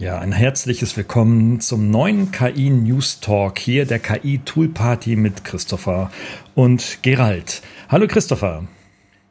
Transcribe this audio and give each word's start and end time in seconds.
Ja, 0.00 0.20
ein 0.20 0.30
herzliches 0.30 0.96
Willkommen 0.96 1.58
zum 1.60 1.90
neuen 1.90 2.30
KI 2.30 2.70
News 2.70 3.18
Talk 3.18 3.58
hier 3.58 3.84
der 3.84 3.98
KI 3.98 4.38
Tool 4.44 4.68
Party 4.68 5.16
mit 5.16 5.42
Christopher 5.42 6.12
und 6.54 7.00
Gerald. 7.02 7.62
Hallo 7.88 8.06
Christopher. 8.06 8.62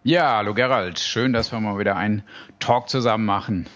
Ja, 0.04 0.36
hallo 0.36 0.54
Gerald. 0.54 1.00
Schön, 1.00 1.32
dass 1.32 1.54
wir 1.54 1.62
mal 1.62 1.80
wieder 1.80 1.96
einen 1.96 2.22
Talk 2.60 2.90
zusammen 2.90 3.24
machen. 3.24 3.68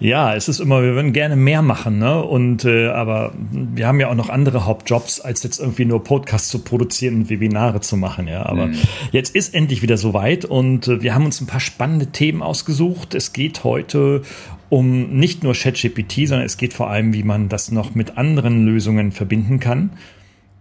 Ja, 0.00 0.34
es 0.34 0.48
ist 0.48 0.60
immer, 0.60 0.82
wir 0.82 0.94
würden 0.94 1.12
gerne 1.12 1.36
mehr 1.36 1.62
machen, 1.62 1.98
ne? 1.98 2.22
Und 2.22 2.64
äh, 2.64 2.88
aber 2.88 3.32
wir 3.50 3.86
haben 3.86 4.00
ja 4.00 4.08
auch 4.08 4.14
noch 4.14 4.28
andere 4.28 4.66
Hauptjobs, 4.66 5.20
als 5.20 5.42
jetzt 5.42 5.58
irgendwie 5.58 5.84
nur 5.84 6.04
Podcasts 6.04 6.48
zu 6.48 6.60
produzieren 6.60 7.14
und 7.14 7.30
Webinare 7.30 7.80
zu 7.80 7.96
machen, 7.96 8.28
ja. 8.28 8.44
Aber 8.44 8.66
mhm. 8.66 8.76
jetzt 9.12 9.34
ist 9.34 9.54
endlich 9.54 9.82
wieder 9.82 9.96
soweit 9.96 10.44
und 10.44 10.88
äh, 10.88 11.02
wir 11.02 11.14
haben 11.14 11.24
uns 11.24 11.40
ein 11.40 11.46
paar 11.46 11.60
spannende 11.60 12.06
Themen 12.08 12.42
ausgesucht. 12.42 13.14
Es 13.14 13.32
geht 13.32 13.64
heute 13.64 14.22
um 14.68 15.10
nicht 15.18 15.42
nur 15.44 15.54
ChatGPT, 15.54 16.26
sondern 16.26 16.46
es 16.46 16.56
geht 16.56 16.74
vor 16.74 16.90
allem, 16.90 17.14
wie 17.14 17.22
man 17.22 17.48
das 17.48 17.70
noch 17.70 17.94
mit 17.94 18.18
anderen 18.18 18.66
Lösungen 18.66 19.12
verbinden 19.12 19.60
kann. 19.60 19.90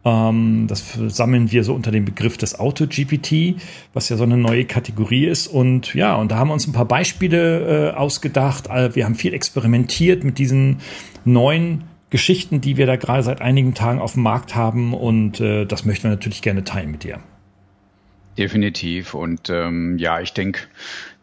Ähm, 0.06 0.67
das 0.67 0.94
sammeln 1.08 1.52
wir 1.52 1.64
so 1.64 1.73
unter 1.73 1.92
dem 1.92 2.06
Begriff 2.06 2.38
des 2.38 2.59
Auto-GPT, 2.59 3.56
was 3.94 4.09
ja 4.09 4.17
so 4.17 4.23
eine 4.23 4.38
neue 4.38 4.66
Kategorie 4.66 5.25
ist. 5.25 5.47
Und 5.47 5.94
ja, 5.95 6.16
und 6.16 6.31
da 6.31 6.38
haben 6.38 6.50
wir 6.50 6.53
uns 6.53 6.67
ein 6.67 6.73
paar 6.73 6.86
Beispiele 6.86 7.89
äh, 7.89 7.95
ausgedacht. 7.95 8.70
Wir 8.70 9.03
haben 9.03 9.16
viel 9.16 9.34
experimentiert 9.34 10.23
mit 10.23 10.38
diesen 10.38 10.78
neuen 11.25 11.84
Geschichten, 12.12 12.62
die 12.62 12.78
wir 12.78 12.86
da 12.86 12.95
gerade 12.95 13.23
seit 13.23 13.42
einigen 13.42 13.73
Tagen 13.73 14.00
auf 14.00 14.14
dem 14.14 14.23
Markt 14.23 14.56
haben. 14.56 14.94
Und 14.94 15.42
äh, 15.42 15.66
das 15.66 15.86
möchten 15.86 16.03
wir 16.03 16.12
natürlich 16.12 16.42
gerne 16.42 16.64
teilen 16.64 16.92
mit 16.92 17.03
dir. 17.03 17.19
Definitiv. 18.38 19.14
Und 19.14 19.50
ähm, 19.50 19.97
ja, 19.97 20.19
ich 20.19 20.34
denke, 20.34 20.62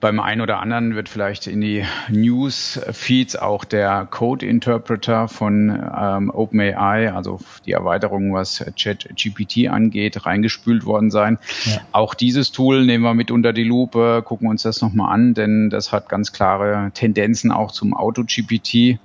beim 0.02 0.18
einen 0.18 0.40
oder 0.40 0.58
anderen 0.58 0.96
wird 0.96 1.08
vielleicht 1.08 1.46
in 1.46 1.60
die 1.60 1.84
News-Feeds 2.10 3.36
auch 3.36 3.64
der 3.64 4.04
Code-Interpreter 4.10 5.28
von 5.28 5.70
ähm, 5.70 6.28
OpenAI, 6.28 7.12
also 7.12 7.38
die 7.66 7.70
Erweiterung, 7.70 8.34
was 8.34 8.64
ChatGPT 8.76 9.68
angeht, 9.68 10.26
reingespült 10.26 10.84
worden 10.84 11.12
sein. 11.12 11.38
Ja. 11.66 11.82
Auch 11.92 12.14
dieses 12.14 12.50
Tool 12.50 12.84
nehmen 12.84 13.04
wir 13.04 13.14
mit 13.14 13.30
unter 13.30 13.52
die 13.52 13.62
Lupe, 13.62 14.22
gucken 14.24 14.48
uns 14.48 14.62
das 14.62 14.82
nochmal 14.82 15.14
an, 15.14 15.34
denn 15.34 15.70
das 15.70 15.92
hat 15.92 16.08
ganz 16.08 16.32
klare 16.32 16.90
Tendenzen 16.94 17.52
auch 17.52 17.70
zum 17.70 17.94
Auto-GPT. 17.94 18.98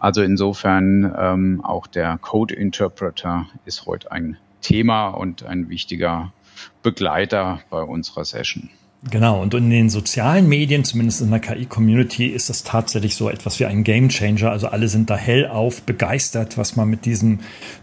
Also 0.00 0.20
insofern 0.22 1.14
ähm, 1.16 1.60
auch 1.64 1.86
der 1.86 2.18
Code-Interpreter 2.18 3.46
ist 3.66 3.86
heute 3.86 4.10
ein 4.10 4.36
Thema 4.62 5.10
und 5.10 5.44
ein 5.44 5.68
wichtiger 5.68 6.32
Begleiter 6.82 7.60
bei 7.70 7.82
unserer 7.82 8.24
Session. 8.24 8.70
Genau, 9.10 9.42
und 9.42 9.52
in 9.52 9.68
den 9.68 9.90
sozialen 9.90 10.48
Medien, 10.48 10.82
zumindest 10.82 11.20
in 11.20 11.30
der 11.30 11.38
KI-Community, 11.38 12.26
ist 12.26 12.48
das 12.48 12.62
tatsächlich 12.62 13.16
so 13.16 13.28
etwas 13.28 13.60
wie 13.60 13.66
ein 13.66 13.84
Gamechanger. 13.84 14.50
Also 14.50 14.68
alle 14.68 14.88
sind 14.88 15.10
da 15.10 15.16
hellauf 15.16 15.82
begeistert, 15.82 16.56
was 16.56 16.74
man 16.74 16.88
mit 16.88 17.04
diesem 17.04 17.40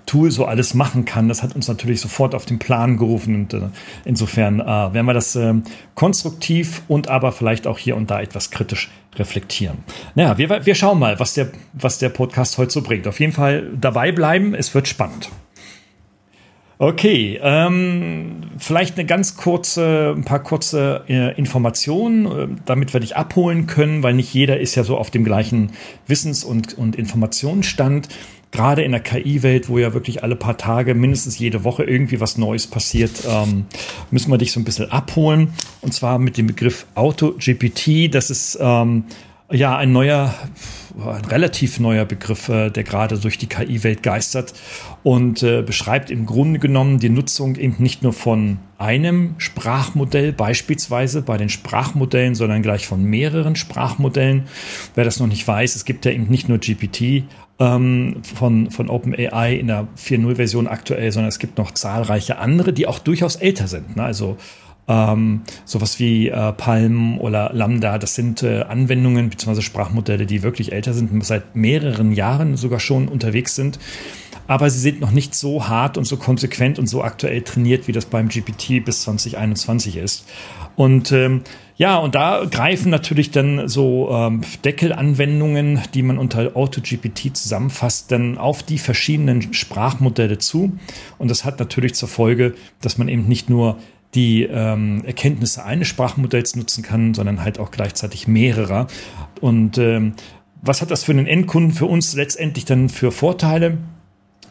Tool 0.07 0.31
so 0.31 0.45
alles 0.45 0.73
machen 0.73 1.05
kann. 1.05 1.27
Das 1.27 1.43
hat 1.43 1.55
uns 1.55 1.67
natürlich 1.67 2.01
sofort 2.01 2.33
auf 2.33 2.45
den 2.45 2.57
Plan 2.57 2.97
gerufen 2.97 3.35
und 3.35 3.53
äh, 3.53 3.61
insofern 4.03 4.59
äh, 4.59 4.65
werden 4.65 5.05
wir 5.05 5.13
das 5.13 5.35
äh, 5.35 5.53
konstruktiv 5.93 6.81
und 6.87 7.07
aber 7.07 7.31
vielleicht 7.31 7.67
auch 7.67 7.77
hier 7.77 7.97
und 7.97 8.09
da 8.09 8.19
etwas 8.19 8.49
kritisch 8.49 8.89
reflektieren. 9.15 9.79
Naja, 10.15 10.39
wir, 10.39 10.65
wir 10.65 10.75
schauen 10.75 10.97
mal, 10.97 11.19
was 11.19 11.35
der, 11.35 11.51
was 11.73 11.99
der 11.99 12.09
Podcast 12.09 12.57
heute 12.57 12.71
so 12.71 12.81
bringt. 12.81 13.07
Auf 13.07 13.19
jeden 13.19 13.33
Fall 13.33 13.69
dabei 13.79 14.11
bleiben, 14.11 14.55
es 14.55 14.73
wird 14.73 14.87
spannend. 14.87 15.29
Okay, 16.81 17.39
ähm, 17.43 18.41
vielleicht 18.57 18.97
eine 18.97 19.05
ganz 19.05 19.37
kurze, 19.37 20.15
ein 20.17 20.25
paar 20.25 20.41
kurze 20.41 21.03
äh, 21.07 21.37
Informationen, 21.37 22.25
äh, 22.25 22.47
damit 22.65 22.93
wir 22.93 22.99
dich 22.99 23.15
abholen 23.15 23.67
können, 23.67 24.01
weil 24.01 24.15
nicht 24.15 24.33
jeder 24.33 24.59
ist 24.59 24.73
ja 24.73 24.83
so 24.83 24.97
auf 24.97 25.11
dem 25.11 25.23
gleichen 25.23 25.73
Wissens- 26.07 26.43
und, 26.43 26.75
und 26.75 26.95
Informationsstand. 26.95 28.07
Gerade 28.49 28.81
in 28.81 28.93
der 28.93 28.99
KI-Welt, 28.99 29.69
wo 29.69 29.77
ja 29.77 29.93
wirklich 29.93 30.23
alle 30.23 30.35
paar 30.35 30.57
Tage, 30.57 30.95
mindestens 30.95 31.37
jede 31.37 31.63
Woche 31.63 31.83
irgendwie 31.83 32.19
was 32.19 32.39
Neues 32.39 32.65
passiert, 32.65 33.11
ähm, 33.29 33.67
müssen 34.09 34.31
wir 34.31 34.39
dich 34.39 34.51
so 34.51 34.59
ein 34.59 34.63
bisschen 34.63 34.89
abholen. 34.89 35.53
Und 35.81 35.93
zwar 35.93 36.17
mit 36.17 36.35
dem 36.35 36.47
Begriff 36.47 36.87
Auto-GPT. 36.95 38.11
Das 38.11 38.31
ist 38.31 38.57
ähm, 38.59 39.03
ja 39.51 39.77
ein 39.77 39.91
neuer 39.91 40.33
ein 40.99 41.25
relativ 41.25 41.79
neuer 41.79 42.05
Begriff, 42.05 42.49
äh, 42.49 42.69
der 42.69 42.83
gerade 42.83 43.17
durch 43.17 43.37
die 43.37 43.47
KI-Welt 43.47 44.03
geistert 44.03 44.53
und 45.03 45.43
äh, 45.43 45.61
beschreibt 45.61 46.11
im 46.11 46.25
Grunde 46.25 46.59
genommen 46.59 46.99
die 46.99 47.09
Nutzung 47.09 47.55
eben 47.55 47.75
nicht 47.79 48.03
nur 48.03 48.13
von 48.13 48.59
einem 48.77 49.35
Sprachmodell 49.37 50.33
beispielsweise 50.33 51.21
bei 51.21 51.37
den 51.37 51.49
Sprachmodellen, 51.49 52.35
sondern 52.35 52.61
gleich 52.61 52.87
von 52.87 53.03
mehreren 53.03 53.55
Sprachmodellen. 53.55 54.43
Wer 54.95 55.05
das 55.05 55.19
noch 55.19 55.27
nicht 55.27 55.47
weiß, 55.47 55.75
es 55.75 55.85
gibt 55.85 56.05
ja 56.05 56.11
eben 56.11 56.27
nicht 56.27 56.49
nur 56.49 56.57
GPT 56.57 57.23
ähm, 57.59 58.21
von, 58.23 58.71
von 58.71 58.89
OpenAI 58.89 59.55
in 59.55 59.67
der 59.67 59.87
4.0-Version 59.97 60.67
aktuell, 60.67 61.11
sondern 61.11 61.29
es 61.29 61.39
gibt 61.39 61.57
noch 61.57 61.71
zahlreiche 61.71 62.37
andere, 62.37 62.73
die 62.73 62.87
auch 62.87 62.99
durchaus 62.99 63.35
älter 63.35 63.67
sind. 63.67 63.95
Ne? 63.95 64.03
Also 64.03 64.37
ähm, 64.91 65.41
sowas 65.63 65.99
wie 65.99 66.27
äh, 66.27 66.51
Palm 66.51 67.17
oder 67.19 67.51
Lambda, 67.53 67.97
das 67.97 68.15
sind 68.15 68.43
äh, 68.43 68.63
Anwendungen 68.63 69.29
bzw. 69.29 69.61
Sprachmodelle, 69.61 70.25
die 70.25 70.43
wirklich 70.43 70.73
älter 70.73 70.93
sind, 70.93 71.23
seit 71.25 71.55
mehreren 71.55 72.11
Jahren 72.11 72.57
sogar 72.57 72.79
schon 72.79 73.07
unterwegs 73.07 73.55
sind. 73.55 73.79
Aber 74.47 74.69
sie 74.69 74.79
sind 74.79 74.99
noch 74.99 75.11
nicht 75.11 75.33
so 75.33 75.69
hart 75.69 75.97
und 75.97 76.03
so 76.03 76.17
konsequent 76.17 76.77
und 76.77 76.87
so 76.87 77.03
aktuell 77.03 77.41
trainiert, 77.41 77.87
wie 77.87 77.93
das 77.93 78.05
beim 78.05 78.27
GPT 78.27 78.83
bis 78.83 79.03
2021 79.03 79.95
ist. 79.95 80.25
Und 80.75 81.11
ähm, 81.11 81.41
ja, 81.77 81.97
und 81.97 82.15
da 82.15 82.43
greifen 82.49 82.89
natürlich 82.89 83.31
dann 83.31 83.69
so 83.69 84.09
ähm, 84.11 84.41
Deckelanwendungen, 84.65 85.81
die 85.93 86.03
man 86.03 86.17
unter 86.17 86.55
AutoGPT 86.55 87.35
zusammenfasst, 87.35 88.11
dann 88.11 88.37
auf 88.37 88.61
die 88.61 88.77
verschiedenen 88.77 89.53
Sprachmodelle 89.53 90.37
zu. 90.37 90.77
Und 91.17 91.31
das 91.31 91.45
hat 91.45 91.59
natürlich 91.59 91.93
zur 91.93 92.09
Folge, 92.09 92.53
dass 92.81 92.97
man 92.97 93.07
eben 93.07 93.27
nicht 93.27 93.49
nur 93.49 93.77
die 94.13 94.43
ähm, 94.43 95.03
Erkenntnisse 95.05 95.63
eines 95.63 95.87
Sprachmodells 95.87 96.55
nutzen 96.55 96.83
kann, 96.83 97.13
sondern 97.13 97.43
halt 97.43 97.59
auch 97.59 97.71
gleichzeitig 97.71 98.27
mehrerer. 98.27 98.87
Und 99.39 99.77
ähm, 99.77 100.13
was 100.61 100.81
hat 100.81 100.91
das 100.91 101.03
für 101.03 101.11
einen 101.11 101.27
Endkunden 101.27 101.71
für 101.71 101.85
uns 101.85 102.13
letztendlich 102.13 102.65
dann 102.65 102.89
für 102.89 103.11
Vorteile? 103.11 103.77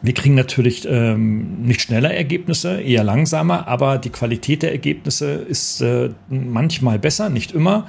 Wir 0.01 0.13
kriegen 0.13 0.33
natürlich 0.33 0.87
ähm, 0.89 1.61
nicht 1.61 1.81
schneller 1.81 2.11
Ergebnisse, 2.11 2.81
eher 2.81 3.03
langsamer, 3.03 3.67
aber 3.67 3.99
die 3.99 4.09
Qualität 4.09 4.63
der 4.63 4.71
Ergebnisse 4.71 5.33
ist 5.33 5.81
äh, 5.81 6.09
manchmal 6.27 6.97
besser, 6.97 7.29
nicht 7.29 7.51
immer. 7.51 7.87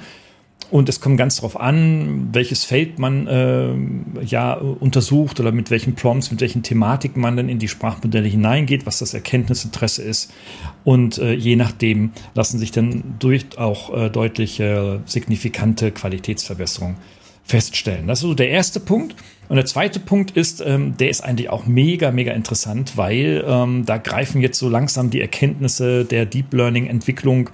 Und 0.73 0.89
es 0.89 0.99
kommt 0.99 1.17
ganz 1.17 1.35
darauf 1.35 1.59
an, 1.59 2.29
welches 2.31 2.63
Feld 2.63 2.97
man 2.97 3.27
äh, 3.27 4.23
ja 4.25 4.55
untersucht 4.55 5.39
oder 5.39 5.51
mit 5.51 5.69
welchen 5.69 5.93
Prompts, 5.93 6.31
mit 6.31 6.41
welchen 6.41 6.63
Thematiken 6.63 7.21
man 7.21 7.37
dann 7.37 7.47
in 7.47 7.59
die 7.59 7.67
Sprachmodelle 7.67 8.27
hineingeht, 8.27 8.87
was 8.87 8.97
das 8.97 9.13
Erkenntnisinteresse 9.13 10.01
ist. 10.01 10.33
Und 10.83 11.19
äh, 11.19 11.33
je 11.33 11.57
nachdem 11.57 12.11
lassen 12.33 12.57
sich 12.57 12.71
dann 12.71 13.03
durch 13.19 13.55
auch 13.59 13.95
äh, 13.95 14.09
deutlich 14.09 14.59
äh, 14.59 14.97
signifikante 15.05 15.91
Qualitätsverbesserungen 15.91 16.97
feststellen. 17.43 18.07
Das 18.07 18.19
ist 18.19 18.23
so 18.23 18.33
der 18.33 18.49
erste 18.49 18.79
Punkt. 18.79 19.15
Und 19.49 19.57
der 19.57 19.67
zweite 19.67 19.99
Punkt 19.99 20.31
ist, 20.31 20.63
ähm, 20.65 20.97
der 20.97 21.11
ist 21.11 21.23
eigentlich 21.23 21.51
auch 21.51 21.67
mega, 21.67 22.09
mega 22.09 22.31
interessant, 22.31 22.93
weil 22.97 23.45
ähm, 23.47 23.85
da 23.85 23.97
greifen 23.97 24.41
jetzt 24.41 24.57
so 24.57 24.69
langsam 24.69 25.11
die 25.11 25.21
Erkenntnisse 25.21 26.03
der 26.03 26.25
Deep 26.25 26.51
Learning 26.51 26.87
Entwicklung 26.87 27.51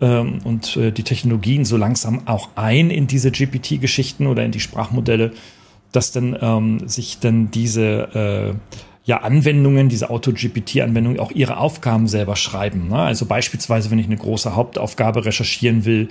ähm, 0.00 0.40
und 0.44 0.76
äh, 0.76 0.92
die 0.92 1.02
Technologien 1.02 1.64
so 1.64 1.76
langsam 1.76 2.26
auch 2.26 2.50
ein 2.56 2.90
in 2.90 3.06
diese 3.06 3.30
GPT-Geschichten 3.30 4.26
oder 4.26 4.44
in 4.44 4.52
die 4.52 4.60
Sprachmodelle, 4.60 5.32
dass 5.92 6.12
dann 6.12 6.36
ähm, 6.40 6.88
sich 6.88 7.18
dann 7.18 7.50
diese 7.50 8.54
äh, 8.54 8.76
ja, 9.04 9.22
Anwendungen, 9.22 9.88
diese 9.88 10.10
Auto-GPT-Anwendungen 10.10 11.18
auch 11.18 11.30
ihre 11.30 11.56
Aufgaben 11.56 12.08
selber 12.08 12.36
schreiben. 12.36 12.88
Ne? 12.88 12.98
Also 12.98 13.24
beispielsweise, 13.24 13.90
wenn 13.90 13.98
ich 13.98 14.06
eine 14.06 14.18
große 14.18 14.54
Hauptaufgabe 14.54 15.24
recherchieren 15.24 15.86
will, 15.86 16.08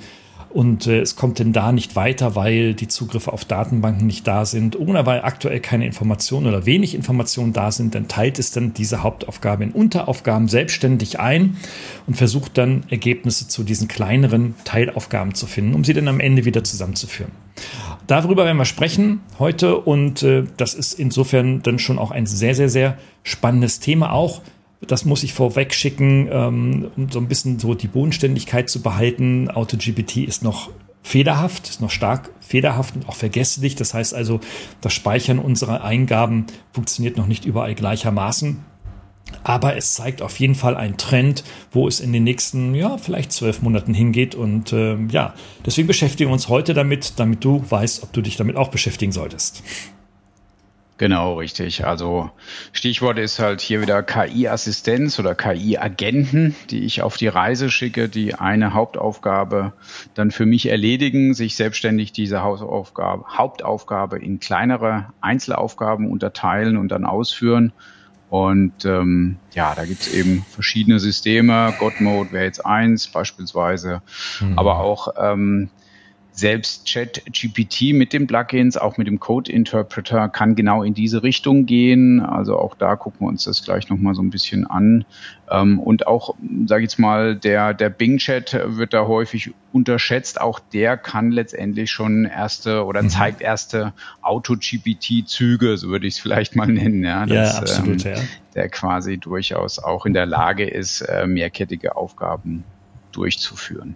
und 0.57 0.87
äh, 0.87 1.01
es 1.01 1.15
kommt 1.15 1.37
denn 1.37 1.53
da 1.53 1.71
nicht 1.71 1.95
weiter, 1.95 2.35
weil 2.35 2.73
die 2.73 2.87
Zugriffe 2.87 3.31
auf 3.31 3.45
Datenbanken 3.45 4.07
nicht 4.07 4.25
da 4.25 4.43
sind 4.43 4.75
oder 4.75 5.05
weil 5.05 5.21
aktuell 5.21 5.59
keine 5.59 5.85
Informationen 5.85 6.47
oder 6.47 6.65
wenig 6.65 6.95
Informationen 6.95 7.53
da 7.53 7.71
sind, 7.71 7.93
dann 7.93 8.07
teilt 8.07 8.39
es 8.39 8.49
dann 8.49 8.73
diese 8.73 9.03
Hauptaufgabe 9.03 9.65
in 9.65 9.71
Unteraufgaben 9.71 10.47
selbstständig 10.47 11.19
ein 11.19 11.57
und 12.07 12.15
versucht 12.15 12.57
dann 12.57 12.81
Ergebnisse 12.89 13.47
zu 13.47 13.63
diesen 13.63 13.87
kleineren 13.87 14.55
Teilaufgaben 14.63 15.35
zu 15.35 15.45
finden, 15.45 15.75
um 15.75 15.83
sie 15.83 15.93
dann 15.93 16.07
am 16.07 16.19
Ende 16.19 16.43
wieder 16.43 16.63
zusammenzuführen. 16.63 17.33
Darüber 18.07 18.43
werden 18.43 18.57
wir 18.57 18.65
sprechen 18.65 19.19
heute 19.37 19.77
und 19.77 20.23
äh, 20.23 20.45
das 20.57 20.73
ist 20.73 20.93
insofern 20.93 21.61
dann 21.61 21.77
schon 21.77 21.99
auch 21.99 22.09
ein 22.09 22.25
sehr, 22.25 22.55
sehr, 22.55 22.69
sehr 22.69 22.97
spannendes 23.21 23.79
Thema 23.79 24.11
auch 24.11 24.41
das 24.81 25.05
muss 25.05 25.23
ich 25.23 25.33
vorweg 25.33 25.73
schicken, 25.73 26.29
ähm, 26.31 26.91
um 26.95 27.09
so 27.09 27.19
ein 27.19 27.27
bisschen 27.27 27.59
so 27.59 27.73
die 27.73 27.87
Bodenständigkeit 27.87 28.69
zu 28.69 28.81
behalten. 28.81 29.49
AutoGPT 29.49 30.17
ist 30.17 30.43
noch 30.43 30.69
federhaft, 31.01 31.69
ist 31.69 31.81
noch 31.81 31.89
stark 31.89 32.31
federhaft 32.39 32.95
und 32.95 33.09
auch 33.09 33.15
vergesslich. 33.15 33.75
Das 33.75 33.93
heißt 33.93 34.13
also, 34.13 34.39
das 34.81 34.93
Speichern 34.93 35.39
unserer 35.39 35.83
Eingaben 35.83 36.45
funktioniert 36.73 37.17
noch 37.17 37.27
nicht 37.27 37.45
überall 37.45 37.75
gleichermaßen. 37.75 38.63
Aber 39.43 39.75
es 39.75 39.93
zeigt 39.93 40.21
auf 40.21 40.39
jeden 40.39 40.55
Fall 40.55 40.77
einen 40.77 40.97
Trend, 40.97 41.43
wo 41.71 41.87
es 41.87 41.99
in 41.99 42.13
den 42.13 42.23
nächsten, 42.23 42.73
ja, 42.75 42.97
vielleicht 42.97 43.31
zwölf 43.31 43.61
Monaten 43.61 43.93
hingeht. 43.93 44.35
Und 44.35 44.71
äh, 44.71 44.97
ja, 45.09 45.33
deswegen 45.65 45.87
beschäftigen 45.87 46.29
wir 46.29 46.33
uns 46.33 46.49
heute 46.49 46.73
damit, 46.73 47.13
damit 47.17 47.43
du 47.43 47.63
weißt, 47.67 48.03
ob 48.03 48.13
du 48.13 48.21
dich 48.21 48.37
damit 48.37 48.55
auch 48.55 48.69
beschäftigen 48.69 49.11
solltest. 49.11 49.63
Genau, 50.97 51.35
richtig. 51.35 51.85
Also 51.85 52.31
Stichwort 52.73 53.19
ist 53.19 53.37
halt 53.37 53.61
hier 53.61 53.81
wieder 53.81 54.01
KI-Assistenz 54.01 55.19
oder 55.19 55.35
KI-Agenten, 55.35 56.55
die 56.71 56.85
ich 56.85 57.03
auf 57.03 57.17
die 57.17 57.27
Reise 57.27 57.69
schicke, 57.69 58.09
die 58.09 58.33
eine 58.33 58.73
Hauptaufgabe 58.73 59.73
dann 60.15 60.31
für 60.31 60.47
mich 60.47 60.69
erledigen, 60.69 61.35
sich 61.35 61.55
selbstständig 61.55 62.13
diese 62.13 62.41
Hausaufgabe, 62.41 63.25
Hauptaufgabe 63.29 64.17
in 64.17 64.39
kleinere 64.39 65.13
Einzelaufgaben 65.21 66.09
unterteilen 66.09 66.77
und 66.77 66.89
dann 66.89 67.05
ausführen. 67.05 67.73
Und 68.29 68.83
ähm, 68.83 69.37
ja, 69.53 69.73
da 69.75 69.85
gibt's 69.85 70.11
eben 70.11 70.43
verschiedene 70.49 70.99
Systeme. 70.99 71.73
God 71.79 72.01
Mode 72.01 72.31
wäre 72.31 72.45
jetzt 72.45 72.65
eins 72.65 73.07
beispielsweise, 73.07 74.01
mhm. 74.41 74.57
aber 74.57 74.79
auch 74.79 75.09
ähm, 75.17 75.69
selbst 76.37 76.87
ChatGPT 76.87 77.93
mit 77.93 78.13
den 78.13 78.27
Plugins, 78.27 78.77
auch 78.77 78.97
mit 78.97 79.07
dem 79.07 79.19
Code 79.19 79.51
Interpreter, 79.51 80.29
kann 80.29 80.55
genau 80.55 80.83
in 80.83 80.93
diese 80.93 81.23
Richtung 81.23 81.65
gehen. 81.65 82.19
Also 82.19 82.59
auch 82.59 82.75
da 82.75 82.95
gucken 82.95 83.21
wir 83.21 83.29
uns 83.29 83.45
das 83.45 83.63
gleich 83.63 83.89
nochmal 83.89 84.13
so 84.13 84.21
ein 84.21 84.29
bisschen 84.29 84.67
an. 84.67 85.03
Ähm, 85.49 85.79
und 85.79 86.05
auch, 86.05 86.35
sage 86.67 86.83
ich 86.83 86.91
jetzt 86.91 86.99
mal, 86.99 87.35
der, 87.35 87.73
der 87.73 87.89
Bing-Chat 87.89 88.55
wird 88.77 88.93
da 88.93 89.07
häufig 89.07 89.51
unterschätzt. 89.71 90.39
Auch 90.39 90.59
der 90.59 90.95
kann 90.95 91.31
letztendlich 91.31 91.89
schon 91.89 92.25
erste 92.25 92.85
oder 92.85 93.01
mhm. 93.01 93.09
zeigt 93.09 93.41
erste 93.41 93.93
Auto-GPT-Züge, 94.21 95.75
so 95.77 95.89
würde 95.89 96.05
ich 96.05 96.15
es 96.15 96.19
vielleicht 96.19 96.55
mal 96.55 96.67
nennen. 96.67 97.03
Ja, 97.03 97.25
dass, 97.25 97.55
ja 97.55 97.61
absolut, 97.61 98.05
ähm, 98.05 98.13
ja. 98.13 98.21
Der 98.53 98.69
quasi 98.69 99.17
durchaus 99.17 99.79
auch 99.79 100.05
in 100.05 100.13
der 100.13 100.27
Lage 100.27 100.69
ist, 100.69 101.01
äh, 101.01 101.25
mehrkettige 101.25 101.95
Aufgaben 101.95 102.63
durchzuführen. 103.11 103.95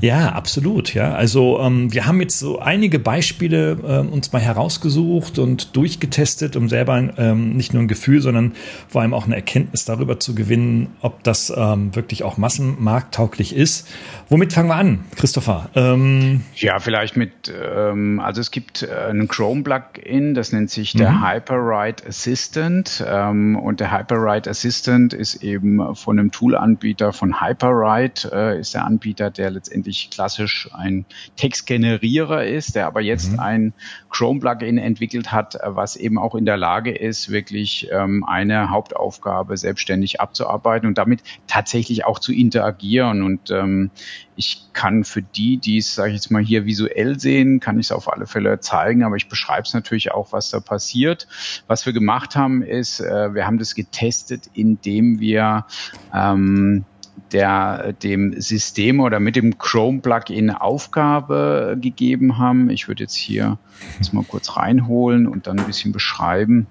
Ja, 0.00 0.30
absolut. 0.32 0.94
Ja, 0.94 1.14
also 1.14 1.60
ähm, 1.60 1.92
wir 1.92 2.06
haben 2.06 2.20
jetzt 2.20 2.38
so 2.38 2.58
einige 2.58 2.98
Beispiele 2.98 3.78
äh, 3.82 4.12
uns 4.12 4.32
mal 4.32 4.40
herausgesucht 4.40 5.38
und 5.38 5.76
durchgetestet, 5.76 6.56
um 6.56 6.68
selber 6.68 6.96
ähm, 7.18 7.56
nicht 7.56 7.72
nur 7.72 7.82
ein 7.82 7.88
Gefühl, 7.88 8.20
sondern 8.20 8.52
vor 8.88 9.02
allem 9.02 9.14
auch 9.14 9.24
eine 9.24 9.34
Erkenntnis 9.34 9.84
darüber 9.84 10.20
zu 10.20 10.34
gewinnen, 10.34 10.88
ob 11.00 11.22
das 11.24 11.52
ähm, 11.56 11.94
wirklich 11.94 12.22
auch 12.22 12.36
massenmarkttauglich 12.36 13.54
ist. 13.54 13.88
Womit 14.28 14.52
fangen 14.52 14.68
wir 14.68 14.76
an, 14.76 15.04
Christopher? 15.16 15.70
Ähm, 15.74 16.42
ja, 16.56 16.78
vielleicht 16.78 17.16
mit, 17.16 17.32
ähm, 17.48 18.20
also 18.20 18.40
es 18.40 18.50
gibt 18.50 18.82
äh, 18.82 19.10
ein 19.10 19.28
Chrome-Plugin, 19.28 20.34
das 20.34 20.52
nennt 20.52 20.70
sich 20.70 20.92
der 20.92 21.12
mhm. 21.12 21.26
Hyperwrite 21.26 22.06
Assistant 22.06 23.04
ähm, 23.06 23.56
und 23.56 23.80
der 23.80 23.96
Hyperwrite 23.96 24.50
Assistant 24.50 25.12
ist 25.12 25.42
eben 25.42 25.94
von 25.94 26.18
einem 26.18 26.30
Tool-Anbieter 26.30 27.12
von 27.12 27.40
Hyperwrite, 27.40 28.15
äh, 28.24 28.58
ist 28.58 28.74
der 28.74 28.84
Anbieter, 28.84 29.30
der 29.30 29.50
letztendlich 29.50 30.10
klassisch 30.10 30.68
ein 30.72 31.04
Textgenerierer 31.36 32.44
ist, 32.44 32.74
der 32.74 32.86
aber 32.86 33.00
jetzt 33.00 33.32
mhm. 33.32 33.40
ein 33.40 33.72
Chrome-Plugin 34.10 34.78
entwickelt 34.78 35.32
hat, 35.32 35.58
was 35.62 35.96
eben 35.96 36.18
auch 36.18 36.34
in 36.34 36.46
der 36.46 36.56
Lage 36.56 36.96
ist, 36.96 37.30
wirklich 37.30 37.88
ähm, 37.92 38.24
eine 38.24 38.70
Hauptaufgabe 38.70 39.56
selbstständig 39.56 40.20
abzuarbeiten 40.20 40.88
und 40.88 40.98
damit 40.98 41.22
tatsächlich 41.46 42.04
auch 42.06 42.18
zu 42.18 42.32
interagieren. 42.32 43.22
Und 43.22 43.50
ähm, 43.50 43.90
ich 44.36 44.68
kann 44.72 45.04
für 45.04 45.22
die, 45.22 45.56
die 45.56 45.78
es, 45.78 45.94
sage 45.94 46.10
ich 46.10 46.16
jetzt 46.16 46.30
mal, 46.30 46.42
hier 46.42 46.66
visuell 46.66 47.18
sehen, 47.18 47.60
kann 47.60 47.78
ich 47.80 47.86
es 47.86 47.92
auf 47.92 48.12
alle 48.12 48.26
Fälle 48.26 48.60
zeigen, 48.60 49.02
aber 49.02 49.16
ich 49.16 49.28
beschreibe 49.28 49.62
es 49.62 49.74
natürlich 49.74 50.12
auch, 50.12 50.32
was 50.32 50.50
da 50.50 50.60
passiert. 50.60 51.26
Was 51.66 51.86
wir 51.86 51.92
gemacht 51.92 52.36
haben, 52.36 52.62
ist, 52.62 53.00
äh, 53.00 53.34
wir 53.34 53.46
haben 53.46 53.58
das 53.58 53.74
getestet, 53.74 54.50
indem 54.52 55.20
wir 55.20 55.66
ähm, 56.14 56.84
der 57.32 57.92
dem 57.92 58.40
System 58.40 59.00
oder 59.00 59.20
mit 59.20 59.36
dem 59.36 59.58
Chrome 59.58 60.00
Plugin 60.00 60.50
Aufgabe 60.50 61.76
gegeben 61.80 62.38
haben. 62.38 62.70
Ich 62.70 62.88
würde 62.88 63.04
jetzt 63.04 63.14
hier 63.14 63.58
das 63.98 64.12
mal 64.12 64.24
kurz 64.24 64.56
reinholen 64.56 65.26
und 65.26 65.46
dann 65.46 65.58
ein 65.58 65.66
bisschen 65.66 65.92
beschreiben, 65.92 66.66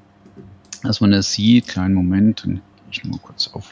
dass 0.83 1.01
man 1.01 1.12
das 1.12 1.33
sieht. 1.33 1.68
Kleinen 1.68 1.94
Moment, 1.94 2.44
dann 2.44 2.53
gehe 2.56 2.62
ich 2.92 3.03
nur 3.03 3.21
kurz 3.21 3.50
auf 3.53 3.69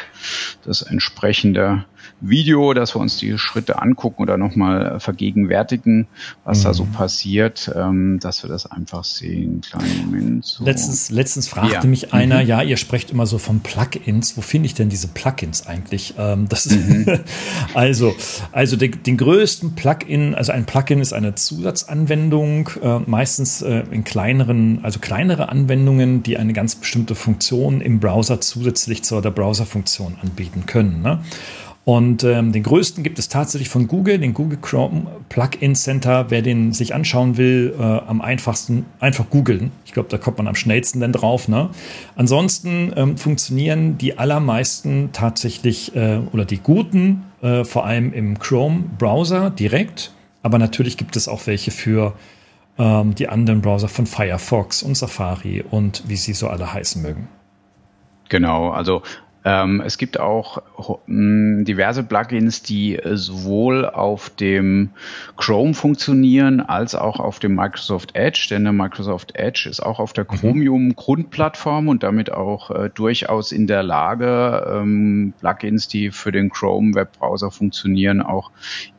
das 0.64 0.82
entsprechende 0.82 1.86
Video, 2.22 2.74
dass 2.74 2.96
wir 2.96 3.00
uns 3.00 3.18
die 3.18 3.38
Schritte 3.38 3.82
angucken 3.82 4.22
oder 4.22 4.38
nochmal 4.38 5.00
vergegenwärtigen, 5.00 6.08
was 6.44 6.60
mhm. 6.60 6.64
da 6.64 6.74
so 6.74 6.86
mhm. 6.86 6.92
passiert, 6.92 7.72
ähm, 7.76 8.20
dass 8.20 8.44
wir 8.44 8.50
das 8.50 8.66
einfach 8.66 9.04
sehen. 9.04 9.62
Kleinen 9.62 10.06
Moment. 10.06 10.46
So. 10.46 10.64
Letztens, 10.64 11.10
letztens 11.10 11.48
fragte 11.48 11.74
ja. 11.74 11.84
mich 11.86 12.14
einer, 12.14 12.42
mhm. 12.42 12.48
ja, 12.48 12.62
ihr 12.62 12.78
sprecht 12.78 13.12
immer 13.12 13.26
so 13.26 13.38
von 13.38 13.62
Plugins. 13.62 14.38
Wo 14.38 14.42
finde 14.42 14.68
ich 14.68 14.74
denn 14.74 14.90
diese 14.90 15.08
Plugins 15.08 15.68
eigentlich? 15.68 16.16
Ähm, 16.18 16.48
das 16.50 16.70
mhm. 16.70 17.20
also, 17.74 18.16
also 18.52 18.76
den, 18.76 19.04
den, 19.04 19.18
größten 19.18 19.76
Plugin, 19.76 20.36
also 20.36 20.52
ein 20.52 20.66
Plugin 20.66 21.00
ist 21.00 21.14
eine 21.14 21.36
Zusatzanwendung, 21.36 22.70
äh, 22.82 23.00
meistens 23.00 23.62
äh, 23.62 23.84
in 23.92 24.04
kleineren, 24.04 24.80
also 24.84 25.00
kleinere 25.00 25.50
Anwendungen, 25.50 26.24
die 26.24 26.38
eine 26.38 26.54
ganz 26.54 26.76
bestimmte 26.76 27.16
Funktion 27.16 27.82
im 27.82 28.00
Browser 28.00 28.42
zusätzlich 28.42 29.04
zur 29.04 29.22
der 29.22 29.32
Browserfunktion 29.32 30.18
anbieten 30.22 30.66
können. 30.66 31.02
Ne? 31.02 31.20
Und 31.86 32.24
ähm, 32.24 32.54
den 32.54 32.64
größten 32.64 33.04
gibt 33.04 33.20
es 33.20 33.28
tatsächlich 33.28 33.68
von 33.68 33.90
Google, 33.90 34.18
den 34.18 34.34
Google 34.34 34.58
Chrome 34.62 35.08
Plugin 35.28 35.76
Center. 35.76 36.28
Wer 36.30 36.42
den 36.42 36.72
sich 36.72 36.96
anschauen 36.96 37.36
will, 37.36 37.76
äh, 37.78 37.84
am 37.84 38.22
einfachsten 38.22 38.86
einfach 39.02 39.30
googeln. 39.30 39.72
Ich 39.86 39.92
glaube, 39.92 40.08
da 40.08 40.18
kommt 40.18 40.38
man 40.38 40.48
am 40.48 40.56
schnellsten 40.56 41.02
dann 41.02 41.12
drauf. 41.12 41.50
Ne? 41.50 41.70
Ansonsten 42.16 42.94
ähm, 42.96 43.18
funktionieren 43.18 43.98
die 43.98 44.18
allermeisten 44.18 45.10
tatsächlich 45.12 45.94
äh, 45.94 46.20
oder 46.32 46.46
die 46.46 46.60
guten 46.60 47.26
äh, 47.42 47.66
vor 47.66 47.86
allem 47.86 48.14
im 48.14 48.40
Chrome 48.40 48.84
Browser 48.98 49.50
direkt. 49.50 50.14
Aber 50.42 50.60
natürlich 50.60 50.96
gibt 50.96 51.18
es 51.18 51.28
auch 51.28 51.48
welche 51.48 51.72
für 51.72 52.14
ähm, 52.78 53.14
die 53.14 53.28
anderen 53.28 53.62
Browser 53.62 53.90
von 53.90 54.06
Firefox 54.06 54.84
und 54.84 54.96
Safari 54.96 55.66
und 55.70 56.04
wie 56.08 56.16
sie 56.16 56.34
so 56.34 56.48
alle 56.48 56.74
heißen 56.74 57.02
mögen. 57.02 57.28
Genau, 58.30 58.70
also 58.70 59.04
ähm, 59.46 59.82
es 59.86 59.98
gibt 59.98 60.20
auch 60.20 60.62
mh, 61.06 61.64
diverse 61.64 62.04
Plugins, 62.04 62.64
die 62.64 63.00
sowohl 63.04 63.86
auf 63.86 64.30
dem 64.30 64.92
Chrome 65.36 65.74
funktionieren 65.74 66.62
als 66.62 66.96
auch 66.96 67.20
auf 67.20 67.40
dem 67.40 67.56
Microsoft 67.56 68.16
Edge, 68.16 68.48
denn 68.50 68.64
der 68.64 68.74
Microsoft 68.74 69.36
Edge 69.36 69.68
ist 69.70 69.82
auch 69.82 70.00
auf 70.00 70.14
der 70.14 70.24
mhm. 70.24 70.38
Chromium 70.38 70.96
Grundplattform 70.96 71.90
und 71.90 72.04
damit 72.04 72.32
auch 72.32 72.72
äh, 72.72 72.90
durchaus 72.94 73.52
in 73.52 73.68
der 73.68 73.84
Lage, 73.84 74.66
ähm, 74.72 75.34
Plugins, 75.40 75.88
die 75.88 76.12
für 76.12 76.32
den 76.32 76.50
Chrome 76.50 76.96
Webbrowser 76.96 77.52
funktionieren, 77.52 78.22
auch 78.22 78.52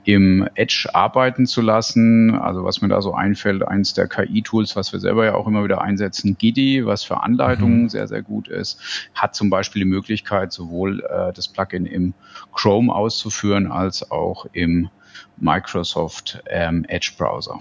im 0.04 0.46
Edge 0.54 0.88
arbeiten 0.92 1.46
zu 1.46 1.62
lassen. 1.62 2.34
Also 2.34 2.64
was 2.64 2.82
mir 2.82 2.88
da 2.88 3.00
so 3.00 3.14
einfällt, 3.14 3.66
eins 3.66 3.94
der 3.94 4.06
KI-Tools, 4.06 4.76
was 4.76 4.92
wir 4.92 5.00
selber 5.00 5.24
ja 5.24 5.34
auch 5.34 5.46
immer 5.46 5.64
wieder 5.64 5.80
einsetzen, 5.80 6.36
Gidi, 6.36 6.84
was 6.84 7.04
für 7.04 7.22
Anleitungen 7.22 7.82
mhm. 7.82 7.88
sehr, 7.88 8.06
sehr 8.06 8.22
gut 8.22 8.48
ist, 8.48 9.08
hat 9.14 9.34
zum 9.34 9.48
Beispiel 9.48 9.80
die 9.80 9.88
Möglichkeit, 9.88 10.33
sowohl 10.52 11.00
äh, 11.00 11.32
das 11.32 11.48
Plugin 11.48 11.86
im 11.86 12.14
Chrome 12.52 12.94
auszuführen, 12.94 13.70
als 13.70 14.10
auch 14.10 14.46
im 14.52 14.88
Microsoft 15.36 16.42
ähm, 16.48 16.84
Edge 16.88 17.12
Browser. 17.16 17.60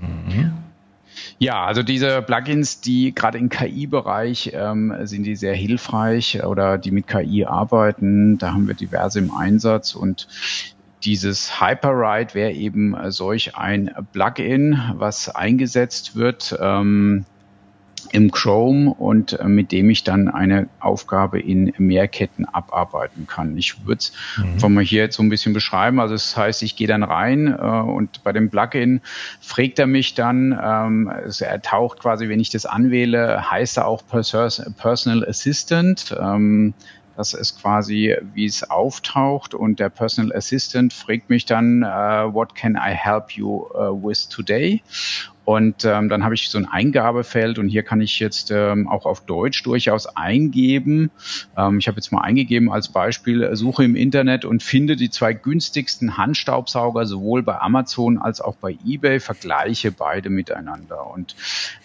Mhm. 0.00 0.52
Ja, 1.38 1.64
also 1.64 1.82
diese 1.82 2.22
Plugins, 2.22 2.80
die 2.80 3.14
gerade 3.14 3.38
im 3.38 3.48
KI-Bereich 3.48 4.52
ähm, 4.54 4.94
sind 5.02 5.24
die 5.24 5.36
sehr 5.36 5.54
hilfreich 5.54 6.42
oder 6.44 6.78
die 6.78 6.90
mit 6.90 7.06
KI 7.06 7.44
arbeiten. 7.44 8.38
Da 8.38 8.52
haben 8.52 8.66
wir 8.66 8.74
diverse 8.74 9.18
im 9.18 9.34
Einsatz 9.34 9.94
und 9.94 10.28
dieses 11.04 11.60
Hyperride 11.60 12.34
wäre 12.34 12.52
eben 12.52 12.94
äh, 12.94 13.10
solch 13.10 13.56
ein 13.56 13.90
Plugin, 14.12 14.80
was 14.94 15.28
eingesetzt 15.28 16.16
wird 16.16 16.56
ähm, 16.60 17.24
im 18.12 18.30
Chrome 18.30 18.92
und 18.92 19.32
äh, 19.32 19.44
mit 19.48 19.72
dem 19.72 19.90
ich 19.90 20.04
dann 20.04 20.28
eine 20.28 20.68
Aufgabe 20.80 21.40
in 21.40 21.72
Mehrketten 21.78 22.44
abarbeiten 22.44 23.26
kann. 23.26 23.56
Ich 23.56 23.86
würde 23.86 23.98
es 24.00 24.12
mhm. 24.36 24.52
einfach 24.52 24.68
mal 24.68 24.84
hier 24.84 25.02
jetzt 25.02 25.16
so 25.16 25.22
ein 25.22 25.30
bisschen 25.30 25.54
beschreiben. 25.54 25.98
Also 25.98 26.14
das 26.14 26.36
heißt, 26.36 26.62
ich 26.62 26.76
gehe 26.76 26.86
dann 26.86 27.02
rein 27.02 27.48
äh, 27.48 27.62
und 27.62 28.22
bei 28.22 28.32
dem 28.32 28.50
Plugin 28.50 29.00
fragt 29.40 29.78
er 29.78 29.86
mich 29.86 30.14
dann, 30.14 30.52
ähm, 30.62 31.08
also 31.08 31.44
er 31.46 31.62
taucht 31.62 32.00
quasi, 32.00 32.28
wenn 32.28 32.40
ich 32.40 32.50
das 32.50 32.66
anwähle, 32.66 33.50
heißt 33.50 33.78
er 33.78 33.86
auch 33.86 34.02
Personal 34.06 35.26
Assistant. 35.26 36.14
Ähm, 36.20 36.74
das 37.16 37.34
ist 37.34 37.60
quasi, 37.60 38.16
wie 38.34 38.46
es 38.46 38.68
auftaucht 38.68 39.54
und 39.54 39.80
der 39.80 39.90
Personal 39.90 40.34
Assistant 40.34 40.92
fragt 40.92 41.28
mich 41.28 41.44
dann, 41.44 41.82
uh, 41.82 42.32
what 42.32 42.54
can 42.54 42.74
I 42.74 42.92
help 42.94 43.32
you 43.32 43.66
uh, 43.74 43.92
with 43.92 44.28
today? 44.28 44.82
Und 45.44 45.84
ähm, 45.84 46.08
dann 46.08 46.22
habe 46.22 46.34
ich 46.34 46.48
so 46.48 46.58
ein 46.58 46.66
Eingabefeld 46.66 47.58
und 47.58 47.68
hier 47.68 47.82
kann 47.82 48.00
ich 48.00 48.20
jetzt 48.20 48.52
ähm, 48.52 48.86
auch 48.86 49.06
auf 49.06 49.26
Deutsch 49.26 49.62
durchaus 49.64 50.06
eingeben. 50.06 51.10
Ähm, 51.56 51.78
ich 51.78 51.88
habe 51.88 51.96
jetzt 51.96 52.12
mal 52.12 52.20
eingegeben 52.20 52.70
als 52.70 52.88
Beispiel, 52.88 53.42
äh, 53.42 53.56
suche 53.56 53.84
im 53.84 53.96
Internet 53.96 54.44
und 54.44 54.62
finde 54.62 54.94
die 54.94 55.10
zwei 55.10 55.32
günstigsten 55.32 56.16
Handstaubsauger 56.16 57.06
sowohl 57.06 57.42
bei 57.42 57.60
Amazon 57.60 58.18
als 58.18 58.40
auch 58.40 58.54
bei 58.54 58.76
eBay, 58.86 59.18
vergleiche 59.18 59.90
beide 59.90 60.30
miteinander. 60.30 61.10
Und 61.10 61.34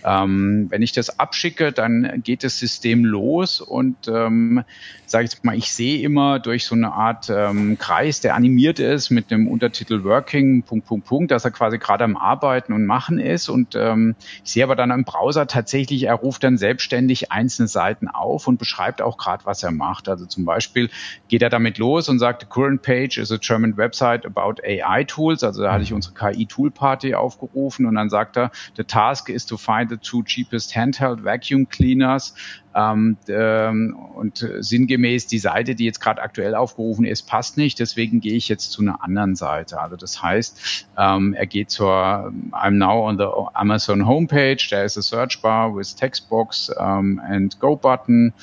ähm, 0.04 0.68
wenn 0.70 0.84
ich 0.84 0.92
das 0.92 1.20
abschicke, 1.20 1.72
dann 1.72 2.22
geht 2.24 2.44
das 2.44 2.60
System 2.60 3.06
los 3.06 3.60
und 3.60 4.08
ähm, 4.08 4.64
sage 5.08 5.26
ich 5.26 5.44
mal, 5.44 5.58
ich 5.58 5.72
sehe 5.72 6.02
immer 6.02 6.40
durch 6.40 6.66
so 6.66 6.76
eine 6.76 6.92
Art 6.92 7.30
ähm, 7.30 7.78
Kreis, 7.80 8.22
der 8.22 8.36
animiert 8.36 8.80
ist 8.80 9.10
mit 9.10 9.32
dem 9.32 9.48
Untertitel 9.48 10.04
Working, 10.04 10.64
Punkt, 10.64 10.86
Punkt, 10.86 11.08
Punkt, 11.08 11.32
dass 11.32 11.46
er 11.46 11.52
quasi 11.52 11.78
gerade 11.80 12.04
am 12.04 12.18
Arbeiten 12.18 12.74
und 12.74 12.86
Machen 12.86 13.18
ist. 13.18 13.47
Und 13.50 13.76
ähm, 13.76 14.16
ich 14.44 14.52
sehe 14.52 14.64
aber 14.64 14.76
dann 14.76 14.92
im 14.92 15.04
Browser 15.04 15.48
tatsächlich, 15.48 16.04
er 16.04 16.16
ruft 16.16 16.44
dann 16.44 16.58
selbstständig 16.58 17.32
einzelne 17.32 17.68
Seiten 17.68 18.08
auf 18.08 18.48
und 18.48 18.58
beschreibt 18.58 19.02
auch 19.02 19.18
gerade, 19.18 19.46
was 19.46 19.64
er 19.64 19.72
macht. 19.72 20.10
Also 20.10 20.26
zum 20.26 20.46
Beispiel 20.46 20.90
geht 21.28 21.42
er 21.42 21.50
damit 21.50 21.78
los 21.78 22.10
und 22.10 22.20
sagt, 22.20 22.42
the 22.42 22.48
current 22.48 22.82
page 22.82 23.18
is 23.18 23.32
a 23.32 23.38
German 23.38 23.78
website 23.78 24.26
about 24.26 24.62
AI 24.64 25.04
tools. 25.04 25.44
Also 25.44 25.64
da 25.64 25.74
hatte 25.74 25.84
ich 25.84 25.94
unsere 25.94 26.14
KI-Tool-Party 26.14 27.16
aufgerufen 27.16 27.86
und 27.86 27.96
dann 27.96 28.10
sagt 28.10 28.38
er, 28.38 28.52
the 28.76 28.84
task 28.84 29.30
is 29.30 29.46
to 29.46 29.58
find 29.58 29.90
the 29.90 29.98
two 29.98 30.24
cheapest 30.24 30.76
handheld 30.76 31.24
vacuum 31.24 31.68
cleaners 31.70 32.34
ähm, 32.78 33.18
ähm, 33.28 33.98
und 34.16 34.48
sinngemäß 34.60 35.26
die 35.26 35.40
Seite, 35.40 35.74
die 35.74 35.86
jetzt 35.86 36.00
gerade 36.00 36.22
aktuell 36.22 36.54
aufgerufen 36.54 37.06
ist, 37.06 37.24
passt 37.24 37.58
nicht. 37.58 37.80
Deswegen 37.80 38.20
gehe 38.20 38.36
ich 38.36 38.50
jetzt 38.50 38.72
zu 38.72 38.82
einer 38.84 39.04
anderen 39.04 39.36
Seite. 39.36 39.82
Also 39.82 39.96
das 39.96 40.22
heißt, 40.22 40.88
ähm, 40.98 41.34
er 41.34 41.48
geht 41.48 41.72
zur 41.72 42.32
I'm 42.52 42.72
now 42.72 43.08
on 43.08 43.18
the 43.18 43.26
Amazon 43.56 44.02
homepage. 44.06 44.70
There 44.70 44.86
is 44.86 44.98
a 44.98 45.02
search 45.02 45.42
bar 45.42 45.74
with 45.76 45.96
textbox 45.96 46.70
um, 46.78 47.20
and 47.24 47.58
go 47.60 47.76
button. 47.76 48.34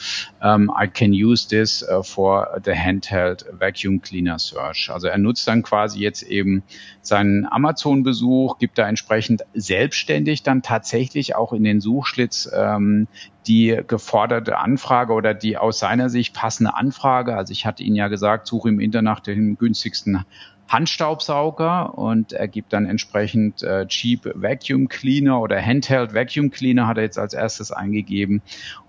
Um, 0.42 0.70
I 0.70 0.86
can 0.86 1.12
use 1.12 1.46
this 1.46 1.82
uh, 1.82 2.02
for 2.02 2.60
the 2.64 2.72
handheld 2.72 3.44
vacuum 3.52 4.00
cleaner 4.00 4.38
search. 4.38 4.90
Also 4.90 5.08
er 5.08 5.18
nutzt 5.18 5.46
dann 5.46 5.62
quasi 5.62 6.00
jetzt 6.00 6.22
eben 6.22 6.62
seinen 7.02 7.46
Amazon-Besuch, 7.46 8.58
gibt 8.58 8.78
da 8.78 8.88
entsprechend 8.88 9.44
selbstständig 9.54 10.42
dann 10.42 10.62
tatsächlich 10.62 11.36
auch 11.36 11.52
in 11.52 11.64
den 11.64 11.80
Suchschlitz 11.80 12.50
ähm, 12.54 13.06
die 13.46 13.78
geforderte 13.86 14.58
Anfrage 14.58 15.12
oder 15.12 15.34
die 15.34 15.56
aus 15.58 15.78
seiner 15.78 16.08
Sicht 16.08 16.34
passende 16.34 16.74
Anfrage. 16.74 17.36
Also 17.36 17.52
ich 17.52 17.66
hatte 17.66 17.82
Ihnen 17.82 17.96
ja 17.96 18.08
gesagt, 18.08 18.46
suche 18.46 18.70
im 18.70 18.80
Internet 18.80 19.04
nach 19.04 19.20
dem 19.20 19.58
günstigsten 19.58 20.24
Handstaubsauger 20.68 21.96
und 21.96 22.32
er 22.32 22.48
gibt 22.48 22.72
dann 22.72 22.86
entsprechend 22.86 23.62
äh, 23.62 23.86
Cheap 23.86 24.32
Vacuum 24.34 24.88
Cleaner 24.88 25.40
oder 25.40 25.60
Handheld 25.60 26.14
Vacuum 26.14 26.50
Cleaner 26.50 26.86
hat 26.86 26.96
er 26.96 27.04
jetzt 27.04 27.18
als 27.18 27.34
erstes 27.34 27.70
eingegeben 27.70 28.42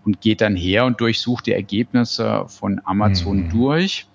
und 0.06 0.22
geht 0.22 0.42
dann 0.42 0.56
her 0.56 0.86
und 0.86 1.02
durchsucht 1.02 1.48
die 1.48 1.54
Ergebnisse 1.54 2.46
von 2.48 2.82
Amazon 2.86 3.46
mhm. 3.46 3.50
durch 3.50 4.08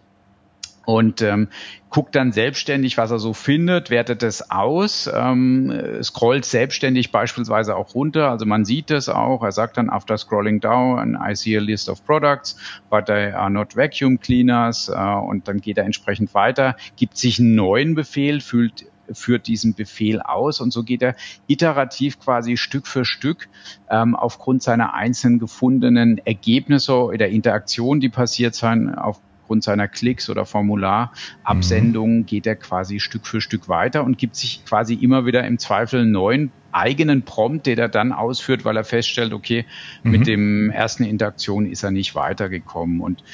und 0.86 1.22
ähm, 1.22 1.48
guckt 1.90 2.14
dann 2.14 2.32
selbstständig, 2.32 2.96
was 2.96 3.10
er 3.10 3.18
so 3.18 3.32
findet, 3.32 3.90
wertet 3.90 4.22
es 4.22 4.50
aus, 4.50 5.10
ähm, 5.12 5.72
scrollt 6.02 6.44
selbstständig 6.44 7.12
beispielsweise 7.12 7.76
auch 7.76 7.94
runter. 7.94 8.30
Also 8.30 8.46
man 8.46 8.64
sieht 8.64 8.90
es 8.90 9.08
auch. 9.08 9.42
Er 9.42 9.52
sagt 9.52 9.76
dann, 9.76 9.90
after 9.90 10.16
scrolling 10.16 10.60
down, 10.60 11.18
I 11.20 11.34
see 11.34 11.56
a 11.56 11.60
list 11.60 11.88
of 11.88 12.04
products, 12.04 12.56
but 12.88 13.06
they 13.06 13.32
are 13.32 13.50
not 13.50 13.76
vacuum 13.76 14.20
cleaners. 14.20 14.88
Äh, 14.88 14.94
und 14.94 15.48
dann 15.48 15.60
geht 15.60 15.78
er 15.78 15.84
entsprechend 15.84 16.34
weiter, 16.34 16.76
gibt 16.96 17.16
sich 17.16 17.38
einen 17.38 17.54
neuen 17.54 17.94
Befehl, 17.94 18.40
fühlt 18.40 18.86
führt 19.12 19.48
diesen 19.48 19.74
Befehl 19.74 20.20
aus 20.20 20.60
und 20.60 20.72
so 20.72 20.84
geht 20.84 21.02
er 21.02 21.16
iterativ 21.48 22.20
quasi 22.20 22.56
Stück 22.56 22.86
für 22.86 23.04
Stück 23.04 23.48
ähm, 23.90 24.14
aufgrund 24.14 24.62
seiner 24.62 24.94
einzelnen 24.94 25.40
gefundenen 25.40 26.18
Ergebnisse 26.18 26.94
oder 26.94 27.28
Interaktionen, 27.28 28.00
die 28.00 28.08
passiert 28.08 28.54
sein, 28.54 28.94
auf 28.94 29.20
aufgrund 29.50 29.64
seiner 29.64 29.88
Klicks 29.88 30.30
oder 30.30 30.46
Formularabsendungen 30.46 32.18
mhm. 32.18 32.26
geht 32.26 32.46
er 32.46 32.54
quasi 32.54 33.00
Stück 33.00 33.26
für 33.26 33.40
Stück 33.40 33.68
weiter 33.68 34.04
und 34.04 34.16
gibt 34.16 34.36
sich 34.36 34.64
quasi 34.64 34.94
immer 34.94 35.26
wieder 35.26 35.44
im 35.44 35.58
Zweifel 35.58 36.02
einen 36.02 36.12
neuen 36.12 36.52
eigenen 36.70 37.22
Prompt, 37.22 37.66
den 37.66 37.76
er 37.76 37.88
dann 37.88 38.12
ausführt, 38.12 38.64
weil 38.64 38.76
er 38.76 38.84
feststellt, 38.84 39.32
okay, 39.32 39.64
mhm. 40.04 40.10
mit 40.12 40.28
dem 40.28 40.70
ersten 40.70 41.02
Interaktion 41.02 41.66
ist 41.66 41.82
er 41.82 41.90
nicht 41.90 42.14
weitergekommen. 42.14 43.00
Und 43.00 43.24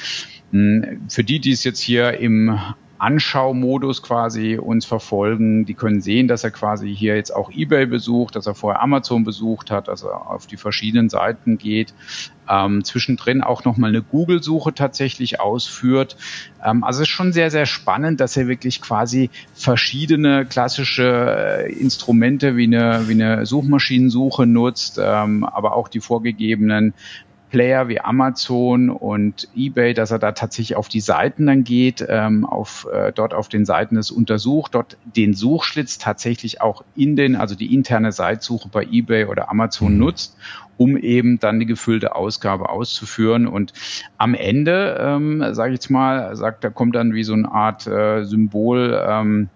mh, 0.52 0.86
hm, 0.86 1.00
für 1.10 1.22
die, 1.22 1.38
die 1.38 1.52
es 1.52 1.64
jetzt 1.64 1.80
hier 1.80 2.18
im 2.18 2.58
Anschaumodus 2.98 4.02
quasi 4.02 4.58
uns 4.58 4.84
verfolgen. 4.84 5.64
Die 5.64 5.74
können 5.74 6.00
sehen, 6.00 6.28
dass 6.28 6.44
er 6.44 6.50
quasi 6.50 6.94
hier 6.94 7.16
jetzt 7.16 7.34
auch 7.34 7.50
eBay 7.50 7.86
besucht, 7.86 8.36
dass 8.36 8.46
er 8.46 8.54
vorher 8.54 8.82
Amazon 8.82 9.24
besucht 9.24 9.70
hat, 9.70 9.88
dass 9.88 10.02
er 10.02 10.30
auf 10.30 10.46
die 10.46 10.56
verschiedenen 10.56 11.08
Seiten 11.08 11.58
geht. 11.58 11.94
Ähm, 12.48 12.84
zwischendrin 12.84 13.42
auch 13.42 13.64
nochmal 13.64 13.90
eine 13.90 14.02
Google-Suche 14.02 14.72
tatsächlich 14.72 15.40
ausführt. 15.40 16.16
Ähm, 16.64 16.84
also 16.84 17.02
es 17.02 17.08
ist 17.08 17.14
schon 17.14 17.32
sehr, 17.32 17.50
sehr 17.50 17.66
spannend, 17.66 18.20
dass 18.20 18.36
er 18.36 18.46
wirklich 18.46 18.80
quasi 18.80 19.30
verschiedene 19.52 20.46
klassische 20.46 21.66
äh, 21.66 21.72
Instrumente 21.72 22.56
wie 22.56 22.64
eine, 22.64 23.08
wie 23.08 23.20
eine 23.20 23.46
Suchmaschinensuche 23.46 24.46
nutzt, 24.46 25.00
ähm, 25.02 25.44
aber 25.44 25.74
auch 25.74 25.88
die 25.88 26.00
vorgegebenen 26.00 26.94
Player 27.50 27.88
wie 27.88 28.00
Amazon 28.00 28.90
und 28.90 29.48
eBay, 29.54 29.94
dass 29.94 30.10
er 30.10 30.18
da 30.18 30.32
tatsächlich 30.32 30.76
auf 30.76 30.88
die 30.88 31.00
Seiten 31.00 31.46
dann 31.46 31.64
geht, 31.64 32.04
ähm, 32.08 32.44
auf, 32.44 32.86
äh, 32.92 33.12
dort 33.12 33.34
auf 33.34 33.48
den 33.48 33.64
Seiten 33.64 33.96
es 33.96 34.10
untersucht, 34.10 34.74
dort 34.74 34.96
den 35.04 35.34
Suchschlitz 35.34 35.98
tatsächlich 35.98 36.60
auch 36.60 36.84
in 36.96 37.16
den, 37.16 37.36
also 37.36 37.54
die 37.54 37.72
interne 37.74 38.12
Seitsuche 38.12 38.68
bei 38.68 38.84
eBay 38.84 39.26
oder 39.26 39.50
Amazon 39.50 39.92
mhm. 39.94 39.98
nutzt, 39.98 40.36
um 40.76 40.96
eben 40.96 41.38
dann 41.38 41.60
die 41.60 41.66
gefüllte 41.66 42.14
Ausgabe 42.14 42.68
auszuführen. 42.68 43.46
Und 43.46 43.72
am 44.18 44.34
Ende, 44.34 44.98
ähm, 45.00 45.44
sage 45.52 45.72
ich 45.72 45.78
jetzt 45.78 45.90
mal, 45.90 46.34
sagt, 46.36 46.64
da 46.64 46.70
kommt 46.70 46.96
dann 46.96 47.14
wie 47.14 47.24
so 47.24 47.32
eine 47.32 47.50
Art 47.50 47.86
äh, 47.86 48.24
Symbol, 48.24 49.00
ähm, 49.08 49.48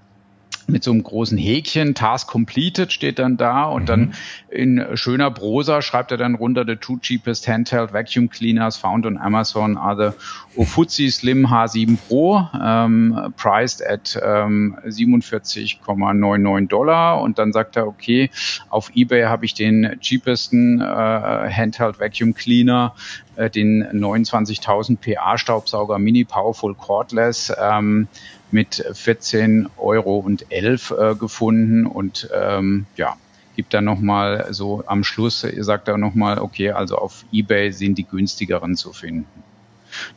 mit 0.71 0.85
so 0.85 0.91
einem 0.91 1.03
großen 1.03 1.37
Häkchen, 1.37 1.95
Task 1.95 2.29
completed 2.29 2.93
steht 2.93 3.19
dann 3.19 3.37
da 3.37 3.65
und 3.65 3.83
mhm. 3.83 3.87
dann 3.87 4.15
in 4.49 4.85
schöner 4.95 5.31
Prosa 5.31 5.83
schreibt 5.83 6.11
er 6.11 6.17
dann 6.17 6.35
runter, 6.35 6.65
the 6.67 6.77
two 6.77 6.99
cheapest 6.99 7.49
handheld 7.49 7.93
vacuum 7.93 8.31
cleaners 8.31 8.77
found 8.77 9.07
on 9.07 9.19
Amazon 9.19 9.77
are 9.77 9.97
the 9.97 10.61
Ofuzzi 10.61 11.11
Slim 11.11 11.47
H7 11.47 11.97
Pro, 12.09 12.49
um, 12.53 13.33
priced 13.37 13.85
at 13.87 14.17
um, 14.17 14.77
47,99 14.85 16.69
Dollar 16.69 17.21
und 17.21 17.39
dann 17.39 17.53
sagt 17.53 17.77
er, 17.77 17.87
okay, 17.87 18.31
auf 18.69 18.91
Ebay 18.95 19.25
habe 19.25 19.45
ich 19.45 19.55
den 19.55 19.97
cheapesten 20.01 20.81
uh, 20.81 20.85
handheld 20.85 22.01
vacuum 22.01 22.35
cleaner 22.35 22.95
äh, 23.37 23.49
den 23.49 23.85
29.000 23.85 24.99
PA 24.99 25.39
Staubsauger 25.39 25.99
Mini 25.99 26.25
Powerful 26.25 26.75
Cordless 26.75 27.53
ähm, 27.61 28.09
mit 28.53 28.85
14 28.93 29.69
Euro 29.77 30.19
und 30.19 30.51
11 30.51 30.91
äh, 30.91 31.15
gefunden 31.15 31.87
und 31.87 32.29
ähm, 32.35 32.87
ja, 32.97 33.17
gibt 33.57 33.75
dann 33.75 33.85
nochmal 33.85 34.49
so 34.51 34.83
am 34.87 35.05
Schluss, 35.05 35.47
sagt 35.59 35.89
er 35.89 35.99
nochmal, 35.99 36.39
okay, 36.39 36.71
also 36.71 36.97
auf 36.97 37.25
Ebay 37.33 37.73
sind 37.73 37.99
die 37.99 38.05
günstigeren 38.05 38.77
zu 38.77 38.93
finden. 38.93 39.27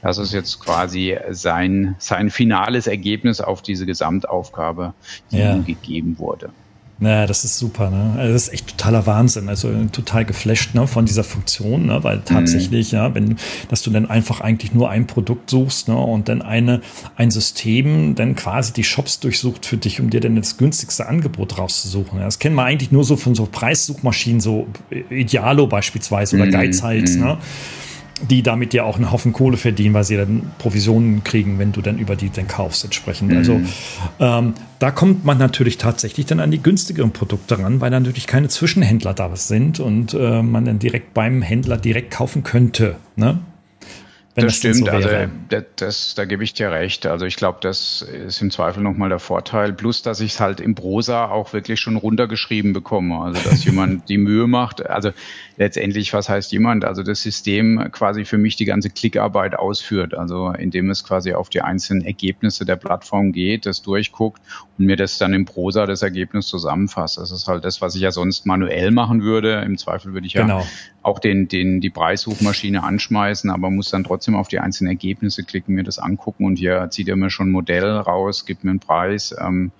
Das 0.02 0.18
ist 0.18 0.34
jetzt 0.34 0.60
quasi 0.60 1.18
sein, 1.32 1.96
sein 1.98 2.30
finales 2.30 2.88
Ergebnis 2.88 3.42
auf 3.42 3.62
diese 3.62 3.86
Gesamtaufgabe, 3.86 4.94
die 5.32 5.40
ja. 5.40 5.56
ihm 5.56 5.66
gegeben 5.66 6.20
wurde. 6.20 6.52
Naja, 7.00 7.26
das 7.26 7.44
ist 7.44 7.58
super, 7.58 7.90
ne? 7.90 8.14
Also 8.18 8.34
das 8.34 8.48
ist 8.48 8.54
echt 8.54 8.78
totaler 8.78 9.06
Wahnsinn. 9.06 9.50
Also 9.50 9.70
total 9.92 10.26
geflasht 10.26 10.76
ne, 10.76 10.88
von 10.88 11.06
dieser 11.06 11.24
Funktion, 11.24 11.88
ne? 11.88 12.04
Weil 12.04 12.22
tatsächlich, 12.24 12.92
mhm. 12.92 12.98
ja, 12.98 13.16
wenn, 13.16 13.36
dass 13.70 13.82
du 13.82 13.90
dann 13.90 14.10
einfach 14.10 14.42
eigentlich 14.42 14.74
nur 14.74 14.90
ein 14.90 15.08
Produkt 15.08 15.50
suchst, 15.50 15.88
ne, 15.88 15.98
und 15.98 16.30
dann 16.30 16.42
eine, 16.42 16.82
ein 17.16 17.32
System 17.32 18.16
dann 18.16 18.36
quasi 18.36 18.74
die 18.74 18.84
Shops 18.84 19.20
durchsucht 19.20 19.66
für 19.66 19.78
dich, 19.78 20.00
um 20.00 20.12
dir 20.12 20.22
dann 20.22 20.36
das 20.36 20.58
günstigste 20.58 21.08
Angebot 21.08 21.58
rauszusuchen. 21.58 22.20
Ja, 22.20 22.26
das 22.26 22.40
kennen 22.40 22.56
wir 22.56 22.64
eigentlich 22.64 22.92
nur 22.92 23.04
so 23.04 23.18
von 23.18 23.36
so 23.36 23.48
Preissuchmaschinen, 23.52 24.40
so 24.40 24.68
Idealo 25.10 25.68
beispielsweise 25.68 26.36
oder 26.36 26.46
mhm. 26.46 26.52
Geizhals, 26.52 27.16
mhm. 27.16 27.24
ne? 27.24 27.38
Die 28.22 28.44
damit 28.44 28.74
ja 28.74 28.84
auch 28.84 28.98
einen 28.98 29.12
Haufen 29.12 29.34
Kohle 29.34 29.58
verdienen, 29.58 29.94
weil 29.94 30.04
sie 30.04 30.18
dann 30.18 30.52
Provisionen 30.60 31.24
kriegen, 31.24 31.60
wenn 31.60 31.72
du 31.72 31.82
dann 31.82 31.98
über 31.98 32.16
die 32.16 32.30
dann 32.30 32.48
kaufst 32.48 32.84
entsprechend. 32.84 33.32
Mhm. 33.32 33.38
Also 33.38 33.62
ähm, 34.20 34.54
da 34.80 34.92
kommt 34.92 35.26
man 35.26 35.38
natürlich 35.38 35.78
tatsächlich 35.78 36.26
dann 36.26 36.40
an 36.40 36.52
die 36.52 36.62
günstigeren 36.62 37.12
Produkte 37.12 37.60
ran, 37.60 37.82
weil 37.82 37.92
dann 37.92 38.04
natürlich 38.04 38.28
keine 38.28 38.50
Zwischenhändler 38.50 39.14
da 39.14 39.36
sind 39.36 39.80
und 39.80 40.14
äh, 40.14 40.42
man 40.42 40.66
dann 40.66 40.80
direkt 40.80 41.14
beim 41.14 41.42
Händler 41.42 41.78
direkt 41.78 42.12
kaufen 42.12 42.44
könnte. 42.44 42.98
Ne? 43.16 43.40
Wenn 44.36 44.46
das, 44.46 44.54
das 44.54 44.58
stimmt, 44.60 44.88
so 44.88 44.92
also 44.92 45.10
das, 45.50 45.64
das, 45.76 46.16
da 46.16 46.26
gebe 46.26 46.44
ich 46.44 46.56
dir 46.56 46.72
recht. 46.72 47.06
Also 47.06 47.28
ich 47.28 47.36
glaube, 47.36 47.60
das 47.62 48.02
ist 48.02 48.42
im 48.42 48.50
Zweifel 48.50 48.82
nochmal 48.82 49.10
der 49.10 49.20
Vorteil. 49.20 49.74
Plus, 49.74 50.02
dass 50.02 50.22
ich 50.22 50.34
es 50.34 50.40
halt 50.40 50.60
im 50.60 50.74
Prosa 50.74 51.30
auch 51.30 51.54
wirklich 51.54 51.80
schon 51.80 51.98
runtergeschrieben 51.98 52.74
bekomme. 52.74 53.20
Also 53.22 53.48
dass 53.48 53.64
jemand 53.66 54.10
die 54.10 54.18
Mühe 54.18 54.48
macht. 54.48 54.90
Also 54.90 55.12
letztendlich, 55.58 56.14
was 56.14 56.30
heißt 56.30 56.52
jemand? 56.52 56.84
Also 56.84 57.04
das 57.04 57.22
System 57.22 57.90
quasi 57.92 58.26
für 58.26 58.40
mich 58.40 58.56
die 58.56 58.66
ganze 58.66 58.90
Klickarbeit 58.90 59.56
ausführt. 59.56 60.16
Also 60.16 60.50
indem 60.50 60.90
es 60.90 61.04
quasi 61.04 61.34
auf 61.34 61.50
die 61.50 61.62
einzelnen 61.62 62.04
Ergebnisse 62.04 62.66
der 62.66 62.78
Plattform 62.78 63.34
geht, 63.34 63.68
das 63.68 63.84
durchguckt 63.84 64.42
und 64.78 64.86
mir 64.86 64.96
das 64.96 65.18
dann 65.18 65.34
im 65.34 65.46
Prosa 65.46 65.86
das 65.86 66.02
Ergebnis 66.02 66.48
zusammenfasst. 66.48 67.18
Das 67.18 67.32
ist 67.32 67.48
halt 67.48 67.66
das, 67.66 67.82
was 67.82 67.96
ich 67.96 68.02
ja 68.02 68.12
sonst 68.12 68.46
manuell 68.46 68.92
machen 68.92 69.22
würde. 69.22 69.62
Im 69.66 69.78
Zweifel 69.78 70.14
würde 70.14 70.26
ich 70.26 70.34
ja 70.34 70.42
genau. 70.42 70.66
auch 71.02 71.20
den, 71.20 71.48
den, 71.48 71.82
die 71.82 71.90
Preissuchmaschine 71.90 72.84
anschmeißen, 72.84 73.50
aber 73.50 73.70
muss 73.70 73.90
dann 73.90 74.04
trotzdem 74.04 74.24
trotzdem 74.24 74.36
auf 74.36 74.48
die 74.48 74.60
einzelnen 74.60 74.92
Ergebnisse 74.92 75.44
klicken, 75.44 75.76
mir 75.76 75.84
das 75.84 76.00
angucken 76.00 76.46
und 76.46 76.58
hier 76.58 76.88
zieht 76.92 77.10
er 77.10 77.16
mir 77.16 77.30
schon 77.30 77.50
ein 77.50 77.52
Modell 77.52 77.86
raus, 77.86 78.46
gibt 78.46 78.64
mir 78.64 78.72
einen 78.72 78.80
Preis. 78.80 79.36
Ähm, 79.40 79.72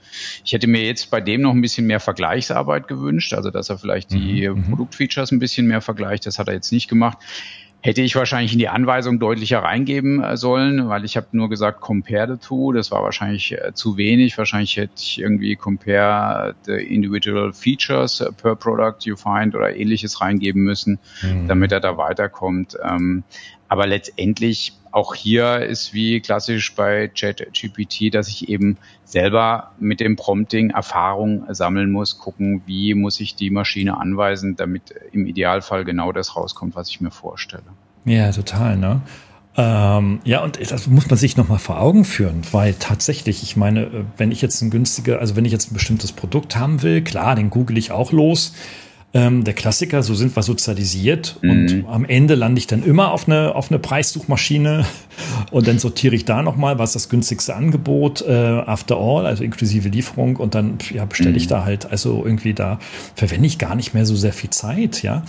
ich 0.44 0.54
hätte 0.54 0.68
mir 0.68 0.84
jetzt 0.84 1.12
bei 1.12 1.22
dem 1.22 1.42
noch 1.42 1.52
ein 1.52 1.62
bisschen 1.62 1.88
mehr 1.88 2.00
Vergleichsarbeit 2.00 2.88
gewünscht, 2.88 3.34
also 3.34 3.52
dass 3.52 3.70
er 3.70 3.78
vielleicht 3.78 4.12
die 4.12 4.50
mhm. 4.50 4.58
mhm. 4.58 4.64
Produktfeatures 4.64 5.32
ein 5.32 5.40
bisschen 5.40 5.68
mehr 5.68 5.82
vergleicht. 5.82 6.26
Das 6.26 6.40
hat 6.40 6.48
er 6.48 6.54
jetzt 6.54 6.72
nicht 6.72 6.88
gemacht 6.88 7.18
hätte 7.84 8.02
ich 8.02 8.16
wahrscheinlich 8.16 8.54
in 8.54 8.60
die 8.60 8.70
Anweisung 8.70 9.20
deutlicher 9.20 9.60
reingeben 9.60 10.24
äh, 10.24 10.38
sollen, 10.38 10.88
weil 10.88 11.04
ich 11.04 11.18
habe 11.18 11.28
nur 11.34 11.50
gesagt 11.50 11.82
compare 11.82 12.28
the 12.32 12.38
two, 12.38 12.72
das 12.72 12.92
war 12.92 13.04
wahrscheinlich 13.04 13.52
äh, 13.52 13.74
zu 13.74 13.98
wenig. 13.98 14.38
Wahrscheinlich 14.38 14.78
hätte 14.78 14.94
ich 14.96 15.20
irgendwie 15.20 15.58
compare 15.58 16.56
the 16.66 16.74
individual 16.74 17.52
features 17.52 18.26
per 18.42 18.56
product 18.56 19.06
you 19.06 19.18
find 19.18 19.54
oder 19.54 19.76
ähnliches 19.76 20.22
reingeben 20.22 20.64
müssen, 20.64 20.98
mhm. 21.22 21.48
damit 21.50 21.74
er 21.74 21.82
da 21.82 21.98
weiterkommt. 21.98 22.78
Ähm, 22.82 23.24
aber 23.68 23.86
letztendlich 23.86 24.74
auch 24.94 25.16
hier 25.16 25.66
ist 25.66 25.94
wie 25.94 26.22
klassisch 26.22 26.76
bei 26.76 27.08
ChatGPT, 27.08 28.14
dass 28.14 28.28
ich 28.28 28.48
eben 28.48 28.78
selber 29.04 29.72
mit 29.80 30.00
dem 30.00 30.16
Prompting 30.16 30.70
Erfahrung 30.70 31.46
sammeln 31.50 31.92
muss, 31.92 32.20
gucken, 32.20 32.62
wie 32.68 32.94
muss 32.94 33.20
ich 33.20 33.36
die 33.36 33.50
Maschine 33.50 34.00
anweisen, 34.00 34.56
damit 34.56 34.94
im 35.12 35.26
Idealfall 35.26 35.84
genau 35.84 36.12
das 36.12 36.36
rauskommt, 36.36 36.76
was 36.76 36.90
ich 36.90 37.02
mir 37.02 37.10
vorstelle. 37.10 37.64
Ja, 38.06 38.32
total, 38.32 38.78
ne? 38.78 39.02
Ähm, 39.56 40.20
ja, 40.26 40.44
und 40.44 40.60
das 40.72 40.88
muss 40.88 41.10
man 41.10 41.18
sich 41.18 41.38
nochmal 41.38 41.60
vor 41.60 41.80
Augen 41.80 42.06
führen, 42.06 42.42
weil 42.52 42.76
tatsächlich, 42.76 43.42
ich 43.42 43.56
meine, 43.56 43.82
äh, 43.86 44.04
wenn 44.18 44.32
ich 44.32 44.42
jetzt 44.44 44.62
ein 44.62 44.70
günstiger, 44.70 45.20
also 45.20 45.36
wenn 45.36 45.46
ich 45.46 45.52
jetzt 45.52 45.72
ein 45.72 45.74
bestimmtes 45.74 46.12
Produkt 46.12 46.56
haben 46.56 46.84
will, 46.84 47.04
klar, 47.04 47.36
den 47.36 47.50
google 47.50 47.78
ich 47.78 47.92
auch 47.92 48.12
los. 48.12 48.54
Ähm, 49.16 49.44
der 49.44 49.54
Klassiker, 49.54 50.02
so 50.02 50.16
sind 50.16 50.36
wir 50.36 50.42
sozialisiert 50.42 51.38
mhm. 51.42 51.50
und 51.52 51.86
am 51.88 52.04
Ende 52.04 52.34
lande 52.34 52.58
ich 52.58 52.66
dann 52.66 52.84
immer 52.84 53.12
auf 53.12 53.28
eine, 53.28 53.54
auf 53.54 53.70
eine 53.70 53.78
Preissuchmaschine 53.78 54.86
und 55.52 55.68
dann 55.68 55.78
sortiere 55.78 56.16
ich 56.16 56.26
da 56.26 56.42
nochmal, 56.42 56.80
was 56.80 56.94
das 56.94 57.10
günstigste 57.10 57.56
Angebot, 57.56 58.24
äh, 58.24 58.34
after 58.34 58.98
all, 58.98 59.28
also 59.28 59.44
inklusive 59.44 59.88
Lieferung 59.90 60.38
und 60.38 60.56
dann 60.56 60.80
ja, 60.92 61.06
bestelle 61.06 61.32
mhm. 61.32 61.38
ich 61.38 61.48
da 61.48 61.64
halt, 61.64 61.92
also 61.92 62.24
irgendwie 62.26 62.56
da 62.56 62.80
verwende 63.16 63.46
ich 63.46 63.60
gar 63.60 63.76
nicht 63.76 63.94
mehr 63.94 64.08
so 64.08 64.16
sehr 64.16 64.34
viel 64.34 64.50
Zeit, 64.50 65.04
ja. 65.04 65.24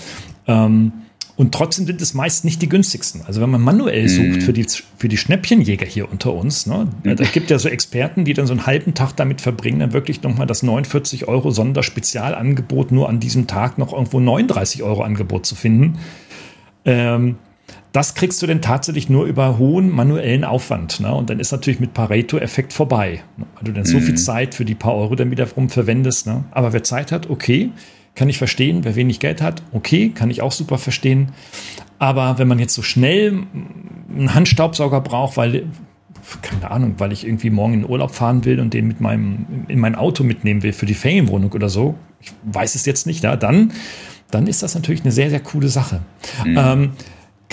Ähm, 0.47 0.93
und 1.37 1.53
trotzdem 1.53 1.87
sind 1.87 2.00
es 2.00 2.14
meist 2.14 2.45
nicht 2.45 2.62
die 2.62 2.69
günstigsten. 2.69 3.23
Also 3.26 3.41
wenn 3.41 3.50
man 3.50 3.61
manuell 3.61 4.09
sucht 4.09 4.37
mhm. 4.37 4.41
für, 4.41 4.53
die, 4.53 4.67
für 4.97 5.09
die 5.09 5.17
Schnäppchenjäger 5.17 5.87
hier 5.87 6.11
unter 6.11 6.33
uns, 6.33 6.67
ne, 6.67 6.87
mhm. 7.03 7.17
da 7.17 7.25
gibt 7.25 7.50
ja 7.50 7.59
so 7.59 7.69
Experten, 7.69 8.25
die 8.25 8.35
dann 8.35 8.47
so 8.47 8.53
einen 8.53 8.67
halben 8.67 8.95
Tag 8.95 9.17
damit 9.17 9.41
verbringen, 9.41 9.81
dann 9.81 9.93
wirklich 9.93 10.23
nochmal 10.23 10.47
das 10.47 10.62
49 10.62 11.26
Euro 11.26 11.50
Sonderspezialangebot 11.50 12.93
nur 12.93 13.09
an 13.09 13.19
diesem 13.19 13.49
Tag 13.49 13.79
noch 13.79 13.93
irgendwo 13.93 14.21
39 14.21 14.85
Euro 14.85 15.03
Angebot 15.03 15.45
zu 15.45 15.57
finden. 15.57 15.99
Ähm, 16.85 17.37
das 17.91 18.14
kriegst 18.14 18.41
du 18.43 18.47
denn 18.47 18.61
tatsächlich 18.61 19.09
nur 19.09 19.25
über 19.25 19.59
hohen 19.59 19.91
manuellen 19.91 20.45
Aufwand. 20.45 21.00
Ne? 21.00 21.12
Und 21.12 21.31
dann 21.31 21.41
ist 21.41 21.53
natürlich 21.53 21.81
mit 21.81 21.95
Pareto-Effekt 21.95 22.73
vorbei. 22.73 23.23
Ne? 23.37 23.47
Weil 23.55 23.64
du 23.64 23.73
dann 23.73 23.85
so 23.85 24.00
viel 24.00 24.12
mhm. 24.12 24.19
Zeit 24.19 24.55
für 24.55 24.64
die 24.64 24.75
paar 24.75 24.95
Euro 24.95 25.14
dann 25.14 25.31
wiederum 25.31 25.69
verwendest. 25.69 26.26
Ne? 26.26 26.45
Aber 26.50 26.73
wer 26.73 26.83
Zeit 26.83 27.12
hat, 27.12 27.31
okay 27.31 27.71
kann 28.14 28.28
ich 28.28 28.38
verstehen. 28.38 28.85
Wer 28.85 28.97
wenig 28.97 29.21
Geld 29.21 29.42
hat, 29.42 29.62
okay, 29.73 30.11
kann 30.11 30.30
ich 30.30 30.42
auch 30.42 30.52
super 30.52 30.78
verstehen. 30.78 31.33
Aber 31.99 32.38
wenn 32.38 32.49
man 32.49 32.59
jetzt 32.59 32.75
so 32.75 32.83
schnell 32.83 33.42
einen 34.14 34.35
Handstaubsauger 34.35 35.00
braucht, 35.00 35.37
weil, 35.37 35.66
keine 36.42 36.71
Ahnung, 36.71 36.94
weil 36.99 37.12
ich 37.12 37.26
irgendwie 37.26 37.50
morgen 37.50 37.75
in 37.75 37.88
Urlaub 37.88 38.14
fahren 38.14 38.44
will 38.44 38.61
und 38.61 38.75
den 38.75 38.87
mit 38.87 39.00
meinem, 39.00 39.64
in 39.68 39.78
mein 39.78 39.94
Auto 39.94 40.25
mitnehmen 40.25 40.62
will 40.62 40.73
für 40.73 40.87
die 40.87 40.94
Ferienwohnung 40.94 41.52
oder 41.52 41.68
so, 41.68 41.94
ich 42.21 42.33
weiß 42.44 42.75
es 42.75 42.87
jetzt 42.87 43.06
nicht, 43.06 43.25
ja, 43.25 43.37
dann, 43.37 43.73
dann 44.30 44.47
ist 44.47 44.62
das 44.62 44.75
natürlich 44.75 45.02
eine 45.02 45.12
sehr, 45.12 45.30
sehr 45.30 45.40
coole 45.40 45.68
Sache. 45.68 46.00
Mhm. 46.44 46.59
Ähm, 46.59 46.90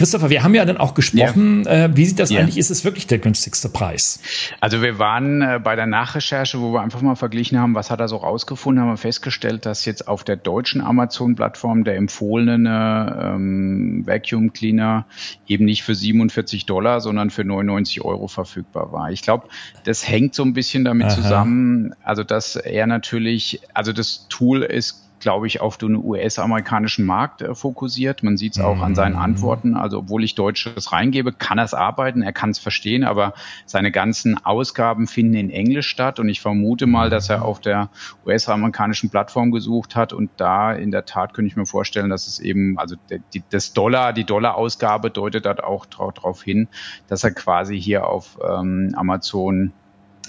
Christopher, 0.02 0.32
wir 0.32 0.42
haben 0.42 0.56
ja 0.56 0.66
dann 0.66 0.78
auch 0.78 0.96
gesprochen, 0.96 1.64
ja. 1.64 1.86
äh, 1.86 1.96
wie 1.96 2.06
sieht 2.06 2.18
das 2.18 2.32
ja. 2.32 2.40
eigentlich? 2.40 2.58
Ist 2.58 2.72
es 2.72 2.84
wirklich 2.84 3.06
der 3.06 3.20
günstigste 3.20 3.70
Preis? 3.70 4.20
Also 4.60 4.82
wir 4.82 4.98
waren 4.98 5.44
äh, 5.44 5.60
bei 5.64 5.76
der 5.76 5.86
Nachrecherche, 5.86 6.60
wo 6.60 6.74
wir 6.74 6.82
einfach 6.82 7.02
mal 7.02 7.16
verglichen 7.16 7.60
haben, 7.60 7.76
was 7.76 7.92
hat 7.92 8.00
er 8.00 8.08
so 8.08 8.18
rausgefunden, 8.18 8.84
haben 8.84 8.90
wir 8.90 8.98
festgestellt, 8.98 9.68
dass 9.68 9.86
jetzt 9.86 10.08
auf 10.08 10.24
der 10.24 10.38
deutschen 10.38 10.82
Amazon-Plattform 10.82 11.84
der 11.84 11.98
empfohlene 11.98 13.34
ähm, 13.36 14.04
Vacuum 14.08 14.54
Cleaner 14.54 15.06
eben 15.46 15.66
nicht 15.66 15.84
für 15.84 15.94
47 15.94 16.66
Dollar, 16.66 17.00
sondern 17.00 17.30
für 17.30 17.44
99 17.44 18.04
Euro 18.04 18.28
verfügbar 18.28 18.92
war. 18.92 19.12
Ich 19.12 19.22
glaube, 19.22 19.50
das 19.84 20.08
hängt 20.08 20.34
so 20.34 20.42
ein 20.42 20.54
bisschen 20.54 20.84
damit 20.84 21.08
Aha. 21.08 21.16
zusammen, 21.16 21.94
also 22.04 22.24
dass 22.24 22.56
er 22.56 22.88
natürlich, 22.88 23.62
also 23.76 23.94
das 23.94 24.26
Tool 24.30 24.64
ist 24.64 25.11
glaube 25.22 25.48
ich, 25.48 25.62
auf 25.62 25.78
den 25.78 25.96
US-amerikanischen 25.96 27.06
Markt 27.06 27.42
äh, 27.42 27.56
fokussiert. 27.56 28.24
Man 28.24 28.38
sieht 28.38 28.58
es 28.58 28.60
auch 28.60 28.82
an 28.82 28.96
seinen 28.96 29.14
mhm. 29.14 29.22
Antworten. 29.22 29.76
Also 29.76 30.00
obwohl 30.00 30.24
ich 30.24 30.36
Deutsches 30.36 30.92
reingebe, 30.92 31.32
kann 31.32 31.58
er 31.58 31.66
es 31.66 31.74
arbeiten, 31.74 32.22
er 32.22 32.34
kann 32.34 32.50
es 32.50 32.60
verstehen, 32.60 33.04
aber 33.04 33.34
seine 33.66 33.92
ganzen 33.92 34.44
Ausgaben 34.44 35.08
finden 35.08 35.36
in 35.36 35.50
Englisch 35.50 35.88
statt. 35.88 36.20
Und 36.20 36.28
ich 36.28 36.42
vermute 36.42 36.88
mal, 36.88 37.10
dass 37.10 37.30
er 37.30 37.46
auf 37.46 37.62
der 37.62 37.90
US-amerikanischen 38.26 39.10
Plattform 39.10 39.52
gesucht 39.52 39.96
hat. 39.96 40.12
Und 40.12 40.32
da 40.38 40.74
in 40.74 40.92
der 40.92 41.06
Tat 41.06 41.34
könnte 41.34 41.48
ich 41.48 41.56
mir 41.56 41.66
vorstellen, 41.66 42.10
dass 42.10 42.28
es 42.28 42.40
eben, 42.40 42.78
also 42.78 42.96
die, 43.34 43.44
das 43.50 43.74
Dollar, 43.74 44.14
die 44.14 44.26
Dollar-Ausgabe 44.26 45.12
deutet 45.12 45.46
dort 45.46 45.64
auch 45.64 45.86
darauf 45.86 46.44
hin, 46.44 46.68
dass 47.08 47.24
er 47.24 47.32
quasi 47.32 47.80
hier 47.80 48.08
auf 48.08 48.38
ähm, 48.44 48.94
Amazon 48.96 49.72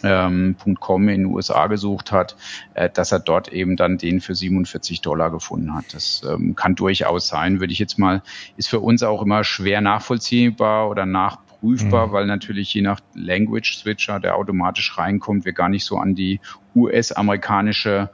ähm, 0.03 0.57
.com 0.81 1.09
in 1.09 1.23
den 1.23 1.27
USA 1.27 1.67
gesucht 1.67 2.13
hat, 2.13 2.37
äh, 2.75 2.91
dass 2.91 3.13
er 3.13 3.21
dort 3.21 3.49
eben 3.49 3.77
dann 3.77 3.99
den 3.99 4.21
für 4.21 4.35
47 4.35 5.01
Dollar 5.01 5.31
gefunden 5.31 5.75
hat. 5.75 5.93
Das 5.93 6.23
ähm, 6.29 6.55
kann 6.55 6.75
durchaus 6.75 7.29
sein, 7.29 7.61
würde 7.61 7.73
ich 7.73 7.79
jetzt 7.79 7.99
mal, 7.99 8.23
ist 8.57 8.69
für 8.69 8.81
uns 8.81 9.03
auch 9.03 9.23
immer 9.23 9.45
schwer 9.45 9.81
nachvollziehbar 9.81 10.89
oder 10.89 11.07
nachprüfbar, 11.07 12.09
mhm. 12.09 12.13
weil 12.13 12.27
natürlich 12.27 12.73
je 12.75 12.83
nach 12.83 13.01
Language 13.15 13.79
Switcher, 13.79 14.21
der 14.21 14.37
automatisch 14.37 14.97
reinkommt, 14.99 15.45
wir 15.45 15.53
gar 15.53 15.69
nicht 15.69 15.85
so 15.85 15.99
an 15.99 16.15
die 16.15 16.41
US-amerikanische 16.75 18.11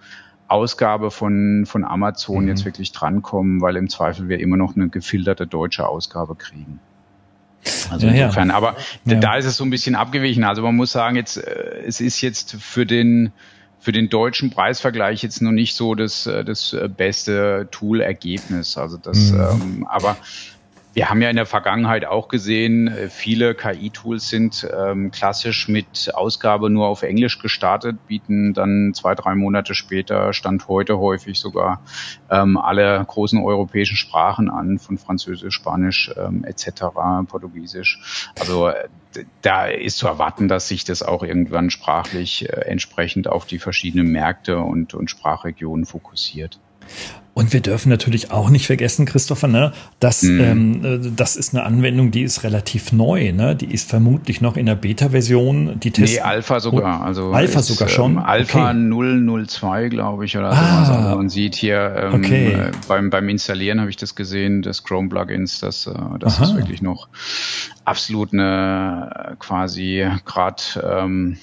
Ausgabe 0.49 1.11
von, 1.11 1.65
von 1.67 1.85
Amazon 1.85 2.45
mhm. 2.45 2.49
jetzt 2.49 2.65
wirklich 2.65 2.93
drankommen, 2.93 3.61
weil 3.61 3.77
im 3.77 3.89
Zweifel 3.89 4.29
wir 4.29 4.41
immer 4.41 4.57
noch 4.57 4.77
eine 4.77 4.89
gefilterte 4.89 5.47
deutsche 5.47 5.87
Ausgabe 5.87 6.35
kriegen. 6.35 6.81
Also 7.91 8.07
ja, 8.07 8.13
insofern, 8.13 8.49
ja. 8.49 8.55
aber 8.55 8.77
ja. 9.05 9.17
da 9.17 9.37
ist 9.37 9.45
es 9.45 9.57
so 9.57 9.65
ein 9.65 9.71
bisschen 9.71 9.95
abgewichen. 9.95 10.45
Also 10.45 10.63
man 10.63 10.77
muss 10.77 10.93
sagen, 10.93 11.17
jetzt 11.17 11.37
äh, 11.37 11.83
es 11.87 12.01
ist 12.01 12.21
jetzt 12.21 12.57
für 12.61 12.87
den 12.87 13.33
für 13.81 13.93
den 13.93 14.09
deutschen 14.09 14.51
Preisvergleich 14.51 15.23
jetzt 15.23 15.41
noch 15.41 15.53
nicht 15.53 15.75
so 15.75 15.95
das 15.95 16.27
äh, 16.27 16.45
das 16.45 16.73
äh, 16.73 16.89
beste 16.89 17.69
Tool-Ergebnis. 17.71 18.77
Also 18.77 18.97
das, 18.97 19.33
mhm. 19.33 19.41
ähm, 19.41 19.87
aber 19.89 20.17
wir 20.99 21.09
haben 21.09 21.23
ja 21.23 21.31
in 21.31 21.37
der 21.37 21.47
Vergangenheit 21.47 22.05
auch 22.05 22.27
gesehen, 22.27 22.89
äh, 22.89 23.09
viele 23.09 23.55
KI-Tools 23.55 24.31
sind 24.31 24.67
ähm, 24.77 25.13
klassisch 25.13 25.69
mit 25.69 26.13
Ausgabe 26.13 26.71
nur 26.71 26.89
auf 26.89 27.05
Englisch 27.05 27.39
gestartet, 27.39 28.09
bieten 28.09 28.53
dann 28.53 28.93
zwei, 28.95 29.15
drei 29.15 29.37
Monate 29.37 29.77
später, 29.77 30.33
Stand 30.33 30.67
heute 30.67 30.99
häufig 30.99 31.39
sogar 31.39 31.83
ähm, 32.31 32.57
alle 32.57 33.05
großen 33.07 33.41
europäischen 33.41 33.95
Sprachen 33.95 34.51
an, 34.51 34.81
von 34.81 34.99
Französisch, 34.99 35.55
Spanisch 35.55 36.11
ähm, 36.17 36.43
etc., 36.43 36.87
Portugiesisch. 37.29 38.33
Also 38.41 38.67
äh, 38.67 38.89
da 39.43 39.67
ist 39.67 39.99
zu 39.99 40.09
erwarten, 40.09 40.49
dass 40.49 40.67
sich 40.67 40.83
das 40.83 41.05
auch 41.05 41.23
irgendwann 41.23 41.71
sprachlich 41.71 42.49
äh, 42.49 42.63
entsprechend 42.63 43.29
auf 43.29 43.47
die 43.47 43.61
verschiedenen 43.61 44.11
Märkte 44.11 44.59
und, 44.59 44.95
und 44.95 45.09
Sprachregionen 45.09 45.87
fokussiert. 45.87 46.59
Und 47.39 47.53
wir 47.53 47.61
dürfen 47.61 47.89
natürlich 47.89 48.33
auch 48.33 48.51
nicht 48.51 48.67
vergessen, 48.67 49.07
Christopher, 49.07 49.47
ne, 49.47 49.73
dass 50.01 50.25
mhm. 50.25 50.41
ähm, 50.41 50.85
äh, 50.85 51.11
das 51.15 51.37
ist 51.37 51.55
eine 51.55 51.63
Anwendung, 51.63 52.11
die 52.11 52.23
ist 52.23 52.43
relativ 52.43 52.91
neu. 52.91 53.31
Ne? 53.31 53.55
Die 53.55 53.73
ist 53.73 53.89
vermutlich 53.89 54.41
noch 54.41 54.57
in 54.57 54.67
der 54.67 54.75
Beta-Version. 54.75 55.79
Die 55.79 55.93
testen. 55.93 56.17
Nee, 56.17 56.21
Alpha 56.21 56.59
sogar. 56.59 57.05
Also 57.05 57.31
Alpha 57.31 57.61
ist, 57.61 57.69
sogar 57.69 57.89
schon. 57.89 58.15
Ähm, 58.15 58.19
Alpha 58.19 58.73
okay. 58.73 59.47
002, 59.47 59.89
glaube 59.89 60.25
ich, 60.25 60.37
oder 60.37 60.51
ah, 60.51 60.85
sowas. 60.85 61.05
Also 61.05 61.17
man 61.17 61.29
sieht 61.29 61.55
hier 61.55 61.95
ähm, 61.97 62.15
okay. 62.15 62.53
äh, 62.55 62.71
beim, 62.89 63.09
beim 63.09 63.29
Installieren 63.29 63.79
habe 63.79 63.91
ich 63.91 63.97
das 63.97 64.17
gesehen, 64.17 64.63
des 64.63 64.83
Chrome-Plugins, 64.83 65.61
dass 65.61 65.87
äh, 65.87 65.93
das 66.19 66.41
ist 66.41 66.57
wirklich 66.57 66.83
noch 66.83 67.07
absolut 67.85 68.33
eine 68.33 69.37
quasi 69.39 70.05
gerade 70.25 70.63
ähm, 70.83 71.39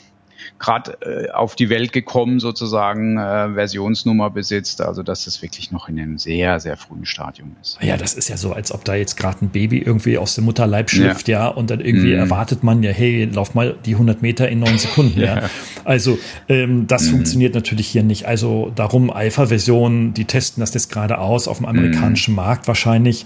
gerade 0.60 0.98
äh, 1.02 1.32
auf 1.32 1.56
die 1.56 1.70
Welt 1.70 1.92
gekommen 1.92 2.40
sozusagen 2.40 3.18
äh, 3.18 3.54
Versionsnummer 3.54 4.30
besitzt. 4.30 4.82
Also 4.82 5.04
dass 5.04 5.26
das 5.26 5.42
wirklich 5.42 5.72
noch 5.72 5.90
in 5.90 6.00
einem 6.00 6.18
sehr, 6.18 6.60
sehr 6.60 6.78
frühen 6.78 7.06
Stadium 7.06 7.56
ist. 7.62 7.78
Ja, 7.82 7.98
das 7.98 8.14
ist 8.14 8.30
ja 8.30 8.38
so, 8.38 8.54
als 8.54 8.72
ob 8.72 8.86
da 8.86 8.96
jetzt 8.96 9.18
gerade 9.18 9.46
ein 9.46 9.50
Baby 9.50 9.80
irgendwie 9.80 10.18
aus 10.18 10.36
dem 10.36 10.46
Mutterleib 10.46 10.90
schlüpft, 10.90 11.28
ja, 11.28 11.46
ja 11.46 11.48
und 11.50 11.70
dann 11.70 11.82
irgendwie 11.82 12.14
mm. 12.14 12.20
erwartet 12.20 12.64
man 12.64 12.84
ja, 12.84 12.92
hey, 12.92 13.26
lauf 13.26 13.54
mal 13.54 13.76
die 13.86 13.94
100 13.94 14.22
Meter 14.22 14.48
in 14.50 14.60
neun 14.60 14.78
Sekunden, 14.78 15.20
ja. 15.20 15.36
ja. 15.42 15.50
Also 15.84 16.18
ähm, 16.48 16.88
das 16.88 17.04
mm. 17.04 17.12
funktioniert 17.12 17.56
natürlich 17.56 17.88
hier 17.88 18.04
nicht. 18.04 18.26
Also 18.26 18.72
darum 18.76 19.10
Alpha-Version, 19.10 20.14
die 20.14 20.26
testen 20.26 20.62
das 20.62 20.74
jetzt 20.74 20.92
gerade 20.92 21.18
aus 21.18 21.48
auf 21.48 21.58
dem 21.58 21.66
amerikanischen 21.66 22.34
mm. 22.34 22.38
Markt 22.38 22.68
wahrscheinlich. 22.68 23.26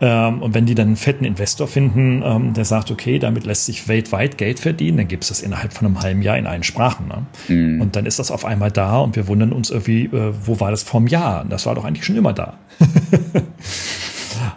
Ähm, 0.00 0.40
und 0.40 0.54
wenn 0.54 0.66
die 0.66 0.74
dann 0.74 0.88
einen 0.88 0.96
fetten 0.96 1.24
Investor 1.24 1.68
finden, 1.68 2.22
ähm, 2.24 2.54
der 2.54 2.64
sagt, 2.64 2.90
okay, 2.90 3.18
damit 3.18 3.44
lässt 3.44 3.66
sich 3.66 3.86
weltweit 3.86 4.38
Geld 4.38 4.60
verdienen, 4.60 4.96
dann 4.96 5.08
gibt 5.08 5.24
es 5.24 5.28
das 5.28 5.42
innerhalb 5.42 5.72
von 5.74 5.86
einem 5.86 6.02
halben 6.02 6.22
Jahr 6.22 6.38
in 6.38 6.46
allen 6.60 6.62
Sprachen. 6.62 7.08
Ne? 7.08 7.26
Mhm. 7.48 7.80
Und 7.80 7.96
dann 7.96 8.06
ist 8.06 8.18
das 8.18 8.30
auf 8.30 8.44
einmal 8.44 8.70
da 8.70 8.98
und 8.98 9.16
wir 9.16 9.26
wundern 9.26 9.52
uns 9.52 9.70
irgendwie, 9.70 10.04
äh, 10.04 10.32
wo 10.44 10.60
war 10.60 10.70
das 10.70 10.82
vor 10.82 11.00
einem 11.00 11.08
Jahr? 11.08 11.44
Das 11.48 11.66
war 11.66 11.74
doch 11.74 11.84
eigentlich 11.84 12.04
schon 12.04 12.16
immer 12.16 12.32
da. 12.32 12.58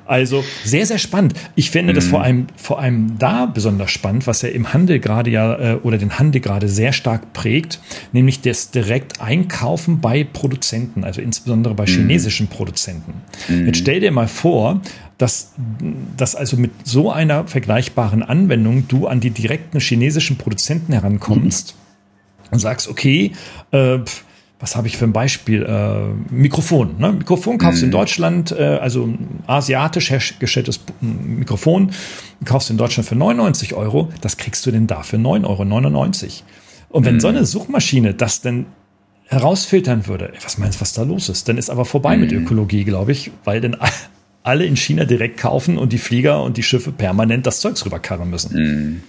Also 0.06 0.44
sehr, 0.64 0.86
sehr 0.86 0.98
spannend. 0.98 1.34
Ich 1.56 1.72
finde 1.72 1.94
mhm. 1.94 1.96
das 1.96 2.06
vor 2.06 2.22
allem, 2.22 2.48
vor 2.56 2.80
allem 2.80 3.18
da 3.20 3.46
besonders 3.46 3.92
spannend, 3.92 4.28
was 4.28 4.42
ja 4.42 4.50
im 4.50 4.74
Handel 4.74 5.00
gerade 5.00 5.30
ja 5.30 5.74
äh, 5.74 5.76
oder 5.76 5.98
den 5.98 6.20
Handel 6.20 6.42
gerade 6.42 6.70
sehr 6.70 6.94
stark 6.94 7.34
prägt, 7.34 7.80
nämlich 8.12 8.42
das 8.42 8.72
direkt 8.72 9.22
Einkaufen 9.22 10.02
bei 10.02 10.24
Produzenten, 10.24 11.04
also 11.04 11.22
insbesondere 11.22 11.74
bei 11.74 11.84
mhm. 11.84 11.88
chinesischen 11.88 12.48
Produzenten. 12.48 13.14
Mhm. 13.48 13.66
Jetzt 13.68 13.80
stell 13.80 14.00
dir 14.00 14.12
mal 14.12 14.28
vor, 14.28 14.82
dass, 15.18 15.54
dass 16.18 16.36
also 16.36 16.58
mit 16.58 16.72
so 16.84 17.12
einer 17.12 17.48
vergleichbaren 17.48 18.24
Anwendung 18.24 18.88
du 18.88 19.08
an 19.08 19.20
die 19.20 19.30
direkten 19.30 19.80
chinesischen 19.80 20.38
Produzenten 20.38 20.94
herankommst 20.94 21.76
mhm. 21.76 21.83
Und 22.54 22.60
sagst, 22.60 22.88
okay, 22.88 23.32
äh, 23.72 24.00
was 24.60 24.78
habe 24.78 24.88
ich 24.88 24.96
für 24.96 25.04
ein 25.04 25.12
Beispiel? 25.12 25.64
Äh, 25.64 26.34
Mikrofon. 26.34 26.96
Ne? 26.98 27.12
Mikrofon 27.12 27.58
kaufst 27.58 27.82
du 27.82 27.86
in 27.86 27.90
mhm. 27.90 27.96
Deutschland, 27.96 28.52
äh, 28.52 28.64
also 28.64 29.08
ein 29.08 29.44
asiatisch 29.46 30.10
hergestelltes 30.10 30.80
Mikrofon, 31.02 31.92
kaufst 32.46 32.70
du 32.70 32.74
in 32.74 32.78
Deutschland 32.78 33.08
für 33.08 33.16
99 33.16 33.74
Euro, 33.74 34.10
das 34.22 34.38
kriegst 34.38 34.66
du 34.66 34.72
denn 34.72 34.88
da 34.88 35.04
für 35.04 35.18
9,99 35.18 35.44
Euro. 35.44 36.08
Und 36.90 37.06
wenn 37.06 37.16
mhm. 37.16 37.20
so 37.20 37.28
eine 37.28 37.46
Suchmaschine 37.46 38.14
das 38.14 38.40
denn 38.40 38.68
herausfiltern 39.26 40.08
würde, 40.08 40.32
was 40.42 40.58
meinst 40.58 40.78
du, 40.78 40.82
was 40.82 40.94
da 40.94 41.04
los 41.04 41.28
ist? 41.28 41.50
Dann 41.50 41.58
ist 41.58 41.70
aber 41.70 41.84
vorbei 41.84 42.16
mhm. 42.16 42.22
mit 42.22 42.32
Ökologie, 42.32 42.86
glaube 42.86 43.12
ich, 43.12 43.32
weil 43.44 43.60
dann 43.60 43.76
alle 44.44 44.66
in 44.66 44.78
China 44.78 45.04
direkt 45.04 45.38
kaufen 45.38 45.78
und 45.78 45.92
die 45.92 45.98
Flieger 45.98 46.42
und 46.42 46.56
die 46.56 46.64
Schiffe 46.64 46.94
permanent 46.94 47.46
das 47.46 47.60
Zeugs 47.60 47.86
rüberkarren 47.86 48.30
müssen. 48.30 49.04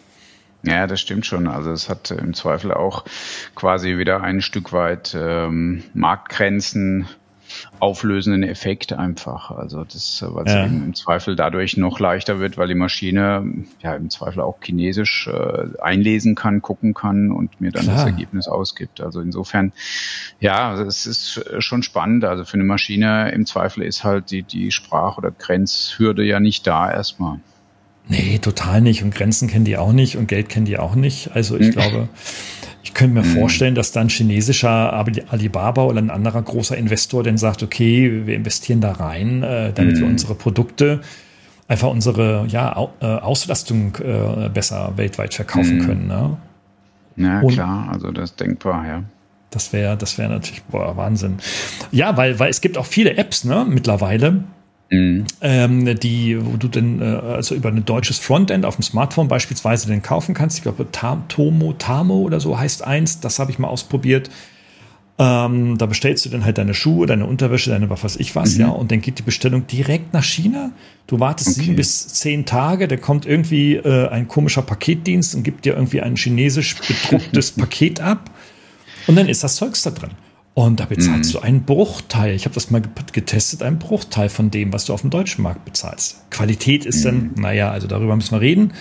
Ja, 0.66 0.86
das 0.86 1.00
stimmt 1.00 1.26
schon. 1.26 1.46
Also 1.46 1.70
es 1.72 1.88
hat 1.88 2.10
im 2.10 2.34
Zweifel 2.34 2.72
auch 2.72 3.04
quasi 3.54 3.98
wieder 3.98 4.22
ein 4.22 4.40
Stück 4.40 4.72
weit 4.72 5.14
ähm, 5.18 5.82
Marktgrenzen 5.92 7.06
auflösenden 7.78 8.42
Effekt 8.42 8.92
einfach. 8.92 9.50
Also 9.50 9.84
das, 9.84 10.22
es 10.22 10.52
ja. 10.52 10.64
eben 10.64 10.84
im 10.84 10.94
Zweifel 10.94 11.36
dadurch 11.36 11.76
noch 11.76 12.00
leichter 12.00 12.40
wird, 12.40 12.56
weil 12.56 12.68
die 12.68 12.74
Maschine 12.74 13.64
ja 13.82 13.94
im 13.94 14.10
Zweifel 14.10 14.40
auch 14.40 14.58
chinesisch 14.62 15.28
äh, 15.28 15.80
einlesen 15.80 16.34
kann, 16.34 16.62
gucken 16.62 16.94
kann 16.94 17.30
und 17.30 17.60
mir 17.60 17.70
dann 17.70 17.84
Klar. 17.84 17.96
das 17.96 18.06
Ergebnis 18.06 18.48
ausgibt. 18.48 19.00
Also 19.00 19.20
insofern, 19.20 19.72
ja, 20.40 20.74
es 20.80 21.06
ist 21.06 21.44
schon 21.58 21.82
spannend. 21.82 22.24
Also 22.24 22.44
für 22.44 22.54
eine 22.54 22.64
Maschine 22.64 23.30
im 23.32 23.46
Zweifel 23.46 23.82
ist 23.82 24.04
halt 24.04 24.30
die, 24.30 24.42
die 24.42 24.70
Sprach- 24.70 25.18
oder 25.18 25.30
Grenzhürde 25.30 26.24
ja 26.24 26.40
nicht 26.40 26.66
da 26.66 26.90
erstmal. 26.90 27.40
Nee, 28.08 28.38
total 28.38 28.80
nicht. 28.80 29.02
Und 29.02 29.14
Grenzen 29.14 29.48
kennen 29.48 29.64
die 29.64 29.76
auch 29.76 29.92
nicht 29.92 30.16
und 30.16 30.28
Geld 30.28 30.48
kennen 30.48 30.66
die 30.66 30.78
auch 30.78 30.94
nicht. 30.94 31.30
Also 31.34 31.58
ich 31.58 31.68
mhm. 31.68 31.72
glaube, 31.72 32.08
ich 32.82 32.92
könnte 32.92 33.14
mir 33.14 33.26
mhm. 33.26 33.38
vorstellen, 33.38 33.74
dass 33.74 33.92
dann 33.92 34.08
chinesischer 34.08 34.92
Alibaba 35.30 35.84
oder 35.84 36.00
ein 36.00 36.10
anderer 36.10 36.42
großer 36.42 36.76
Investor 36.76 37.22
dann 37.22 37.38
sagt, 37.38 37.62
okay, 37.62 38.26
wir 38.26 38.34
investieren 38.34 38.80
da 38.80 38.92
rein, 38.92 39.42
äh, 39.42 39.72
damit 39.72 39.96
mhm. 39.96 40.00
wir 40.00 40.06
unsere 40.06 40.34
Produkte 40.34 41.00
einfach 41.66 41.88
unsere 41.88 42.46
ja, 42.48 42.88
äh, 43.00 43.06
Auslastung 43.06 43.96
äh, 43.96 44.48
besser 44.50 44.92
weltweit 44.96 45.34
verkaufen 45.34 45.78
mhm. 45.78 45.86
können. 45.86 46.06
Ne? 46.06 46.36
Ja, 47.16 47.40
und 47.40 47.52
klar, 47.52 47.88
also 47.90 48.10
das 48.10 48.30
ist 48.30 48.40
denkbar, 48.40 48.86
ja. 48.86 49.02
Das 49.50 49.72
wäre 49.72 49.96
das 49.96 50.18
wäre 50.18 50.30
natürlich 50.30 50.62
boah, 50.64 50.96
Wahnsinn. 50.96 51.36
Ja, 51.92 52.16
weil, 52.16 52.38
weil 52.40 52.50
es 52.50 52.60
gibt 52.60 52.76
auch 52.76 52.86
viele 52.86 53.16
Apps 53.16 53.44
ne, 53.44 53.64
mittlerweile, 53.68 54.42
Mhm. 54.94 55.24
Ähm, 55.40 56.00
die, 56.00 56.38
wo 56.44 56.56
du 56.56 56.68
dann 56.68 57.00
äh, 57.00 57.04
also 57.04 57.54
über 57.54 57.68
ein 57.68 57.84
deutsches 57.84 58.18
Frontend 58.18 58.64
auf 58.64 58.76
dem 58.76 58.82
Smartphone 58.82 59.28
beispielsweise 59.28 59.88
den 59.88 60.02
kaufen 60.02 60.34
kannst. 60.34 60.58
Ich 60.58 60.62
glaube, 60.62 60.86
Tomo, 61.28 61.72
Tamo 61.74 62.20
oder 62.20 62.40
so 62.40 62.58
heißt 62.58 62.84
eins. 62.84 63.20
Das 63.20 63.38
habe 63.38 63.50
ich 63.50 63.58
mal 63.58 63.68
ausprobiert. 63.68 64.30
Ähm, 65.16 65.78
da 65.78 65.86
bestellst 65.86 66.24
du 66.24 66.28
dann 66.28 66.44
halt 66.44 66.58
deine 66.58 66.74
Schuhe, 66.74 67.06
deine 67.06 67.26
Unterwäsche, 67.26 67.70
deine 67.70 67.88
was 67.88 68.02
weiß 68.02 68.16
ich 68.16 68.34
was, 68.34 68.54
mhm. 68.54 68.60
ja, 68.60 68.68
und 68.70 68.90
dann 68.90 69.00
geht 69.00 69.18
die 69.18 69.22
Bestellung 69.22 69.64
direkt 69.68 70.12
nach 70.12 70.24
China. 70.24 70.72
Du 71.06 71.20
wartest 71.20 71.50
okay. 71.50 71.60
sieben 71.60 71.76
bis 71.76 72.08
zehn 72.08 72.46
Tage, 72.46 72.88
da 72.88 72.96
kommt 72.96 73.24
irgendwie 73.24 73.76
äh, 73.76 74.08
ein 74.08 74.26
komischer 74.26 74.62
Paketdienst 74.62 75.36
und 75.36 75.44
gibt 75.44 75.66
dir 75.66 75.74
irgendwie 75.74 76.00
ein 76.00 76.16
chinesisch 76.16 76.74
bedrucktes 76.80 77.52
Paket 77.56 78.00
ab. 78.00 78.28
Und 79.06 79.14
dann 79.14 79.28
ist 79.28 79.44
das 79.44 79.54
Zeugs 79.54 79.82
da 79.82 79.90
drin. 79.90 80.10
Und 80.54 80.78
da 80.78 80.84
bezahlst 80.84 81.34
mhm. 81.34 81.38
du 81.38 81.44
einen 81.44 81.62
Bruchteil. 81.64 82.34
Ich 82.34 82.44
habe 82.44 82.54
das 82.54 82.70
mal 82.70 82.80
getestet, 83.12 83.62
einen 83.62 83.80
Bruchteil 83.80 84.28
von 84.28 84.52
dem, 84.52 84.72
was 84.72 84.84
du 84.84 84.92
auf 84.92 85.00
dem 85.00 85.10
deutschen 85.10 85.42
Markt 85.42 85.64
bezahlst. 85.64 86.30
Qualität 86.30 86.86
ist 86.86 87.00
mhm. 87.00 87.04
dann, 87.04 87.30
naja, 87.42 87.70
also 87.70 87.88
darüber 87.88 88.14
müssen 88.14 88.32
wir 88.32 88.40
reden. 88.40 88.72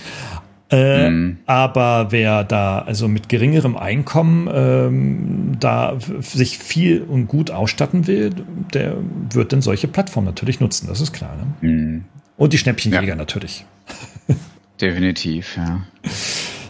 Äh, 0.69 1.09
mhm. 1.09 1.37
Aber 1.45 2.11
wer 2.11 2.43
da 2.43 2.79
also 2.79 3.07
mit 3.07 3.27
geringerem 3.27 3.75
Einkommen 3.75 4.49
ähm, 4.53 5.57
da 5.59 5.97
sich 6.19 6.57
viel 6.57 7.01
und 7.01 7.27
gut 7.27 7.51
ausstatten 7.51 8.07
will, 8.07 8.31
der 8.73 8.95
wird 9.31 9.51
dann 9.51 9.61
solche 9.61 9.87
Plattformen 9.87 10.25
natürlich 10.25 10.59
nutzen, 10.59 10.87
das 10.87 11.01
ist 11.01 11.11
klar. 11.11 11.35
Ne? 11.35 11.69
Mhm. 11.69 12.03
Und 12.37 12.53
die 12.53 12.57
Schnäppchenjäger 12.57 13.03
ja. 13.09 13.15
natürlich. 13.15 13.65
Definitiv, 14.81 15.57
ja. 15.57 15.81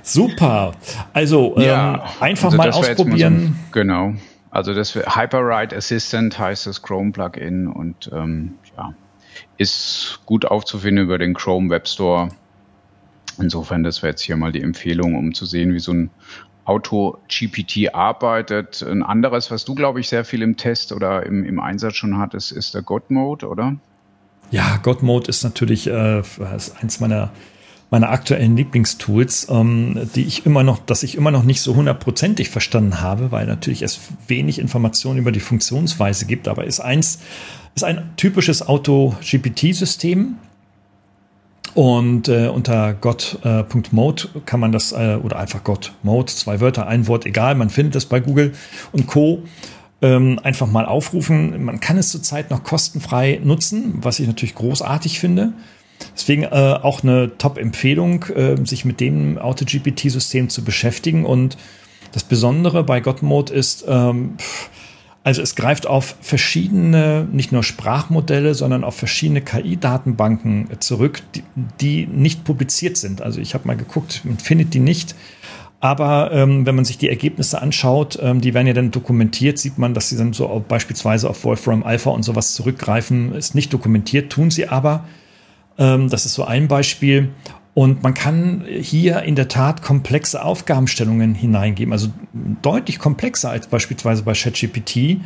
Super. 0.01 0.73
Also 1.13 1.55
ja, 1.57 1.93
ähm, 1.93 2.01
einfach 2.19 2.45
also 2.47 2.57
mal 2.57 2.71
ausprobieren. 2.71 3.55
So, 3.67 3.79
genau. 3.79 4.13
Also 4.53 4.75
das 4.75 4.93
Hyperride 4.93 5.75
Assistant 5.75 6.37
heißt 6.37 6.67
das 6.67 6.83
Chrome 6.83 7.11
Plugin 7.11 7.67
und 7.67 8.11
ähm, 8.13 8.59
ja, 8.77 8.93
ist 9.57 10.19
gut 10.27 10.45
aufzufinden 10.45 11.05
über 11.05 11.17
den 11.17 11.33
Chrome 11.33 11.71
Web 11.71 11.87
Store. 11.87 12.29
Insofern, 13.39 13.81
das 13.81 14.03
wäre 14.03 14.11
jetzt 14.11 14.21
hier 14.21 14.37
mal 14.37 14.51
die 14.51 14.61
Empfehlung, 14.61 15.15
um 15.15 15.33
zu 15.33 15.47
sehen, 15.47 15.73
wie 15.73 15.79
so 15.79 15.91
ein 15.91 16.11
Auto-GPT 16.65 17.95
arbeitet. 17.95 18.83
Ein 18.83 19.01
anderes, 19.01 19.49
was 19.49 19.65
du, 19.65 19.73
glaube 19.73 19.99
ich, 19.99 20.07
sehr 20.07 20.23
viel 20.23 20.43
im 20.43 20.55
Test 20.55 20.91
oder 20.91 21.25
im, 21.25 21.43
im 21.43 21.59
Einsatz 21.59 21.95
schon 21.95 22.19
hattest, 22.19 22.51
ist 22.51 22.75
der 22.75 22.83
God 22.83 23.09
Mode, 23.09 23.47
oder? 23.47 23.75
Ja, 24.51 24.77
God 24.83 25.01
Mode 25.01 25.29
ist 25.29 25.43
natürlich 25.43 25.87
äh, 25.87 26.19
ist 26.55 26.77
eins 26.79 26.99
meiner 26.99 27.31
meiner 27.93 28.09
aktuellen 28.09 28.57
Lieblingstools, 28.57 29.49
ähm, 29.51 30.09
die 30.15 30.23
ich 30.23 30.47
immer 30.47 30.63
noch, 30.63 30.79
dass 30.79 31.03
ich 31.03 31.13
immer 31.13 31.29
noch 31.29 31.43
nicht 31.43 31.61
so 31.61 31.75
hundertprozentig 31.75 32.49
verstanden 32.49 33.01
habe, 33.01 33.31
weil 33.31 33.45
natürlich 33.45 33.83
es 33.83 33.99
wenig 34.27 34.57
Informationen 34.57 35.19
über 35.19 35.31
die 35.31 35.39
Funktionsweise 35.39 36.25
gibt, 36.25 36.47
aber 36.47 36.63
ist 36.63 36.79
eins, 36.79 37.19
ist 37.75 37.83
ein 37.83 38.09
typisches 38.17 38.67
Auto-GPT-System. 38.67 40.37
Und 41.75 42.29
äh, 42.29 42.47
unter 42.47 42.95
got.mode 42.95 44.23
äh, 44.23 44.39
kann 44.43 44.59
man 44.59 44.71
das, 44.71 44.91
äh, 44.91 45.19
oder 45.21 45.37
einfach 45.37 45.63
got.mode, 45.63 46.33
zwei 46.33 46.61
Wörter, 46.61 46.87
ein 46.87 47.05
Wort, 47.07 47.27
egal, 47.27 47.53
man 47.53 47.69
findet 47.69 47.95
es 47.95 48.07
bei 48.07 48.19
Google 48.19 48.53
und 48.91 49.05
Co. 49.05 49.43
Ähm, 50.01 50.39
einfach 50.41 50.65
mal 50.65 50.87
aufrufen. 50.87 51.63
Man 51.63 51.79
kann 51.79 51.99
es 51.99 52.09
zurzeit 52.09 52.49
noch 52.49 52.63
kostenfrei 52.63 53.39
nutzen, 53.43 53.99
was 54.01 54.19
ich 54.19 54.25
natürlich 54.25 54.55
großartig 54.55 55.19
finde. 55.19 55.53
Deswegen 56.15 56.43
äh, 56.43 56.47
auch 56.81 57.03
eine 57.03 57.37
Top-Empfehlung, 57.37 58.23
äh, 58.23 58.55
sich 58.65 58.85
mit 58.85 58.99
dem 58.99 59.37
AutoGPT-System 59.37 60.49
zu 60.49 60.63
beschäftigen. 60.63 61.25
Und 61.25 61.57
das 62.11 62.23
Besondere 62.23 62.83
bei 62.83 62.99
Godmode 62.99 63.53
ist, 63.53 63.85
ähm, 63.87 64.37
also 65.23 65.41
es 65.41 65.55
greift 65.55 65.87
auf 65.87 66.17
verschiedene, 66.21 67.27
nicht 67.31 67.51
nur 67.51 67.63
Sprachmodelle, 67.63 68.53
sondern 68.55 68.83
auf 68.83 68.95
verschiedene 68.95 69.41
KI-Datenbanken 69.41 70.67
zurück, 70.79 71.21
die, 71.33 71.43
die, 71.79 72.07
nicht 72.07 72.43
publiziert 72.43 72.97
sind. 72.97 73.21
Also 73.21 73.39
ich 73.39 73.53
habe 73.53 73.65
mal 73.65 73.77
geguckt, 73.77 74.21
man 74.25 74.37
findet 74.37 74.73
die 74.73 74.79
nicht. 74.79 75.15
Aber 75.79 76.31
ähm, 76.31 76.65
wenn 76.65 76.75
man 76.75 76.85
sich 76.85 76.97
die 76.97 77.09
Ergebnisse 77.09 77.61
anschaut, 77.61 78.17
ähm, 78.21 78.39
die 78.39 78.53
werden 78.53 78.67
ja 78.67 78.73
dann 78.73 78.91
dokumentiert, 78.91 79.57
sieht 79.57 79.77
man, 79.77 79.93
dass 79.93 80.09
sie 80.09 80.17
dann 80.17 80.31
so 80.31 80.63
beispielsweise 80.65 81.29
auf 81.29 81.43
Wolfram 81.43 81.83
Alpha 81.83 82.09
und 82.09 82.23
sowas 82.23 82.53
zurückgreifen. 82.53 83.33
Ist 83.33 83.55
nicht 83.55 83.73
dokumentiert, 83.73 84.31
tun 84.31 84.51
sie 84.51 84.67
aber. 84.67 85.05
Ähm, 85.77 86.09
das 86.09 86.25
ist 86.25 86.33
so 86.33 86.43
ein 86.43 86.67
Beispiel. 86.67 87.29
Und 87.73 88.03
man 88.03 88.13
kann 88.13 88.65
hier 88.67 89.23
in 89.23 89.35
der 89.35 89.47
Tat 89.47 89.81
komplexe 89.81 90.43
Aufgabenstellungen 90.43 91.33
hineingeben, 91.33 91.91
also 91.91 92.09
deutlich 92.61 92.99
komplexer 92.99 93.49
als 93.49 93.65
beispielsweise 93.65 94.21
bei 94.21 94.33
ChatGPT, 94.33 95.17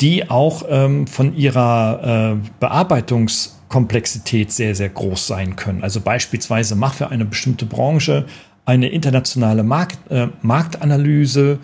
die 0.00 0.30
auch 0.30 0.62
ähm, 0.68 1.08
von 1.08 1.36
ihrer 1.36 2.34
äh, 2.34 2.48
Bearbeitungskomplexität 2.60 4.52
sehr, 4.52 4.76
sehr 4.76 4.90
groß 4.90 5.26
sein 5.26 5.56
können. 5.56 5.82
Also 5.82 6.00
beispielsweise 6.00 6.76
mach 6.76 6.94
für 6.94 7.10
eine 7.10 7.24
bestimmte 7.24 7.66
Branche 7.66 8.26
eine 8.64 8.88
internationale 8.88 9.64
Markt, 9.64 9.98
äh, 10.10 10.28
Marktanalyse, 10.40 11.58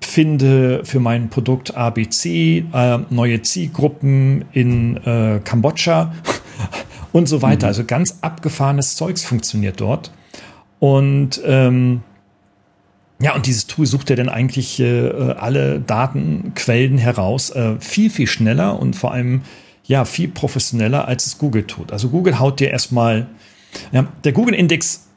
finde 0.00 0.84
für 0.84 1.00
mein 1.00 1.28
Produkt 1.28 1.76
ABC 1.76 2.64
äh, 2.72 2.98
neue 3.10 3.42
Zielgruppen 3.42 4.44
in 4.52 4.96
äh, 4.98 5.40
Kambodscha 5.42 6.12
und 7.12 7.26
so 7.28 7.42
weiter. 7.42 7.66
Mhm. 7.66 7.68
Also 7.68 7.84
ganz 7.84 8.18
abgefahrenes 8.20 8.96
Zeugs 8.96 9.24
funktioniert 9.24 9.80
dort. 9.80 10.10
Und 10.78 11.40
ähm, 11.44 12.02
ja, 13.20 13.34
und 13.34 13.46
dieses 13.46 13.66
Tool 13.66 13.86
sucht 13.86 14.08
ja 14.08 14.16
dann 14.16 14.30
eigentlich 14.30 14.80
äh, 14.80 15.10
alle 15.10 15.80
Datenquellen 15.80 16.96
heraus, 16.96 17.50
äh, 17.50 17.76
viel, 17.78 18.08
viel 18.08 18.26
schneller 18.26 18.80
und 18.80 18.96
vor 18.96 19.12
allem 19.12 19.42
ja 19.84 20.04
viel 20.04 20.28
professioneller, 20.28 21.06
als 21.06 21.26
es 21.26 21.36
Google 21.36 21.66
tut. 21.66 21.92
Also 21.92 22.08
Google 22.08 22.38
haut 22.38 22.60
dir 22.60 22.70
erstmal, 22.70 23.26
ja, 23.92 24.06
der 24.24 24.32
Google-Index 24.32 25.08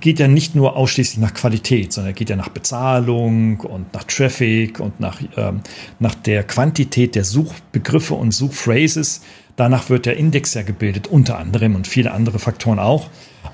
geht 0.00 0.18
ja 0.18 0.28
nicht 0.28 0.54
nur 0.54 0.76
ausschließlich 0.76 1.18
nach 1.18 1.32
Qualität, 1.32 1.92
sondern 1.92 2.14
geht 2.14 2.28
ja 2.28 2.36
nach 2.36 2.48
Bezahlung 2.48 3.60
und 3.60 3.94
nach 3.94 4.04
Traffic 4.04 4.80
und 4.80 5.00
nach, 5.00 5.20
ähm, 5.36 5.60
nach 5.98 6.14
der 6.14 6.42
Quantität 6.44 7.14
der 7.14 7.24
Suchbegriffe 7.24 8.14
und 8.14 8.32
Suchphrases. 8.32 9.22
Danach 9.56 9.88
wird 9.88 10.06
der 10.06 10.16
Index 10.16 10.54
ja 10.54 10.62
gebildet, 10.62 11.08
unter 11.08 11.38
anderem 11.38 11.74
und 11.74 11.86
viele 11.86 12.12
andere 12.12 12.38
Faktoren 12.38 12.78
auch. 12.78 13.08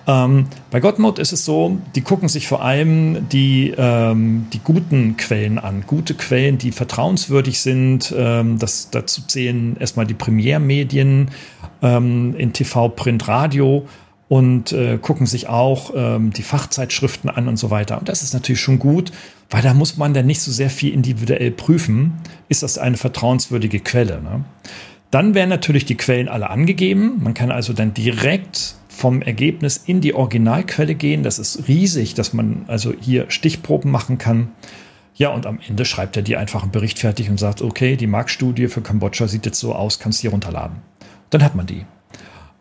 Ähm, 0.07 0.47
bei 0.71 0.81
Godmode 0.81 1.23
ist 1.23 1.33
es 1.33 1.45
so, 1.45 1.79
die 1.95 2.01
gucken 2.01 2.29
sich 2.29 2.49
vor 2.49 2.63
allem 2.63 3.29
die, 3.29 3.73
ähm, 3.77 4.47
die 4.53 4.59
guten 4.59 5.17
Quellen 5.17 5.59
an. 5.59 5.85
Gute 5.87 6.15
Quellen, 6.15 6.59
die 6.59 6.73
vertrauenswürdig 6.73 7.61
sind. 7.61 8.13
Ähm, 8.17 8.59
das, 8.59 8.91
dazu 8.91 9.23
zählen 9.23 9.77
erstmal 9.79 10.07
die 10.07 10.15
Primärmedien 10.15 11.31
ähm, 11.83 12.35
in 12.37 12.53
TV, 12.53 12.89
Print, 12.89 13.29
Radio 13.29 13.87
und 14.29 14.73
äh, 14.73 14.99
gucken 14.99 15.27
sich 15.27 15.49
auch 15.49 15.93
ähm, 15.95 16.33
die 16.33 16.43
Fachzeitschriften 16.43 17.31
an 17.31 17.49
und 17.49 17.59
so 17.59 17.71
weiter. 17.71 17.99
Und 17.99 18.09
das 18.09 18.23
ist 18.23 18.33
natürlich 18.33 18.61
schon 18.61 18.79
gut, 18.79 19.13
weil 19.51 19.63
da 19.63 19.75
muss 19.75 19.99
man 19.99 20.15
dann 20.15 20.27
nicht 20.27 20.41
so 20.41 20.51
sehr 20.51 20.71
viel 20.71 20.95
individuell 20.95 21.51
prüfen. 21.51 22.15
Ist 22.49 22.63
das 22.63 22.79
eine 22.79 22.97
vertrauenswürdige 22.97 23.81
Quelle? 23.81 24.23
Ne? 24.23 24.45
Dann 25.13 25.35
werden 25.35 25.51
natürlich 25.51 25.85
die 25.85 25.97
Quellen 25.97 26.27
alle 26.27 26.49
angegeben. 26.49 27.21
Man 27.23 27.35
kann 27.35 27.53
also 27.53 27.75
dann 27.75 27.93
direkt 27.93 28.77
vom 28.89 29.21
Ergebnis 29.21 29.77
in 29.77 30.01
die 30.01 30.15
Originalquelle 30.15 30.95
gehen. 30.95 31.23
Das 31.23 31.39
ist 31.39 31.69
riesig, 31.69 32.15
dass 32.15 32.33
man 32.33 32.65
also 32.67 32.95
hier 32.99 33.31
Stichproben 33.31 33.91
machen 33.91 34.17
kann. 34.17 34.53
Ja, 35.15 35.29
und 35.29 35.45
am 35.45 35.59
Ende 35.69 35.85
schreibt 35.85 36.17
er 36.17 36.23
dir 36.23 36.41
einfach 36.41 36.63
einen 36.63 36.73
Bericht 36.73 36.99
fertig 36.99 37.29
und 37.29 37.39
sagt, 37.39 37.61
okay, 37.61 37.97
die 37.97 38.07
Marktstudie 38.07 38.69
für 38.69 38.81
Kambodscha 38.81 39.29
sieht 39.29 39.45
jetzt 39.45 39.61
so 39.61 39.75
aus, 39.75 39.99
kannst 39.99 40.21
du 40.21 40.23
hier 40.23 40.31
runterladen. 40.31 40.79
Dann 41.29 41.45
hat 41.45 41.55
man 41.55 41.67
die. 41.67 41.85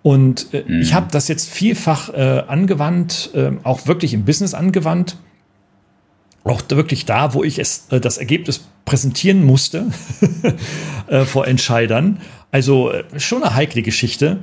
Und 0.04 0.54
äh, 0.54 0.66
mhm. 0.68 0.82
ich 0.82 0.94
habe 0.94 1.08
das 1.10 1.30
jetzt 1.30 1.50
vielfach 1.50 2.10
äh, 2.14 2.44
angewandt, 2.48 3.30
äh, 3.34 3.52
auch 3.64 3.88
wirklich 3.88 4.14
im 4.14 4.26
Business 4.26 4.54
angewandt. 4.54 5.16
Auch 6.44 6.62
wirklich 6.70 7.06
da, 7.06 7.34
wo 7.34 7.44
ich 7.44 7.60
es, 7.60 7.88
äh, 7.92 8.00
das 8.00 8.18
Ergebnis 8.18 8.66
präsentieren 8.86 9.44
musste 9.44 9.88
äh, 11.08 11.26
vor 11.26 11.48
Entscheidern. 11.48 12.20
Also 12.52 12.92
äh, 12.92 13.04
schon 13.20 13.44
eine 13.44 13.56
heikle 13.56 13.84
Geschichte. 13.84 14.40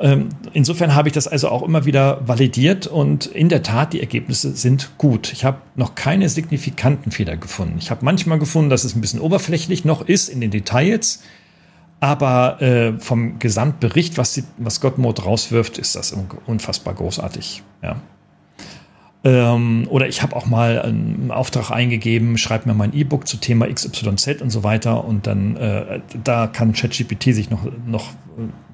Ähm, 0.00 0.30
insofern 0.54 0.94
habe 0.94 1.08
ich 1.08 1.14
das 1.14 1.28
also 1.28 1.50
auch 1.50 1.62
immer 1.62 1.84
wieder 1.84 2.26
validiert 2.26 2.86
und 2.86 3.26
in 3.26 3.48
der 3.48 3.62
Tat, 3.62 3.92
die 3.92 4.00
Ergebnisse 4.00 4.56
sind 4.56 4.98
gut. 4.98 5.32
Ich 5.32 5.44
habe 5.44 5.58
noch 5.76 5.94
keine 5.94 6.28
signifikanten 6.28 7.12
Fehler 7.12 7.36
gefunden. 7.36 7.76
Ich 7.78 7.90
habe 7.90 8.04
manchmal 8.04 8.38
gefunden, 8.38 8.70
dass 8.70 8.82
es 8.84 8.96
ein 8.96 9.00
bisschen 9.00 9.20
oberflächlich 9.20 9.84
noch 9.84 10.08
ist 10.08 10.28
in 10.28 10.40
den 10.40 10.50
Details, 10.50 11.22
aber 12.00 12.96
vom 12.98 13.38
Gesamtbericht, 13.38 14.18
was, 14.18 14.34
die, 14.34 14.42
was 14.58 14.80
Godmode 14.80 15.22
rauswirft, 15.22 15.78
ist 15.78 15.94
das 15.94 16.14
unfassbar 16.44 16.94
großartig. 16.94 17.62
Ja. 17.80 17.96
Ähm, 19.24 19.86
oder 19.88 20.06
ich 20.06 20.22
habe 20.22 20.36
auch 20.36 20.46
mal 20.46 20.82
einen 20.82 21.30
Auftrag 21.30 21.70
eingegeben, 21.70 22.36
schreib 22.36 22.66
mir 22.66 22.74
mein 22.74 22.92
E-Book 22.92 23.26
zu 23.26 23.38
Thema 23.38 23.66
XYZ 23.66 24.42
und 24.42 24.50
so 24.50 24.62
weiter. 24.62 25.04
Und 25.04 25.26
dann, 25.26 25.56
äh, 25.56 26.00
da 26.22 26.46
kann 26.46 26.74
ChatGPT 26.74 27.34
sich 27.34 27.50
noch, 27.50 27.66
noch 27.86 28.10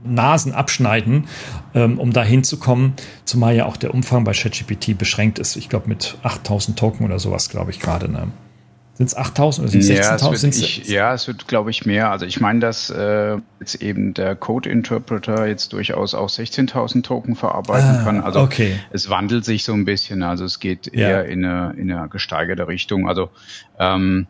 Nasen 0.04 0.52
abschneiden, 0.52 1.28
ähm, 1.74 1.98
um 1.98 2.12
da 2.12 2.24
hinzukommen. 2.24 2.94
Zumal 3.24 3.54
ja 3.54 3.66
auch 3.66 3.76
der 3.76 3.94
Umfang 3.94 4.24
bei 4.24 4.32
ChatGPT 4.32 4.98
beschränkt 4.98 5.38
ist. 5.38 5.56
Ich 5.56 5.68
glaube 5.68 5.88
mit 5.88 6.16
8000 6.22 6.78
Token 6.78 7.04
oder 7.04 7.20
sowas, 7.20 7.48
glaube 7.48 7.70
ich 7.70 7.78
gerade. 7.78 8.10
Ne? 8.10 8.28
Sind 9.00 9.06
es 9.06 9.16
8000 9.16 9.64
oder 9.64 9.70
sind 9.70 9.80
es 9.80 9.88
ja, 9.88 10.14
16.000? 10.14 10.92
Ja, 10.92 11.14
es 11.14 11.26
wird, 11.26 11.48
glaube 11.48 11.70
ich, 11.70 11.86
mehr. 11.86 12.10
Also 12.10 12.26
ich 12.26 12.38
meine, 12.38 12.60
dass 12.60 12.90
äh, 12.90 13.38
jetzt 13.58 13.76
eben 13.76 14.12
der 14.12 14.36
Code 14.36 14.68
Interpreter 14.68 15.46
jetzt 15.46 15.72
durchaus 15.72 16.14
auch 16.14 16.28
16.000 16.28 17.02
Token 17.02 17.34
verarbeiten 17.34 18.00
ah, 18.00 18.04
kann. 18.04 18.20
Also 18.20 18.40
okay. 18.40 18.78
es 18.90 19.08
wandelt 19.08 19.46
sich 19.46 19.64
so 19.64 19.72
ein 19.72 19.86
bisschen. 19.86 20.22
Also 20.22 20.44
es 20.44 20.60
geht 20.60 20.94
ja. 20.94 21.08
eher 21.08 21.24
in 21.24 21.46
eine, 21.46 21.72
in 21.78 21.90
eine 21.90 22.10
gesteigerte 22.10 22.68
Richtung. 22.68 23.08
Also 23.08 23.30
ähm, 23.78 24.26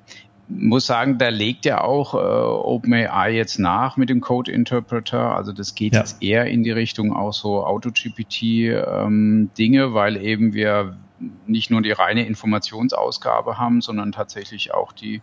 muss 0.46 0.86
sagen, 0.86 1.18
da 1.18 1.30
legt 1.30 1.64
ja 1.64 1.80
auch 1.80 2.14
äh, 2.14 2.18
OpenAI 2.18 3.32
jetzt 3.32 3.58
nach 3.58 3.96
mit 3.96 4.08
dem 4.08 4.20
Code 4.20 4.52
Interpreter. 4.52 5.34
Also 5.34 5.50
das 5.50 5.74
geht 5.74 5.94
ja. 5.94 5.98
jetzt 5.98 6.22
eher 6.22 6.46
in 6.46 6.62
die 6.62 6.70
Richtung 6.70 7.12
auch 7.12 7.32
so 7.32 7.66
AutoGPT 7.66 8.42
ähm, 8.42 9.50
weil 9.58 10.16
eben 10.16 10.52
wir 10.52 10.96
nicht 11.46 11.70
nur 11.70 11.82
die 11.82 11.92
reine 11.92 12.26
Informationsausgabe 12.26 13.58
haben, 13.58 13.80
sondern 13.80 14.12
tatsächlich 14.12 14.72
auch 14.74 14.92
die 14.92 15.22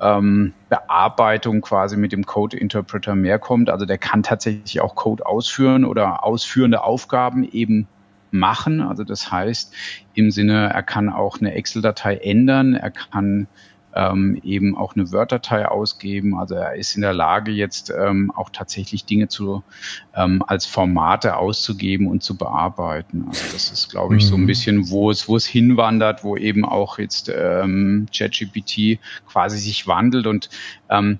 ähm, 0.00 0.54
Bearbeitung 0.68 1.60
quasi 1.60 1.96
mit 1.96 2.12
dem 2.12 2.24
Code 2.24 2.56
Interpreter 2.56 3.14
mehr 3.14 3.38
kommt. 3.38 3.70
Also 3.70 3.86
der 3.86 3.98
kann 3.98 4.22
tatsächlich 4.22 4.80
auch 4.80 4.94
Code 4.94 5.26
ausführen 5.26 5.84
oder 5.84 6.24
ausführende 6.24 6.82
Aufgaben 6.82 7.44
eben 7.44 7.86
machen. 8.30 8.80
Also 8.80 9.04
das 9.04 9.30
heißt 9.30 9.74
im 10.14 10.30
Sinne, 10.30 10.70
er 10.72 10.82
kann 10.82 11.08
auch 11.08 11.40
eine 11.40 11.54
Excel-Datei 11.54 12.16
ändern, 12.16 12.74
er 12.74 12.90
kann 12.90 13.48
ähm, 13.96 14.38
eben 14.44 14.76
auch 14.76 14.94
eine 14.94 15.10
Word-Datei 15.10 15.66
ausgeben. 15.66 16.36
Also 16.36 16.54
er 16.54 16.74
ist 16.74 16.94
in 16.94 17.02
der 17.02 17.14
Lage, 17.14 17.50
jetzt 17.50 17.90
ähm, 17.90 18.30
auch 18.36 18.50
tatsächlich 18.50 19.06
Dinge 19.06 19.28
zu 19.28 19.64
ähm, 20.14 20.44
als 20.46 20.66
Formate 20.66 21.36
auszugeben 21.36 22.06
und 22.06 22.22
zu 22.22 22.36
bearbeiten. 22.36 23.24
Also 23.28 23.42
das 23.52 23.72
ist, 23.72 23.88
glaube 23.88 24.16
ich, 24.16 24.24
mhm. 24.24 24.28
so 24.28 24.34
ein 24.36 24.42
mhm. 24.42 24.46
bisschen, 24.46 24.90
wo 24.90 25.10
es, 25.10 25.28
wo 25.28 25.36
es 25.36 25.46
hinwandert, 25.46 26.22
wo 26.22 26.36
eben 26.36 26.64
auch 26.64 26.98
jetzt 26.98 27.32
ähm, 27.34 28.06
ChatGPT 28.14 29.00
quasi 29.26 29.58
sich 29.58 29.86
wandelt 29.86 30.26
und 30.26 30.50
ähm, 30.90 31.18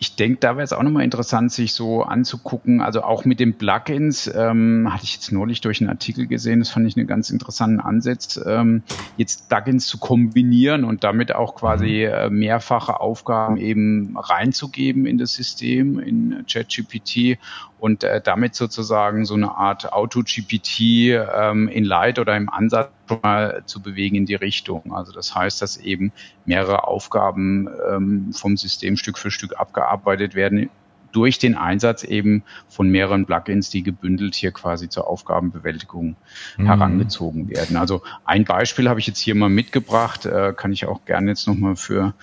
ich 0.00 0.14
denke, 0.14 0.38
da 0.40 0.56
wäre 0.56 0.62
es 0.62 0.72
auch 0.72 0.82
nochmal 0.82 1.02
interessant, 1.02 1.50
sich 1.50 1.72
so 1.72 2.02
anzugucken. 2.02 2.80
Also 2.80 3.02
auch 3.02 3.24
mit 3.24 3.40
den 3.40 3.58
Plugins 3.58 4.30
ähm, 4.32 4.88
hatte 4.92 5.04
ich 5.04 5.14
jetzt 5.14 5.32
neulich 5.32 5.60
durch 5.60 5.80
einen 5.80 5.90
Artikel 5.90 6.26
gesehen, 6.28 6.60
das 6.60 6.70
fand 6.70 6.86
ich 6.86 6.96
einen 6.96 7.08
ganz 7.08 7.30
interessanten 7.30 7.80
Ansatz, 7.80 8.40
ähm, 8.46 8.82
jetzt 9.16 9.48
Plugins 9.48 9.86
zu 9.86 9.98
kombinieren 9.98 10.84
und 10.84 11.02
damit 11.02 11.34
auch 11.34 11.56
quasi 11.56 12.06
mhm. 12.06 12.14
äh, 12.14 12.30
mehrfache 12.30 13.00
Aufgaben 13.00 13.56
eben 13.56 14.16
reinzugeben 14.16 15.04
in 15.04 15.18
das 15.18 15.34
System, 15.34 15.98
in 15.98 16.44
ChatGPT 16.48 17.38
und 17.78 18.04
äh, 18.04 18.20
damit 18.20 18.54
sozusagen 18.54 19.24
so 19.24 19.34
eine 19.34 19.56
Art 19.56 19.92
Auto-GPT 19.92 20.80
ähm, 20.80 21.68
in 21.68 21.84
Light 21.84 22.18
oder 22.18 22.36
im 22.36 22.48
Ansatz 22.48 22.90
mal 23.22 23.62
zu 23.66 23.80
bewegen 23.80 24.16
in 24.16 24.26
die 24.26 24.34
Richtung. 24.34 24.92
Also 24.92 25.12
das 25.12 25.34
heißt, 25.34 25.62
dass 25.62 25.76
eben 25.76 26.12
mehrere 26.44 26.84
Aufgaben 26.86 27.68
ähm, 27.90 28.32
vom 28.32 28.56
System 28.56 28.96
Stück 28.96 29.18
für 29.18 29.30
Stück 29.30 29.58
abgearbeitet 29.58 30.34
werden 30.34 30.70
durch 31.12 31.38
den 31.38 31.54
Einsatz 31.54 32.04
eben 32.04 32.42
von 32.68 32.90
mehreren 32.90 33.26
Plugins, 33.26 33.70
die 33.70 33.82
gebündelt 33.82 34.34
hier 34.34 34.52
quasi 34.52 34.88
zur 34.88 35.06
Aufgabenbewältigung 35.06 36.16
mhm. 36.56 36.66
herangezogen 36.66 37.48
werden. 37.48 37.76
Also 37.76 38.02
ein 38.24 38.44
Beispiel 38.44 38.88
habe 38.88 39.00
ich 39.00 39.06
jetzt 39.06 39.20
hier 39.20 39.34
mal 39.34 39.48
mitgebracht, 39.48 40.26
äh, 40.26 40.52
kann 40.54 40.72
ich 40.72 40.86
auch 40.86 41.04
gerne 41.04 41.30
jetzt 41.30 41.46
nochmal 41.46 41.76
für 41.76 42.14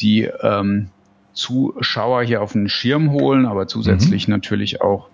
die 0.00 0.22
ähm, 0.22 0.88
Zuschauer 1.32 2.22
hier 2.22 2.42
auf 2.42 2.52
den 2.52 2.68
Schirm 2.68 3.12
holen, 3.12 3.46
aber 3.46 3.66
zusätzlich 3.68 4.28
mhm. 4.28 4.34
natürlich 4.34 4.80
auch 4.80 5.08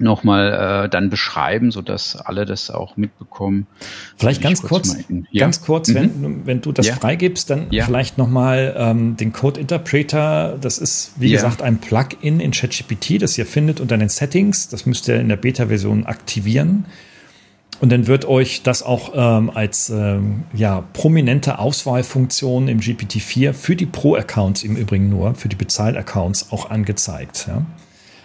nochmal 0.00 0.84
äh, 0.84 0.88
dann 0.88 1.10
beschreiben, 1.10 1.70
so 1.70 1.82
dass 1.82 2.16
alle 2.16 2.46
das 2.46 2.70
auch 2.70 2.96
mitbekommen. 2.96 3.66
Vielleicht 4.16 4.40
ganz 4.42 4.62
kurz, 4.62 4.94
kurz 4.94 5.04
ja? 5.30 5.44
ganz 5.44 5.60
kurz, 5.60 5.88
mhm. 5.88 5.94
wenn, 5.94 6.46
wenn 6.46 6.60
du 6.62 6.72
das 6.72 6.86
ja. 6.86 6.94
freigibst, 6.94 7.50
dann 7.50 7.66
ja. 7.70 7.84
vielleicht 7.84 8.18
nochmal 8.18 8.74
ähm, 8.76 9.16
den 9.16 9.32
Code 9.32 9.60
Interpreter. 9.60 10.56
Das 10.60 10.78
ist, 10.78 11.12
wie 11.16 11.28
ja. 11.28 11.36
gesagt, 11.36 11.62
ein 11.62 11.78
Plugin 11.78 12.40
in 12.40 12.50
ChatGPT, 12.50 13.20
das 13.20 13.36
ihr 13.36 13.46
findet 13.46 13.80
unter 13.80 13.98
den 13.98 14.08
Settings. 14.08 14.68
Das 14.68 14.86
müsst 14.86 15.06
ihr 15.08 15.20
in 15.20 15.28
der 15.28 15.36
Beta-Version 15.36 16.06
aktivieren. 16.06 16.86
Und 17.80 17.90
dann 17.90 18.06
wird 18.06 18.26
euch 18.26 18.62
das 18.62 18.82
auch 18.82 19.12
ähm, 19.14 19.50
als 19.50 19.88
ähm, 19.88 20.44
ja, 20.52 20.84
prominente 20.92 21.58
Auswahlfunktion 21.58 22.68
im 22.68 22.80
GPT-4 22.80 23.54
für 23.54 23.74
die 23.74 23.86
Pro-Accounts 23.86 24.62
im 24.64 24.76
Übrigen 24.76 25.08
nur, 25.08 25.34
für 25.34 25.48
die 25.48 25.56
Bezahl-Accounts 25.56 26.52
auch 26.52 26.70
angezeigt. 26.70 27.46
Ja? 27.48 27.64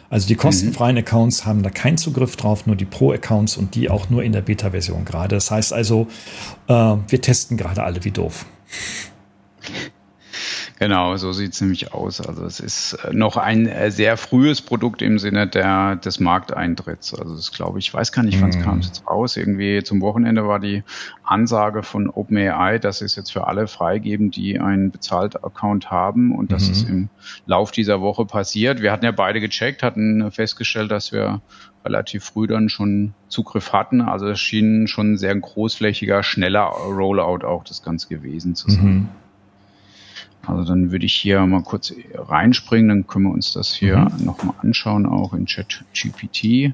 Also 0.10 0.28
die 0.28 0.36
kostenfreien 0.36 0.96
mhm. 0.96 1.00
Accounts 1.00 1.46
haben 1.46 1.64
da 1.64 1.70
keinen 1.70 1.98
Zugriff 1.98 2.36
drauf, 2.36 2.68
nur 2.68 2.76
die 2.76 2.86
Pro-Accounts 2.86 3.56
und 3.56 3.76
die 3.76 3.90
auch 3.90 4.10
nur 4.10 4.24
in 4.24 4.34
der 4.34 4.42
Beta-Version 4.42 5.06
gerade. 5.06 5.36
Das 5.36 5.50
heißt 5.50 5.72
also, 5.72 6.08
äh, 6.68 6.74
wir 6.74 7.22
testen 7.22 7.56
gerade 7.56 7.84
alle 7.84 8.04
wie 8.04 8.12
doof. 8.12 8.46
Genau, 10.78 11.16
so 11.16 11.32
sieht 11.32 11.54
es 11.54 11.62
nämlich 11.62 11.94
aus. 11.94 12.20
Also 12.20 12.44
es 12.44 12.60
ist 12.60 12.94
äh, 13.06 13.14
noch 13.14 13.38
ein 13.38 13.66
äh, 13.66 13.92
sehr 13.92 14.18
frühes 14.18 14.62
Produkt 14.62 15.02
im 15.02 15.20
Sinne 15.20 15.48
der, 15.48 15.96
des 15.96 16.20
Markteintritts. 16.20 17.14
Also 17.14 17.36
das 17.36 17.54
glaube 17.54 17.80
ich, 17.80 17.94
weiß 17.94 18.12
gar 18.12 18.24
nicht, 18.24 18.42
wann 18.42 18.50
es 18.50 18.58
mhm. 18.58 18.62
kam 18.62 18.80
es 18.80 18.88
jetzt 18.88 19.08
raus. 19.08 19.38
Irgendwie 19.38 19.84
zum 19.84 20.02
Wochenende 20.02 20.46
war 20.48 20.60
die 20.60 20.84
Ansage 21.24 21.82
von 21.82 22.10
OpenAI, 22.10 22.78
dass 22.80 23.02
es 23.02 23.16
jetzt 23.16 23.32
für 23.32 23.48
alle 23.48 23.68
freigeben, 23.68 24.32
die 24.32 24.60
einen 24.60 24.92
Bezahlt-Account 24.92 25.92
haben 25.92 26.36
und 26.36 26.52
das 26.52 26.66
mhm. 26.66 26.72
ist 26.72 26.90
im 26.90 27.10
Lauf 27.46 27.72
dieser 27.72 28.02
Woche 28.02 28.26
passiert. 28.26 28.82
Wir 28.82 28.92
hatten 28.92 29.06
ja 29.06 29.12
beide 29.12 29.40
gecheckt, 29.40 29.82
hatten 29.82 30.30
festgestellt, 30.30 30.92
dass 30.92 31.14
wir 31.14 31.42
relativ 31.86 32.26
früh 32.26 32.48
dann 32.48 32.68
schon 32.68 33.14
Zugriff 33.30 33.72
hatten. 33.72 34.02
Also 34.02 34.28
es 34.28 34.42
schien 34.42 34.88
schon 34.88 35.14
ein 35.14 35.18
sehr 35.18 35.36
großflächiger, 35.36 36.22
schneller 36.22 36.64
Rollout 36.64 37.46
auch 37.46 37.64
das 37.64 37.82
Ganze 37.82 38.10
gewesen 38.10 38.56
zu 38.56 38.70
sein. 38.70 38.86
Mhm. 38.86 39.10
Also 40.48 40.64
dann 40.64 40.92
würde 40.92 41.06
ich 41.06 41.14
hier 41.14 41.46
mal 41.46 41.64
kurz 41.64 41.94
reinspringen, 42.16 42.90
dann 42.90 43.08
können 43.08 43.26
wir 43.26 43.34
uns 43.34 43.54
das 43.54 43.74
hier 43.74 43.98
mhm. 43.98 44.26
nochmal 44.26 44.56
anschauen, 44.62 45.06
auch 45.06 45.34
in 45.34 45.46
ChatGPT. 45.46 46.74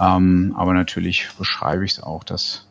Ähm, 0.00 0.54
aber 0.56 0.74
natürlich 0.74 1.28
beschreibe 1.38 1.84
ich 1.84 1.92
es 1.92 2.02
auch, 2.02 2.24
dass 2.24 2.66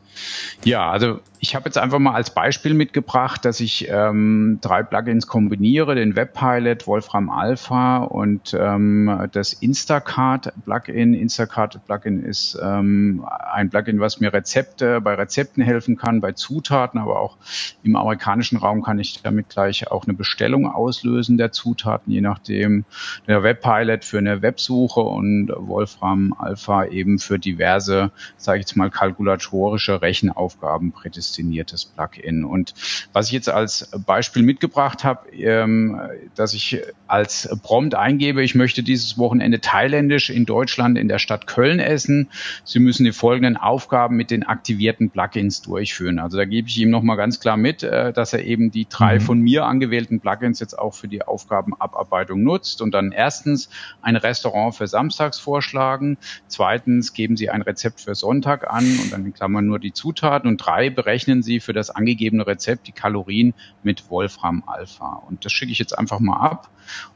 ja, 0.63 0.89
also 0.89 1.19
ich 1.43 1.55
habe 1.55 1.65
jetzt 1.65 1.77
einfach 1.77 1.99
mal 1.99 2.13
als 2.13 2.29
Beispiel 2.29 2.73
mitgebracht, 2.73 3.43
dass 3.43 3.59
ich 3.59 3.89
ähm, 3.89 4.59
drei 4.61 4.81
Plugins 4.81 5.27
kombiniere, 5.27 5.93
den 5.93 6.15
Webpilot, 6.15 6.87
Wolfram 6.87 7.29
Alpha 7.29 7.97
und 7.97 8.55
ähm, 8.57 9.27
das 9.33 9.51
Instacart 9.51 10.53
Plugin. 10.63 11.13
Instacart 11.13 11.85
Plugin 11.85 12.23
ist 12.23 12.57
ähm, 12.63 13.25
ein 13.51 13.69
Plugin, 13.69 13.99
was 13.99 14.21
mir 14.21 14.31
Rezepte 14.31 15.01
bei 15.01 15.15
Rezepten 15.15 15.61
helfen 15.61 15.97
kann, 15.97 16.21
bei 16.21 16.31
Zutaten, 16.31 16.97
aber 16.97 17.19
auch 17.19 17.35
im 17.83 17.97
amerikanischen 17.97 18.57
Raum 18.57 18.81
kann 18.81 18.97
ich 18.99 19.21
damit 19.21 19.49
gleich 19.49 19.91
auch 19.91 20.05
eine 20.05 20.13
Bestellung 20.13 20.65
auslösen 20.65 21.37
der 21.37 21.51
Zutaten, 21.51 22.13
je 22.13 22.21
nachdem 22.21 22.85
der 23.27 23.43
Webpilot 23.43 24.05
für 24.05 24.19
eine 24.19 24.41
Websuche 24.41 25.01
und 25.01 25.51
Wolfram 25.53 26.33
Alpha 26.39 26.85
eben 26.85 27.19
für 27.19 27.37
diverse, 27.37 28.11
sage 28.37 28.59
ich 28.59 28.67
jetzt 28.67 28.77
mal, 28.77 28.89
kalkulatorische 28.89 30.01
Rechenaufgaben 30.01 30.93
prädestiniert 30.93 31.32
prädestiniertes 31.33 31.85
Plugin. 31.85 32.45
Und 32.45 32.73
was 33.11 33.27
ich 33.27 33.33
jetzt 33.33 33.49
als 33.49 33.89
Beispiel 34.05 34.43
mitgebracht 34.43 35.03
habe, 35.03 35.29
ähm, 35.35 35.99
dass 36.35 36.53
ich 36.53 36.81
als 37.07 37.49
Prompt 37.63 37.95
eingebe, 37.95 38.43
ich 38.43 38.55
möchte 38.55 38.83
dieses 38.83 39.17
Wochenende 39.17 39.59
thailändisch 39.59 40.29
in 40.29 40.45
Deutschland 40.45 40.97
in 40.97 41.07
der 41.07 41.19
Stadt 41.19 41.47
Köln 41.47 41.79
essen. 41.79 42.29
Sie 42.63 42.79
müssen 42.79 43.03
die 43.03 43.11
folgenden 43.11 43.57
Aufgaben 43.57 44.15
mit 44.15 44.31
den 44.31 44.43
aktivierten 44.43 45.09
Plugins 45.09 45.61
durchführen. 45.61 46.19
Also 46.19 46.37
da 46.37 46.45
gebe 46.45 46.67
ich 46.67 46.77
ihm 46.77 46.89
nochmal 46.89 47.17
ganz 47.17 47.39
klar 47.39 47.57
mit, 47.57 47.83
äh, 47.83 48.13
dass 48.13 48.33
er 48.33 48.43
eben 48.43 48.71
die 48.71 48.87
drei 48.87 49.15
mhm. 49.15 49.21
von 49.21 49.39
mir 49.39 49.65
angewählten 49.65 50.19
Plugins 50.19 50.59
jetzt 50.59 50.77
auch 50.77 50.93
für 50.93 51.07
die 51.07 51.23
Aufgabenabarbeitung 51.23 52.43
nutzt 52.43 52.81
und 52.81 52.93
dann 52.93 53.11
erstens 53.11 53.69
ein 54.01 54.15
Restaurant 54.15 54.75
für 54.75 54.87
Samstags 54.87 55.39
vorschlagen, 55.39 56.17
zweitens 56.47 57.13
geben 57.13 57.37
Sie 57.37 57.49
ein 57.49 57.61
Rezept 57.61 58.01
für 58.01 58.15
Sonntag 58.15 58.71
an 58.71 58.83
und 58.83 59.11
dann 59.11 59.25
in 59.25 59.33
Klammern 59.33 59.65
nur 59.65 59.79
die 59.79 59.93
Zutaten 59.93 60.49
und 60.49 60.57
drei 60.57 60.89
berechnen 60.89 61.22
berechnen 61.23 61.41
Sie 61.41 61.59
für 61.59 61.73
das 61.73 61.89
angegebene 61.89 62.45
Rezept 62.45 62.87
die 62.87 62.91
Kalorien 62.91 63.53
mit 63.81 64.09
Wolfram 64.09 64.63
Alpha. 64.67 65.23
Und 65.27 65.45
das 65.45 65.51
schicke 65.51 65.71
ich 65.71 65.79
jetzt 65.79 65.97
einfach 65.97 66.19
mal 66.19 66.37
ab. 66.37 66.69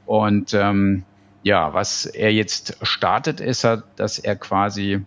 Und 0.05 0.53
ähm, 0.53 1.03
ja, 1.43 1.73
was 1.73 2.05
er 2.05 2.31
jetzt 2.31 2.77
startet, 2.81 3.41
ist, 3.41 3.67
dass 3.95 4.19
er 4.19 4.35
quasi 4.35 5.01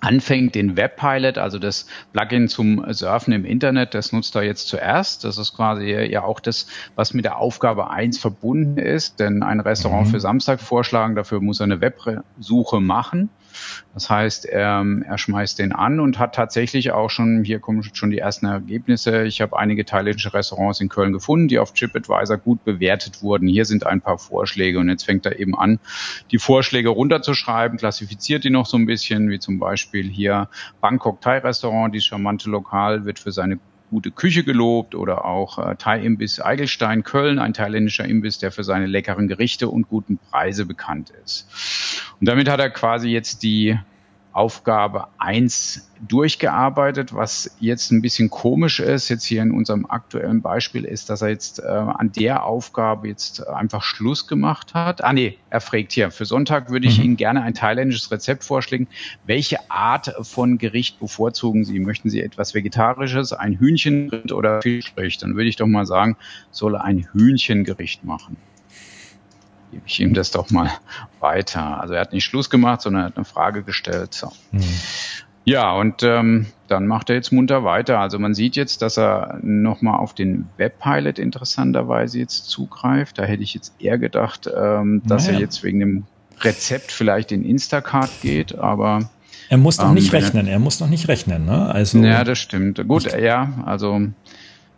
anfängt, 0.00 0.54
den 0.54 0.76
Webpilot, 0.76 1.36
also 1.36 1.58
das 1.58 1.86
Plugin 2.12 2.48
zum 2.48 2.84
Surfen 2.92 3.32
im 3.32 3.44
Internet, 3.44 3.94
das 3.94 4.12
nutzt 4.12 4.34
er 4.34 4.42
jetzt 4.42 4.68
zuerst. 4.68 5.24
Das 5.24 5.38
ist 5.38 5.54
quasi 5.54 5.90
ja 5.90 6.22
auch 6.22 6.40
das, 6.40 6.66
was 6.94 7.14
mit 7.14 7.24
der 7.24 7.38
Aufgabe 7.38 7.90
eins 7.90 8.18
verbunden 8.18 8.78
ist. 8.78 9.18
Denn 9.20 9.42
ein 9.42 9.60
Restaurant 9.60 10.06
mhm. 10.06 10.10
für 10.10 10.20
Samstag 10.20 10.60
vorschlagen, 10.60 11.16
dafür 11.16 11.40
muss 11.40 11.60
er 11.60 11.64
eine 11.64 11.80
Websuche 11.80 12.80
machen. 12.80 13.30
Das 13.94 14.08
heißt, 14.08 14.46
er, 14.46 14.84
er 15.04 15.18
schmeißt 15.18 15.58
den 15.58 15.72
an 15.72 16.00
und 16.00 16.18
hat 16.18 16.34
tatsächlich 16.34 16.92
auch 16.92 17.10
schon, 17.10 17.44
hier 17.44 17.58
kommen 17.58 17.82
schon 17.92 18.10
die 18.10 18.18
ersten 18.18 18.46
Ergebnisse. 18.46 19.24
Ich 19.24 19.40
habe 19.40 19.58
einige 19.58 19.84
thailändische 19.84 20.32
Restaurants 20.32 20.80
in 20.80 20.88
Köln 20.88 21.12
gefunden, 21.12 21.48
die 21.48 21.58
auf 21.58 21.72
TripAdvisor 21.72 22.38
gut 22.38 22.64
bewertet 22.64 23.22
wurden. 23.22 23.48
Hier 23.48 23.64
sind 23.64 23.86
ein 23.86 24.00
paar 24.00 24.18
Vorschläge 24.18 24.78
und 24.78 24.88
jetzt 24.88 25.04
fängt 25.04 25.26
er 25.26 25.38
eben 25.38 25.56
an, 25.56 25.80
die 26.30 26.38
Vorschläge 26.38 26.90
runterzuschreiben, 26.90 27.78
klassifiziert 27.78 28.44
die 28.44 28.50
noch 28.50 28.66
so 28.66 28.76
ein 28.76 28.86
bisschen, 28.86 29.30
wie 29.30 29.38
zum 29.38 29.58
Beispiel 29.58 30.08
hier 30.08 30.48
Bangkok 30.80 31.20
Thai 31.20 31.38
Restaurant, 31.38 31.94
dieses 31.94 32.06
charmante 32.06 32.50
Lokal 32.50 33.04
wird 33.04 33.18
für 33.18 33.32
seine 33.32 33.58
gute 33.90 34.10
Küche 34.10 34.44
gelobt 34.44 34.94
oder 34.94 35.24
auch 35.24 35.58
äh, 35.58 35.76
Thai-Imbiss 35.76 36.40
Eigelstein 36.40 37.02
Köln, 37.02 37.38
ein 37.38 37.52
thailändischer 37.52 38.04
Imbiss, 38.04 38.38
der 38.38 38.52
für 38.52 38.64
seine 38.64 38.86
leckeren 38.86 39.28
Gerichte 39.28 39.68
und 39.68 39.88
guten 39.88 40.18
Preise 40.18 40.64
bekannt 40.64 41.12
ist. 41.24 41.46
Und 42.20 42.28
damit 42.28 42.48
hat 42.48 42.60
er 42.60 42.70
quasi 42.70 43.08
jetzt 43.10 43.42
die 43.42 43.78
Aufgabe 44.32 45.08
eins 45.18 45.90
durchgearbeitet. 46.06 47.14
Was 47.14 47.56
jetzt 47.60 47.90
ein 47.90 48.02
bisschen 48.02 48.30
komisch 48.30 48.80
ist, 48.80 49.08
jetzt 49.08 49.24
hier 49.24 49.42
in 49.42 49.50
unserem 49.52 49.86
aktuellen 49.86 50.40
Beispiel, 50.40 50.84
ist, 50.84 51.10
dass 51.10 51.22
er 51.22 51.28
jetzt 51.28 51.58
äh, 51.58 51.66
an 51.66 52.12
der 52.12 52.44
Aufgabe 52.44 53.08
jetzt 53.08 53.46
einfach 53.46 53.82
Schluss 53.82 54.26
gemacht 54.26 54.74
hat. 54.74 55.02
Ah 55.04 55.12
nee, 55.12 55.36
er 55.50 55.60
fragt 55.60 55.92
hier, 55.92 56.10
für 56.10 56.24
Sonntag 56.24 56.70
würde 56.70 56.86
ich 56.86 56.98
mhm. 56.98 57.04
Ihnen 57.04 57.16
gerne 57.16 57.42
ein 57.42 57.54
thailändisches 57.54 58.10
Rezept 58.10 58.44
vorschlagen. 58.44 58.88
Welche 59.26 59.70
Art 59.70 60.14
von 60.22 60.58
Gericht 60.58 61.00
bevorzugen 61.00 61.64
Sie? 61.64 61.78
Möchten 61.80 62.10
Sie 62.10 62.22
etwas 62.22 62.54
Vegetarisches, 62.54 63.32
ein 63.32 63.58
Hühnchengericht 63.58 64.32
oder 64.32 64.62
Fischgericht? 64.62 65.22
Dann 65.22 65.36
würde 65.36 65.48
ich 65.48 65.56
doch 65.56 65.66
mal 65.66 65.86
sagen, 65.86 66.16
soll 66.50 66.76
ein 66.76 67.08
Hühnchengericht 67.12 68.04
machen 68.04 68.36
gebe 69.70 69.82
ich 69.86 70.00
ihm 70.00 70.14
das 70.14 70.30
doch 70.30 70.50
mal 70.50 70.70
weiter. 71.20 71.80
Also 71.80 71.94
er 71.94 72.00
hat 72.00 72.12
nicht 72.12 72.24
Schluss 72.24 72.50
gemacht, 72.50 72.82
sondern 72.82 73.02
er 73.02 73.06
hat 73.06 73.16
eine 73.16 73.24
Frage 73.24 73.62
gestellt. 73.62 74.14
So. 74.14 74.32
Mhm. 74.52 74.62
Ja, 75.44 75.72
und 75.72 76.02
ähm, 76.02 76.46
dann 76.68 76.86
macht 76.86 77.10
er 77.10 77.16
jetzt 77.16 77.32
munter 77.32 77.64
weiter. 77.64 77.98
Also 77.98 78.18
man 78.18 78.34
sieht 78.34 78.56
jetzt, 78.56 78.82
dass 78.82 78.98
er 78.98 79.38
nochmal 79.42 79.98
auf 79.98 80.14
den 80.14 80.48
Webpilot 80.58 81.18
interessanterweise 81.18 82.18
jetzt 82.18 82.48
zugreift. 82.50 83.18
Da 83.18 83.24
hätte 83.24 83.42
ich 83.42 83.54
jetzt 83.54 83.74
eher 83.80 83.98
gedacht, 83.98 84.48
ähm, 84.54 85.02
dass 85.06 85.26
naja. 85.26 85.38
er 85.38 85.40
jetzt 85.42 85.62
wegen 85.62 85.80
dem 85.80 86.04
Rezept 86.40 86.92
vielleicht 86.92 87.32
in 87.32 87.44
Instacart 87.44 88.10
geht, 88.22 88.58
aber 88.58 89.10
er 89.48 89.58
muss 89.58 89.78
noch 89.78 89.88
ähm, 89.88 89.94
nicht 89.94 90.12
rechnen. 90.12 90.46
Er 90.46 90.60
muss 90.60 90.78
noch 90.78 90.88
nicht 90.88 91.08
rechnen, 91.08 91.44
ne? 91.44 91.66
Also 91.66 91.98
ja, 91.98 92.22
das 92.22 92.38
stimmt. 92.38 92.86
Gut, 92.86 93.12
ja, 93.20 93.52
also 93.66 94.00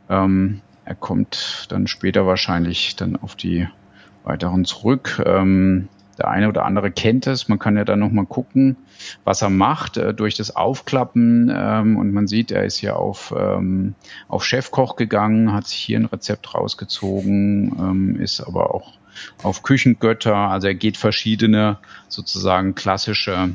ähm, 0.09 0.61
er 0.85 0.95
kommt 0.95 1.67
dann 1.69 1.87
später 1.87 2.27
wahrscheinlich 2.27 2.97
dann 2.97 3.17
auf 3.17 3.37
die 3.37 3.69
weiteren 4.25 4.65
zurück. 4.65 5.23
Ähm, 5.25 5.89
der 6.19 6.29
eine 6.29 6.49
oder 6.49 6.65
andere 6.65 6.91
kennt 6.91 7.27
es. 7.27 7.49
Man 7.49 7.59
kann 7.59 7.77
ja 7.77 7.85
dann 7.85 7.99
nochmal 7.99 8.27
gucken, 8.27 8.77
was 9.25 9.43
er 9.43 9.51
macht 9.51 9.97
äh, 9.97 10.13
durch 10.15 10.37
das 10.37 10.55
Aufklappen. 10.55 11.51
Ähm, 11.55 11.97
und 11.97 12.13
man 12.13 12.27
sieht, 12.27 12.51
er 12.51 12.65
ist 12.65 12.77
hier 12.77 12.97
auf, 12.97 13.35
ähm, 13.37 13.95
auf 14.29 14.45
Chefkoch 14.45 14.97
gegangen, 14.97 15.53
hat 15.53 15.67
sich 15.67 15.79
hier 15.79 15.99
ein 15.99 16.07
Rezept 16.07 16.55
rausgezogen, 16.55 17.75
ähm, 17.79 18.21
ist 18.21 18.41
aber 18.41 18.75
auch 18.75 18.93
auf 19.43 19.63
Küchengötter. 19.63 20.37
Also 20.37 20.69
er 20.69 20.75
geht 20.75 20.97
verschiedene 20.97 21.79
sozusagen 22.09 22.75
klassische 22.75 23.51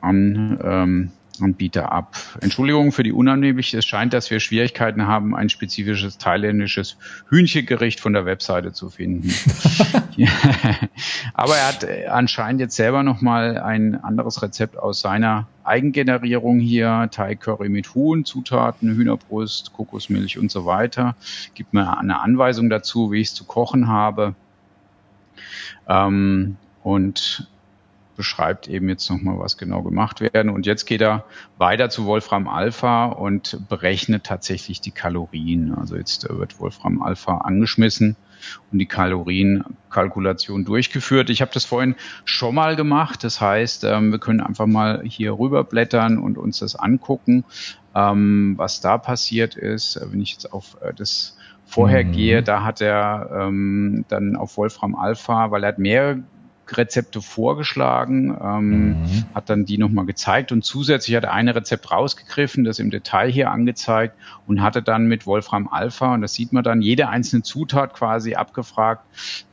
an. 0.00 1.10
Anbieter 1.42 1.92
ab. 1.92 2.16
Entschuldigung 2.40 2.92
für 2.92 3.02
die 3.02 3.12
Unannehmlichkeit. 3.12 3.78
Es 3.78 3.86
scheint, 3.86 4.12
dass 4.12 4.30
wir 4.30 4.40
Schwierigkeiten 4.40 5.06
haben, 5.06 5.34
ein 5.34 5.48
spezifisches 5.48 6.18
thailändisches 6.18 6.96
Hühnchengericht 7.28 8.00
von 8.00 8.12
der 8.12 8.24
Webseite 8.24 8.72
zu 8.72 8.90
finden. 8.90 9.32
Aber 11.34 11.56
er 11.56 11.68
hat 11.68 11.84
äh, 11.84 12.06
anscheinend 12.06 12.60
jetzt 12.60 12.76
selber 12.76 13.02
nochmal 13.02 13.58
ein 13.58 14.02
anderes 14.02 14.42
Rezept 14.42 14.78
aus 14.78 15.00
seiner 15.00 15.46
Eigengenerierung 15.64 16.60
hier. 16.60 17.08
Thai 17.10 17.34
Curry 17.34 17.68
mit 17.68 17.94
Huhn, 17.94 18.24
Zutaten, 18.24 18.94
Hühnerbrust, 18.94 19.72
Kokosmilch 19.72 20.38
und 20.38 20.50
so 20.50 20.66
weiter. 20.66 21.16
Gibt 21.54 21.74
mir 21.74 21.98
eine 21.98 22.20
Anweisung 22.20 22.70
dazu, 22.70 23.12
wie 23.12 23.20
ich 23.20 23.28
es 23.28 23.34
zu 23.34 23.44
kochen 23.44 23.88
habe. 23.88 24.34
Ähm, 25.88 26.56
und 26.82 27.48
beschreibt 28.18 28.66
eben 28.66 28.88
jetzt 28.88 29.08
nochmal, 29.08 29.38
was 29.38 29.56
genau 29.56 29.82
gemacht 29.82 30.20
werden. 30.20 30.50
Und 30.50 30.66
jetzt 30.66 30.86
geht 30.86 31.00
er 31.00 31.24
weiter 31.56 31.88
zu 31.88 32.04
Wolfram 32.04 32.48
Alpha 32.48 33.06
und 33.06 33.60
berechnet 33.68 34.24
tatsächlich 34.24 34.80
die 34.80 34.90
Kalorien. 34.90 35.72
Also 35.72 35.96
jetzt 35.96 36.28
wird 36.28 36.58
Wolfram 36.58 37.00
Alpha 37.00 37.38
angeschmissen 37.38 38.16
und 38.72 38.80
die 38.80 38.86
Kalorienkalkulation 38.86 40.64
durchgeführt. 40.64 41.30
Ich 41.30 41.40
habe 41.40 41.52
das 41.54 41.64
vorhin 41.64 41.94
schon 42.24 42.56
mal 42.56 42.74
gemacht. 42.74 43.22
Das 43.22 43.40
heißt, 43.40 43.84
ähm, 43.84 44.10
wir 44.10 44.18
können 44.18 44.40
einfach 44.40 44.66
mal 44.66 45.00
hier 45.04 45.38
rüberblättern 45.38 46.18
und 46.18 46.38
uns 46.38 46.58
das 46.58 46.74
angucken, 46.74 47.44
ähm, 47.94 48.54
was 48.56 48.80
da 48.80 48.98
passiert 48.98 49.54
ist. 49.54 50.00
Wenn 50.10 50.20
ich 50.20 50.32
jetzt 50.32 50.52
auf 50.52 50.76
äh, 50.80 50.92
das 50.92 51.36
vorher 51.66 52.04
mhm. 52.04 52.12
gehe, 52.12 52.42
da 52.42 52.64
hat 52.64 52.80
er 52.80 53.30
ähm, 53.32 54.04
dann 54.08 54.34
auf 54.34 54.56
Wolfram 54.56 54.96
Alpha, 54.96 55.52
weil 55.52 55.62
er 55.62 55.68
hat 55.68 55.78
mehrere 55.78 56.24
Rezepte 56.76 57.22
vorgeschlagen, 57.22 58.36
ähm, 58.40 58.88
mhm. 58.88 59.24
hat 59.34 59.48
dann 59.48 59.64
die 59.64 59.78
nochmal 59.78 60.04
gezeigt 60.04 60.52
und 60.52 60.64
zusätzlich 60.64 61.16
hat 61.16 61.24
er 61.24 61.32
eine 61.32 61.54
Rezept 61.54 61.90
rausgegriffen, 61.90 62.64
das 62.64 62.78
im 62.78 62.90
Detail 62.90 63.30
hier 63.30 63.50
angezeigt 63.50 64.16
und 64.46 64.62
hatte 64.62 64.82
dann 64.82 65.06
mit 65.06 65.26
Wolfram 65.26 65.68
Alpha, 65.68 66.14
und 66.14 66.22
das 66.22 66.34
sieht 66.34 66.52
man 66.52 66.64
dann, 66.64 66.82
jede 66.82 67.08
einzelne 67.08 67.42
Zutat 67.42 67.94
quasi 67.94 68.34
abgefragt, 68.34 69.02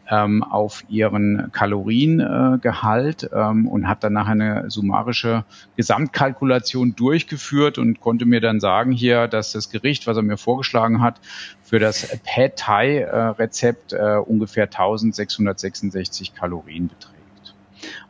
ähm, 0.09 0.43
auf 0.43 0.83
ihren 0.89 1.51
Kaloriengehalt 1.51 3.23
äh, 3.23 3.29
ähm, 3.33 3.67
und 3.67 3.87
hat 3.87 4.03
dann 4.03 4.13
nachher 4.13 4.31
eine 4.31 4.69
summarische 4.69 5.45
Gesamtkalkulation 5.75 6.95
durchgeführt 6.95 7.77
und 7.77 7.99
konnte 7.99 8.25
mir 8.25 8.41
dann 8.41 8.59
sagen 8.59 8.91
hier, 8.91 9.27
dass 9.27 9.51
das 9.51 9.69
Gericht, 9.69 10.07
was 10.07 10.17
er 10.17 10.23
mir 10.23 10.37
vorgeschlagen 10.37 11.01
hat, 11.01 11.19
für 11.63 11.79
das 11.79 12.19
Pad 12.23 12.57
Thai 12.57 12.99
äh, 12.99 13.17
Rezept 13.29 13.93
äh, 13.93 14.17
ungefähr 14.17 14.65
1666 14.65 16.35
Kalorien 16.35 16.87
beträgt. 16.87 17.15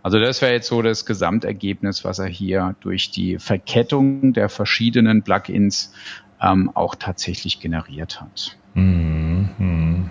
Also 0.04 0.20
das 0.20 0.42
wäre 0.42 0.54
jetzt 0.54 0.68
so 0.68 0.82
das 0.82 1.06
Gesamtergebnis, 1.06 2.04
was 2.04 2.20
er 2.20 2.28
hier 2.28 2.76
durch 2.82 3.12
die 3.12 3.40
Verkettung 3.40 4.34
der 4.34 4.50
verschiedenen 4.50 5.24
Plugins 5.24 5.94
ähm, 6.42 6.72
auch 6.74 6.96
tatsächlich 6.96 7.60
generiert 7.60 8.22
hat. 8.22 8.58
Mhm. 8.74 10.10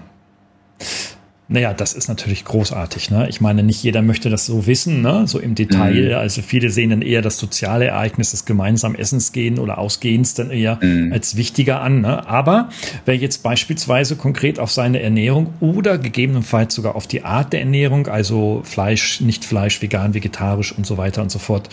Naja, 1.55 1.73
das 1.73 1.93
ist 1.93 2.09
natürlich 2.09 2.45
großartig. 2.45 3.13
Ne? 3.13 3.29
Ich 3.29 3.41
meine, 3.41 3.63
nicht 3.63 3.81
jeder 3.85 4.03
möchte 4.03 4.29
das 4.29 4.45
so 4.45 4.67
wissen, 4.67 5.03
ne? 5.03 5.29
so 5.29 5.39
im 5.39 5.55
Detail. 5.55 6.09
Mhm. 6.09 6.15
Also 6.17 6.43
viele 6.43 6.69
sehen 6.69 6.91
dann 6.91 7.01
eher 7.01 7.23
das 7.23 7.39
soziale 7.39 7.85
Ereignis 7.85 8.33
des 8.33 8.45
gemeinsamen 8.45 8.97
Essens 8.97 9.31
gehen 9.31 9.61
oder 9.61 9.79
Ausgehens 9.79 10.35
dann 10.35 10.51
eher 10.51 10.81
mhm. 10.83 11.13
als 11.13 11.37
wichtiger 11.37 11.81
an. 11.81 12.01
Ne? 12.01 12.27
Aber 12.27 12.71
wer 13.05 13.17
jetzt 13.17 13.45
beispielsweise 13.45 14.17
konkret 14.17 14.59
auf 14.59 14.73
seine 14.73 15.01
Ernährung 15.01 15.55
oder 15.61 15.97
gegebenenfalls 15.97 16.75
sogar 16.75 16.97
auf 16.97 17.07
die 17.07 17.23
Art 17.23 17.53
der 17.53 17.61
Ernährung, 17.61 18.09
also 18.09 18.63
Fleisch, 18.65 19.21
nicht 19.21 19.45
Fleisch, 19.45 19.81
vegan, 19.81 20.13
vegetarisch 20.13 20.77
und 20.77 20.85
so 20.87 20.97
weiter 20.97 21.23
und 21.23 21.31
so 21.31 21.39
fort, 21.39 21.69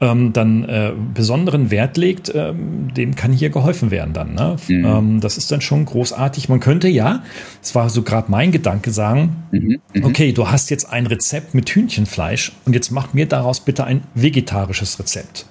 ähm, 0.00 0.32
dann 0.32 0.64
äh, 0.64 0.92
besonderen 1.14 1.70
Wert 1.70 1.96
legt, 1.96 2.32
ähm, 2.34 2.94
dem 2.94 3.16
kann 3.16 3.32
hier 3.32 3.50
geholfen 3.50 3.90
werden 3.90 4.14
dann. 4.14 4.34
Ne? 4.34 4.56
Mhm. 4.68 4.84
Ähm, 4.84 5.20
das 5.20 5.36
ist 5.38 5.50
dann 5.50 5.60
schon 5.60 5.84
großartig. 5.84 6.48
Man 6.48 6.60
könnte 6.60 6.88
ja, 6.88 7.22
das 7.60 7.74
war 7.74 7.90
so 7.90 8.02
gerade 8.02 8.30
mein 8.30 8.52
Gedanke, 8.52 8.92
sagen, 8.92 9.44
mhm. 9.50 9.80
Mhm. 9.94 10.04
okay, 10.04 10.32
du 10.32 10.48
hast 10.50 10.70
jetzt 10.70 10.92
ein 10.92 11.06
Rezept 11.06 11.54
mit 11.54 11.68
Hühnchenfleisch 11.70 12.52
und 12.64 12.74
jetzt 12.74 12.90
mach 12.90 13.12
mir 13.12 13.26
daraus 13.26 13.60
bitte 13.60 13.84
ein 13.84 14.02
vegetarisches 14.14 14.98
Rezept. 15.00 15.46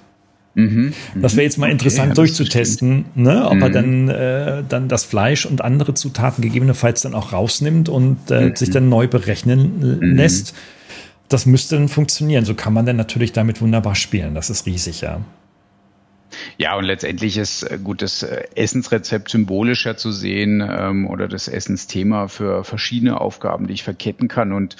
Mhm. 0.54 0.94
Das 1.14 1.36
wäre 1.36 1.44
jetzt 1.44 1.58
mal 1.58 1.70
interessant 1.70 2.12
okay, 2.12 2.16
durchzutesten, 2.16 3.04
ne? 3.14 3.46
ob 3.46 3.56
mhm. 3.56 3.62
er 3.62 3.70
dann, 3.70 4.08
äh, 4.08 4.62
dann 4.66 4.88
das 4.88 5.04
Fleisch 5.04 5.44
und 5.44 5.60
andere 5.62 5.92
Zutaten 5.94 6.42
gegebenenfalls 6.42 7.02
dann 7.02 7.14
auch 7.14 7.32
rausnimmt 7.32 7.88
und 7.90 8.16
äh, 8.30 8.48
mhm. 8.48 8.56
sich 8.56 8.70
dann 8.70 8.88
neu 8.88 9.06
berechnen 9.08 9.98
mhm. 10.00 10.16
lässt 10.16 10.54
das 11.28 11.46
müsste 11.46 11.76
dann 11.76 11.88
funktionieren. 11.88 12.44
So 12.44 12.54
kann 12.54 12.72
man 12.72 12.86
dann 12.86 12.96
natürlich 12.96 13.32
damit 13.32 13.60
wunderbar 13.60 13.94
spielen. 13.94 14.34
Das 14.34 14.50
ist 14.50 14.66
riesig, 14.66 15.02
ja. 15.02 15.20
Ja, 16.56 16.76
und 16.76 16.84
letztendlich 16.84 17.36
ist 17.38 17.62
äh, 17.62 17.78
gut 17.82 18.02
das 18.02 18.22
äh, 18.22 18.44
Essensrezept 18.54 19.30
symbolischer 19.30 19.96
zu 19.96 20.12
sehen 20.12 20.66
ähm, 20.66 21.06
oder 21.06 21.28
das 21.28 21.48
Essensthema 21.48 22.28
für 22.28 22.64
verschiedene 22.64 23.20
Aufgaben, 23.20 23.66
die 23.66 23.74
ich 23.74 23.82
verketten 23.82 24.28
kann. 24.28 24.52
Und 24.52 24.76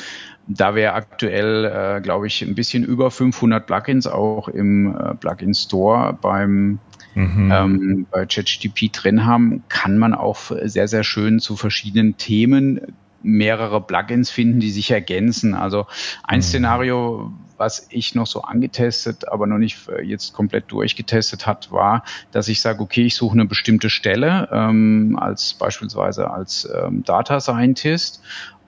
da 0.46 0.74
wir 0.74 0.94
aktuell, 0.94 1.64
äh, 1.64 2.00
glaube 2.00 2.26
ich, 2.26 2.42
ein 2.42 2.54
bisschen 2.54 2.84
über 2.84 3.10
500 3.10 3.66
Plugins 3.66 4.06
auch 4.06 4.48
im 4.48 4.94
äh, 4.94 5.14
Plugin 5.14 5.54
Store 5.54 6.16
beim 6.20 6.80
mhm. 7.14 7.52
ähm, 7.52 8.06
bei 8.10 8.26
ChatGTP 8.26 8.92
drin 8.92 9.24
haben, 9.24 9.62
kann 9.68 9.98
man 9.98 10.14
auch 10.14 10.52
sehr, 10.64 10.88
sehr 10.88 11.04
schön 11.04 11.40
zu 11.40 11.56
verschiedenen 11.56 12.16
Themen 12.16 12.80
mehrere 13.22 13.80
Plugins 13.80 14.30
finden, 14.30 14.60
die 14.60 14.70
sich 14.70 14.90
ergänzen. 14.90 15.54
Also 15.54 15.86
ein 16.22 16.38
mhm. 16.38 16.42
Szenario, 16.42 17.32
was 17.56 17.88
ich 17.90 18.14
noch 18.14 18.26
so 18.26 18.42
angetestet, 18.42 19.28
aber 19.28 19.46
noch 19.46 19.58
nicht 19.58 19.88
äh, 19.88 20.02
jetzt 20.02 20.32
komplett 20.32 20.70
durchgetestet 20.70 21.46
hat, 21.46 21.72
war, 21.72 22.04
dass 22.30 22.48
ich 22.48 22.60
sage, 22.60 22.80
okay, 22.80 23.06
ich 23.06 23.16
suche 23.16 23.34
eine 23.34 23.46
bestimmte 23.46 23.90
Stelle 23.90 24.48
ähm, 24.52 25.18
als 25.20 25.54
beispielsweise 25.54 26.30
als 26.30 26.68
ähm, 26.72 27.02
Data 27.04 27.40
Scientist 27.40 28.22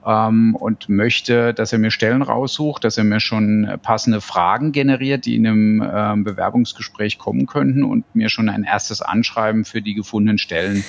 ähm, 0.05 0.55
und 0.55 0.89
möchte, 0.89 1.53
dass 1.53 1.73
er 1.73 1.79
mir 1.79 1.91
Stellen 1.91 2.21
raussucht, 2.21 2.83
dass 2.83 2.97
er 2.97 3.03
mir 3.03 3.19
schon 3.19 3.79
passende 3.81 4.21
Fragen 4.21 4.71
generiert, 4.71 5.25
die 5.25 5.35
in 5.35 5.47
einem 5.47 5.91
ähm, 5.93 6.23
Bewerbungsgespräch 6.23 7.17
kommen 7.17 7.45
könnten 7.45 7.83
und 7.83 8.03
mir 8.15 8.29
schon 8.29 8.49
ein 8.49 8.63
erstes 8.63 9.01
Anschreiben 9.01 9.65
für 9.65 9.81
die 9.81 9.93
gefundenen 9.93 10.37
Stellen 10.37 10.83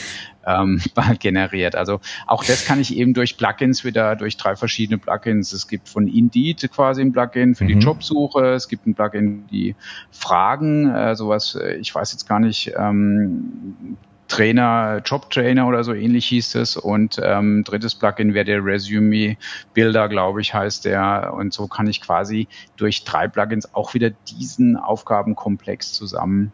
ähm, 0.46 0.80
generiert. 1.18 1.74
Also 1.74 2.00
auch 2.26 2.44
das 2.44 2.64
kann 2.64 2.80
ich 2.80 2.96
eben 2.96 3.14
durch 3.14 3.36
Plugins 3.36 3.84
wieder, 3.84 4.16
durch 4.16 4.36
drei 4.36 4.56
verschiedene 4.56 4.98
Plugins. 4.98 5.52
Es 5.52 5.68
gibt 5.68 5.88
von 5.88 6.08
Indeed 6.08 6.70
quasi 6.72 7.02
ein 7.02 7.12
Plugin 7.12 7.54
für 7.54 7.64
mhm. 7.64 7.68
die 7.68 7.74
Jobsuche, 7.74 8.52
es 8.52 8.68
gibt 8.68 8.86
ein 8.86 8.94
Plugin 8.94 9.46
die 9.50 9.74
Fragen, 10.10 10.90
äh, 10.90 11.14
sowas, 11.14 11.54
äh, 11.54 11.74
ich 11.76 11.94
weiß 11.94 12.12
jetzt 12.12 12.28
gar 12.28 12.40
nicht, 12.40 12.72
ähm, 12.76 13.96
Trainer, 14.32 15.02
Job-Trainer 15.04 15.66
oder 15.66 15.84
so 15.84 15.92
ähnlich 15.92 16.24
hieß 16.24 16.54
es. 16.54 16.78
Und 16.78 17.20
ähm, 17.22 17.64
drittes 17.64 17.94
Plugin 17.94 18.32
wäre 18.32 18.46
der 18.46 18.64
Resume 18.64 19.36
Builder, 19.74 20.08
glaube 20.08 20.40
ich, 20.40 20.54
heißt 20.54 20.86
der. 20.86 21.34
Und 21.36 21.52
so 21.52 21.66
kann 21.66 21.86
ich 21.86 22.00
quasi 22.00 22.48
durch 22.78 23.04
drei 23.04 23.28
Plugins 23.28 23.74
auch 23.74 23.92
wieder 23.92 24.08
diesen 24.30 24.78
Aufgabenkomplex 24.78 25.92
zusammen 25.92 26.50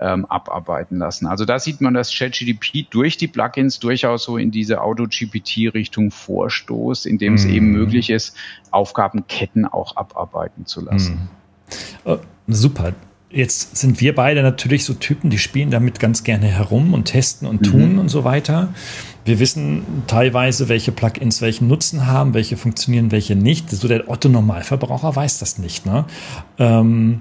ähm, 0.00 0.24
abarbeiten 0.24 0.98
lassen. 0.98 1.26
Also 1.26 1.44
da 1.44 1.60
sieht 1.60 1.80
man, 1.80 1.94
dass 1.94 2.12
ChatGDP 2.12 2.88
durch 2.90 3.16
die 3.16 3.28
Plugins 3.28 3.78
durchaus 3.78 4.24
so 4.24 4.36
in 4.36 4.50
diese 4.50 4.80
Auto-GPT-Richtung 4.80 6.10
vorstoßt, 6.10 7.06
indem 7.06 7.34
es 7.34 7.44
eben 7.44 7.66
mhm. 7.66 7.72
möglich 7.74 8.10
ist, 8.10 8.36
Aufgabenketten 8.72 9.66
auch 9.66 9.94
abarbeiten 9.94 10.66
zu 10.66 10.80
lassen. 10.84 11.14
Mhm. 11.14 12.10
Oh, 12.10 12.18
super. 12.48 12.92
Jetzt 13.32 13.76
sind 13.76 14.00
wir 14.00 14.14
beide 14.14 14.42
natürlich 14.42 14.84
so 14.84 14.94
Typen, 14.94 15.30
die 15.30 15.38
spielen 15.38 15.70
damit 15.70 16.00
ganz 16.00 16.24
gerne 16.24 16.46
herum 16.46 16.94
und 16.94 17.04
testen 17.04 17.46
und 17.46 17.62
tun 17.62 17.92
mhm. 17.92 17.98
und 18.00 18.08
so 18.08 18.24
weiter. 18.24 18.74
Wir 19.24 19.38
wissen 19.38 19.84
teilweise, 20.08 20.68
welche 20.68 20.90
Plugins 20.90 21.40
welchen 21.40 21.68
Nutzen 21.68 22.08
haben, 22.08 22.34
welche 22.34 22.56
funktionieren, 22.56 23.12
welche 23.12 23.36
nicht. 23.36 23.70
So 23.70 23.86
der 23.86 24.08
Otto-Normalverbraucher 24.10 25.14
weiß 25.14 25.38
das 25.38 25.58
nicht. 25.58 25.86
Ne? 25.86 26.06
Ähm, 26.58 27.20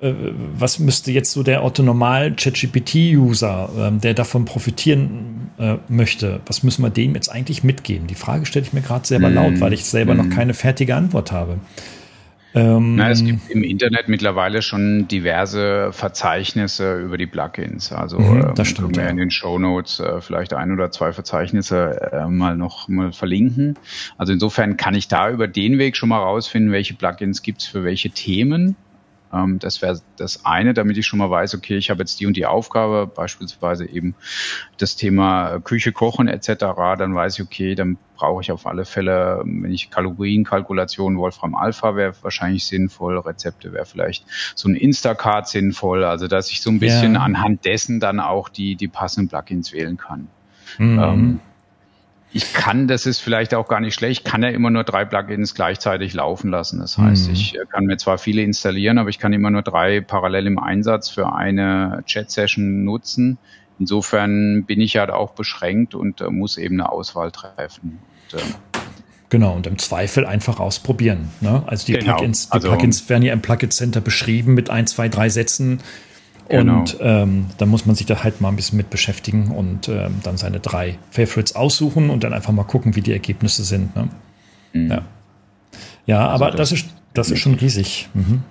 äh, 0.00 0.12
was 0.56 0.78
müsste 0.78 1.10
jetzt 1.10 1.32
so 1.32 1.42
der 1.42 1.64
Otto-Normal 1.64 2.36
ChatGPT-User, 2.36 3.68
ähm, 3.76 4.00
der 4.00 4.14
davon 4.14 4.44
profitieren 4.44 5.50
äh, 5.58 5.76
möchte, 5.88 6.40
was 6.46 6.62
müssen 6.62 6.82
wir 6.82 6.90
dem 6.90 7.16
jetzt 7.16 7.30
eigentlich 7.30 7.64
mitgeben? 7.64 8.06
Die 8.06 8.14
Frage 8.14 8.46
stelle 8.46 8.64
ich 8.64 8.72
mir 8.72 8.82
gerade 8.82 9.06
selber 9.06 9.28
mhm. 9.28 9.34
laut, 9.34 9.60
weil 9.60 9.72
ich 9.72 9.84
selber 9.84 10.14
mhm. 10.14 10.28
noch 10.28 10.36
keine 10.36 10.54
fertige 10.54 10.94
Antwort 10.94 11.32
habe. 11.32 11.58
Ähm, 12.58 12.96
Na, 12.96 13.10
es 13.10 13.24
gibt 13.24 13.50
im 13.50 13.62
Internet 13.62 14.08
mittlerweile 14.08 14.62
schon 14.62 15.06
diverse 15.06 15.90
Verzeichnisse 15.92 16.98
über 16.98 17.16
die 17.16 17.26
Plugins. 17.26 17.92
Also 17.92 18.18
mhm, 18.18 18.52
das 18.54 18.68
ähm, 18.68 18.74
stimmt, 18.74 18.96
wir 18.96 19.04
ja. 19.04 19.10
in 19.10 19.16
den 19.16 19.30
Show 19.30 19.58
Notes 19.58 20.00
äh, 20.00 20.20
vielleicht 20.20 20.52
ein 20.54 20.72
oder 20.72 20.90
zwei 20.90 21.12
Verzeichnisse 21.12 22.10
äh, 22.12 22.26
mal 22.26 22.56
noch 22.56 22.88
mal 22.88 23.12
verlinken. 23.12 23.78
Also 24.16 24.32
insofern 24.32 24.76
kann 24.76 24.94
ich 24.94 25.06
da 25.06 25.30
über 25.30 25.46
den 25.46 25.78
Weg 25.78 25.96
schon 25.96 26.08
mal 26.08 26.18
rausfinden, 26.18 26.72
welche 26.72 26.94
Plugins 26.94 27.42
gibt's 27.42 27.66
für 27.66 27.84
welche 27.84 28.10
Themen. 28.10 28.76
Ähm, 29.32 29.58
das 29.58 29.82
wäre 29.82 30.00
das 30.16 30.44
eine, 30.44 30.74
damit 30.74 30.96
ich 30.96 31.06
schon 31.06 31.18
mal 31.18 31.30
weiß, 31.30 31.54
okay, 31.54 31.76
ich 31.76 31.90
habe 31.90 32.00
jetzt 32.00 32.20
die 32.20 32.26
und 32.26 32.36
die 32.36 32.46
Aufgabe, 32.46 33.06
beispielsweise 33.06 33.86
eben 33.86 34.14
das 34.78 34.96
Thema 34.96 35.60
Küche, 35.60 35.92
Kochen 35.92 36.28
etc. 36.28 36.48
Dann 36.98 37.14
weiß 37.14 37.38
ich, 37.38 37.44
okay, 37.44 37.74
dann 37.74 37.98
brauche 38.16 38.42
ich 38.42 38.50
auf 38.50 38.66
alle 38.66 38.84
Fälle, 38.84 39.42
wenn 39.44 39.72
ich 39.72 39.90
Kalorienkalkulation, 39.90 41.18
Wolfram 41.18 41.54
Alpha 41.54 41.94
wäre 41.94 42.14
wahrscheinlich 42.22 42.66
sinnvoll, 42.66 43.18
Rezepte 43.18 43.72
wäre 43.72 43.86
vielleicht 43.86 44.24
so 44.54 44.68
ein 44.68 44.74
Instacart 44.74 45.48
sinnvoll, 45.48 46.04
also 46.04 46.26
dass 46.26 46.50
ich 46.50 46.60
so 46.60 46.70
ein 46.70 46.80
bisschen 46.80 47.14
ja. 47.14 47.20
anhand 47.20 47.64
dessen 47.64 48.00
dann 48.00 48.20
auch 48.20 48.48
die, 48.48 48.76
die 48.76 48.88
passenden 48.88 49.28
Plugins 49.28 49.72
wählen 49.72 49.96
kann. 49.96 50.28
Mhm. 50.78 50.98
Ähm, 50.98 51.40
ich 52.32 52.52
kann, 52.52 52.88
das 52.88 53.06
ist 53.06 53.20
vielleicht 53.20 53.54
auch 53.54 53.68
gar 53.68 53.80
nicht 53.80 53.94
schlecht, 53.94 54.24
kann 54.24 54.42
ja 54.42 54.50
immer 54.50 54.70
nur 54.70 54.84
drei 54.84 55.04
Plugins 55.04 55.54
gleichzeitig 55.54 56.12
laufen 56.12 56.50
lassen. 56.50 56.78
Das 56.78 56.98
heißt, 56.98 57.28
mhm. 57.28 57.32
ich 57.32 57.58
kann 57.72 57.86
mir 57.86 57.96
zwar 57.96 58.18
viele 58.18 58.42
installieren, 58.42 58.98
aber 58.98 59.08
ich 59.08 59.18
kann 59.18 59.32
immer 59.32 59.50
nur 59.50 59.62
drei 59.62 60.00
parallel 60.00 60.46
im 60.46 60.58
Einsatz 60.58 61.08
für 61.08 61.32
eine 61.32 62.02
Chat-Session 62.04 62.84
nutzen. 62.84 63.38
Insofern 63.78 64.64
bin 64.64 64.80
ich 64.80 64.94
ja 64.94 65.08
auch 65.12 65.32
beschränkt 65.32 65.94
und 65.94 66.20
äh, 66.20 66.30
muss 66.30 66.58
eben 66.58 66.80
eine 66.80 66.92
Auswahl 66.92 67.30
treffen. 67.30 67.98
Und, 68.32 68.40
äh, 68.40 68.44
Genau, 69.30 69.54
und 69.54 69.66
im 69.66 69.76
Zweifel 69.76 70.24
einfach 70.24 70.58
ausprobieren. 70.58 71.30
Ne? 71.42 71.62
Also 71.66 71.86
die 71.86 71.92
genau. 71.92 72.16
Plugins, 72.16 72.46
die 72.46 72.52
also, 72.52 72.68
Plugins 72.68 73.08
werden 73.10 73.22
ja 73.22 73.34
im 73.34 73.42
Plugin 73.42 73.70
Center 73.70 74.00
beschrieben 74.00 74.54
mit 74.54 74.70
ein, 74.70 74.86
zwei, 74.86 75.10
drei 75.10 75.28
Sätzen. 75.28 75.80
Genau. 76.48 76.80
Und 76.80 76.96
ähm, 77.00 77.46
dann 77.58 77.68
muss 77.68 77.84
man 77.84 77.94
sich 77.94 78.06
da 78.06 78.22
halt 78.22 78.40
mal 78.40 78.48
ein 78.48 78.56
bisschen 78.56 78.78
mit 78.78 78.88
beschäftigen 78.88 79.50
und 79.50 79.88
ähm, 79.88 80.20
dann 80.22 80.38
seine 80.38 80.60
drei 80.60 80.98
Favorites 81.10 81.54
aussuchen 81.54 82.08
und 82.08 82.24
dann 82.24 82.32
einfach 82.32 82.52
mal 82.52 82.64
gucken, 82.64 82.96
wie 82.96 83.02
die 83.02 83.12
Ergebnisse 83.12 83.64
sind. 83.64 83.94
Ne? 83.94 84.08
Mhm. 84.72 84.90
Ja, 84.90 85.02
ja 86.06 86.28
also 86.28 86.44
aber 86.44 86.56
das, 86.56 86.70
das, 86.70 86.80
ist, 86.80 86.88
das 87.12 87.30
ist 87.30 87.40
schon 87.40 87.54
riesig. 87.54 88.08
Mhm. 88.14 88.42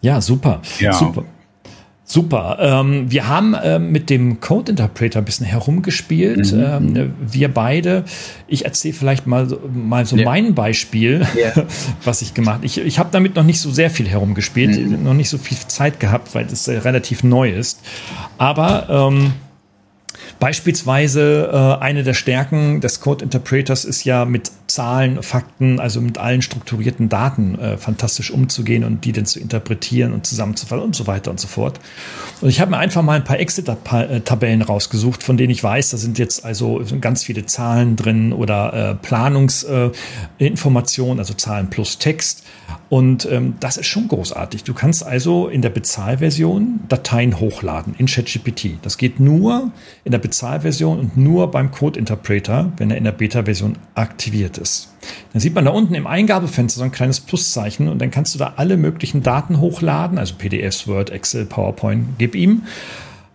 Ja, 0.00 0.20
super. 0.20 0.60
Ja. 0.80 0.92
Super. 0.92 1.24
Super. 2.12 2.58
Ähm, 2.60 3.10
wir 3.10 3.26
haben 3.26 3.56
ähm, 3.62 3.90
mit 3.90 4.10
dem 4.10 4.38
Code 4.38 4.72
Interpreter 4.72 5.20
ein 5.20 5.24
bisschen 5.24 5.46
herumgespielt. 5.46 6.52
Mhm. 6.52 6.62
Ähm, 6.96 7.14
wir 7.18 7.48
beide. 7.48 8.04
Ich 8.48 8.66
erzähle 8.66 8.92
vielleicht 8.92 9.26
mal, 9.26 9.48
mal 9.72 10.04
so 10.04 10.16
ja. 10.16 10.26
mein 10.26 10.54
Beispiel, 10.54 11.26
ja. 11.34 11.64
was 12.04 12.20
ich 12.20 12.34
gemacht 12.34 12.56
habe. 12.56 12.66
Ich, 12.66 12.76
ich 12.76 12.98
habe 12.98 13.08
damit 13.12 13.34
noch 13.34 13.44
nicht 13.44 13.60
so 13.60 13.70
sehr 13.70 13.88
viel 13.88 14.06
herumgespielt, 14.06 14.78
mhm. 14.78 15.04
noch 15.04 15.14
nicht 15.14 15.30
so 15.30 15.38
viel 15.38 15.56
Zeit 15.56 16.00
gehabt, 16.00 16.34
weil 16.34 16.44
es 16.52 16.68
äh, 16.68 16.76
relativ 16.76 17.24
neu 17.24 17.50
ist. 17.50 17.80
Aber 18.36 19.08
ähm, 19.08 19.32
Beispielsweise 20.42 21.50
äh, 21.52 21.82
eine 21.82 22.02
der 22.02 22.14
Stärken 22.14 22.80
des 22.80 23.00
Code 23.00 23.24
Interpreters 23.24 23.84
ist 23.84 24.02
ja 24.02 24.24
mit 24.24 24.50
Zahlen, 24.72 25.22
Fakten, 25.22 25.78
also 25.80 26.00
mit 26.00 26.16
allen 26.16 26.40
strukturierten 26.40 27.10
Daten 27.10 27.58
äh, 27.58 27.76
fantastisch 27.76 28.30
umzugehen 28.30 28.84
und 28.84 29.04
die 29.04 29.12
dann 29.12 29.26
zu 29.26 29.38
interpretieren 29.38 30.14
und 30.14 30.26
zusammenzufassen 30.26 30.82
und 30.82 30.96
so 30.96 31.06
weiter 31.06 31.30
und 31.30 31.38
so 31.38 31.46
fort. 31.46 31.78
Und 32.40 32.48
ich 32.48 32.58
habe 32.60 32.70
mir 32.70 32.78
einfach 32.78 33.02
mal 33.02 33.16
ein 33.16 33.24
paar 33.24 33.38
Excel-Tabellen 33.38 34.62
rausgesucht, 34.62 35.22
von 35.22 35.36
denen 35.36 35.50
ich 35.50 35.62
weiß, 35.62 35.90
da 35.90 35.98
sind 35.98 36.18
jetzt 36.18 36.42
also 36.44 36.82
ganz 37.00 37.22
viele 37.22 37.44
Zahlen 37.44 37.96
drin 37.96 38.32
oder 38.32 38.72
äh, 38.72 38.94
Planungsinformationen, 38.94 41.18
also 41.18 41.34
Zahlen 41.34 41.68
plus 41.68 41.98
Text. 41.98 42.44
Und 42.88 43.28
ähm, 43.30 43.54
das 43.60 43.76
ist 43.76 43.86
schon 43.86 44.08
großartig. 44.08 44.64
Du 44.64 44.74
kannst 44.74 45.04
also 45.04 45.48
in 45.48 45.62
der 45.62 45.70
Bezahlversion 45.70 46.80
Dateien 46.88 47.40
hochladen 47.40 47.94
in 47.98 48.06
ChatGPT. 48.06 48.78
Das 48.82 48.98
geht 48.98 49.20
nur 49.20 49.70
in 50.04 50.12
der 50.12 50.18
Bezahlversion 50.18 50.98
und 50.98 51.16
nur 51.16 51.50
beim 51.50 51.70
Code 51.70 51.98
Interpreter, 51.98 52.72
wenn 52.76 52.90
er 52.90 52.96
in 52.96 53.04
der 53.04 53.12
Beta-Version 53.12 53.78
aktiviert 53.94 54.58
ist. 54.58 54.61
Dann 55.32 55.40
sieht 55.40 55.54
man 55.54 55.64
da 55.64 55.70
unten 55.70 55.94
im 55.94 56.06
Eingabefenster 56.06 56.78
so 56.78 56.84
ein 56.84 56.92
kleines 56.92 57.20
Pluszeichen 57.20 57.88
und 57.88 58.00
dann 58.00 58.10
kannst 58.10 58.34
du 58.34 58.38
da 58.38 58.54
alle 58.56 58.76
möglichen 58.76 59.22
Daten 59.22 59.60
hochladen, 59.60 60.18
also 60.18 60.34
PDFs, 60.36 60.86
Word, 60.86 61.10
Excel, 61.10 61.46
PowerPoint, 61.46 62.06
gib 62.18 62.34
ihm. 62.34 62.62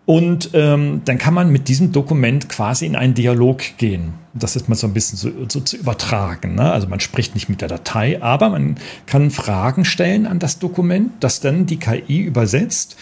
Und 0.08 0.52
ähm, 0.54 1.02
dann 1.04 1.18
kann 1.18 1.34
man 1.34 1.52
mit 1.52 1.68
diesem 1.68 1.92
Dokument 1.92 2.48
quasi 2.48 2.86
in 2.86 2.96
einen 2.96 3.14
Dialog 3.14 3.62
gehen. 3.78 4.14
Das 4.34 4.56
ist 4.56 4.70
mal 4.70 4.76
so 4.76 4.88
ein 4.88 4.94
bisschen 4.94 5.18
so, 5.18 5.30
so 5.50 5.60
zu 5.60 5.76
übertragen. 5.76 6.56
Ne? 6.56 6.72
Also 6.72 6.88
man 6.88 7.02
spricht 7.02 7.36
nicht 7.36 7.50
mit 7.50 7.60
der 7.60 7.68
Datei, 7.68 8.24
aber 8.24 8.48
man 8.50 8.78
kann 9.06 9.32
Fragen 9.32 9.84
stellen 9.84 10.26
an 10.26 10.40
das 10.40 10.60
Dokument, 10.60 11.12
das 11.20 11.42
dann 11.42 11.66
die 11.66 11.76
KI 11.76 12.22
übersetzt 12.22 12.96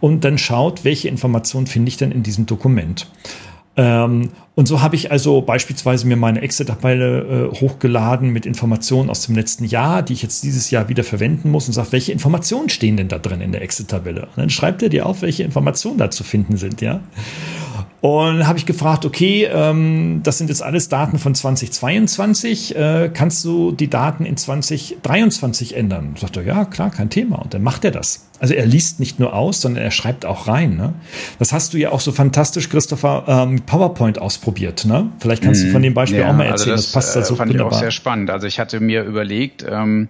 und 0.00 0.22
dann 0.22 0.38
schaut, 0.38 0.84
welche 0.84 1.08
Informationen 1.08 1.66
finde 1.66 1.88
ich 1.88 1.96
denn 1.96 2.12
in 2.12 2.22
diesem 2.22 2.46
Dokument. 2.46 3.08
Ähm, 3.76 4.30
und 4.54 4.68
so 4.68 4.82
habe 4.82 4.96
ich 4.96 5.10
also 5.10 5.40
beispielsweise 5.40 6.06
mir 6.06 6.16
meine 6.16 6.42
Excel-Tabelle 6.42 7.50
äh, 7.52 7.60
hochgeladen 7.60 8.30
mit 8.30 8.44
Informationen 8.44 9.08
aus 9.08 9.24
dem 9.24 9.34
letzten 9.34 9.64
Jahr, 9.64 10.02
die 10.02 10.12
ich 10.12 10.22
jetzt 10.22 10.42
dieses 10.42 10.70
Jahr 10.70 10.90
wieder 10.90 11.04
verwenden 11.04 11.50
muss 11.50 11.68
und 11.68 11.72
sage, 11.72 11.92
welche 11.92 12.12
Informationen 12.12 12.68
stehen 12.68 12.98
denn 12.98 13.08
da 13.08 13.18
drin 13.18 13.40
in 13.40 13.52
der 13.52 13.62
Excel-Tabelle? 13.62 14.28
Dann 14.36 14.50
schreibt 14.50 14.82
er 14.82 14.90
dir 14.90 15.06
auf, 15.06 15.22
welche 15.22 15.42
Informationen 15.42 15.96
da 15.96 16.10
zu 16.10 16.22
finden 16.22 16.58
sind, 16.58 16.82
ja. 16.82 17.00
Und 18.02 18.46
habe 18.46 18.58
ich 18.58 18.66
gefragt, 18.66 19.06
okay, 19.06 19.48
ähm, 19.50 20.20
das 20.24 20.36
sind 20.36 20.48
jetzt 20.48 20.62
alles 20.62 20.88
Daten 20.88 21.18
von 21.18 21.34
2022, 21.34 22.76
äh, 22.76 23.10
kannst 23.14 23.44
du 23.44 23.70
die 23.72 23.88
Daten 23.88 24.26
in 24.26 24.36
2023 24.36 25.76
ändern? 25.76 26.16
Sagt 26.20 26.36
er, 26.36 26.42
ja, 26.42 26.64
klar, 26.64 26.90
kein 26.90 27.10
Thema. 27.10 27.36
Und 27.36 27.54
dann 27.54 27.62
macht 27.62 27.84
er 27.84 27.92
das. 27.92 28.28
Also 28.42 28.54
er 28.54 28.66
liest 28.66 28.98
nicht 28.98 29.20
nur 29.20 29.34
aus, 29.34 29.60
sondern 29.60 29.84
er 29.84 29.92
schreibt 29.92 30.26
auch 30.26 30.48
rein. 30.48 30.76
Ne? 30.76 30.94
Das 31.38 31.52
hast 31.52 31.74
du 31.74 31.78
ja 31.78 31.92
auch 31.92 32.00
so 32.00 32.10
fantastisch, 32.10 32.68
Christopher, 32.68 33.24
ähm, 33.28 33.62
PowerPoint 33.64 34.18
ausprobiert. 34.18 34.84
Ne? 34.84 35.12
Vielleicht 35.20 35.44
kannst 35.44 35.62
du 35.62 35.70
von 35.70 35.80
dem 35.80 35.94
Beispiel 35.94 36.18
ja, 36.18 36.28
auch 36.28 36.32
mal 36.32 36.50
also 36.50 36.64
erzählen. 36.64 36.72
Also 36.72 36.82
das, 36.82 36.86
das 36.86 36.92
passt 36.92 37.14
da 37.16 37.22
so 37.22 37.36
fand 37.36 37.52
wunderbar. 37.52 37.70
ich 37.70 37.76
auch 37.76 37.80
sehr 37.80 37.92
spannend. 37.92 38.30
Also 38.30 38.48
ich 38.48 38.58
hatte 38.58 38.80
mir 38.80 39.04
überlegt, 39.04 39.64
ähm, 39.70 40.08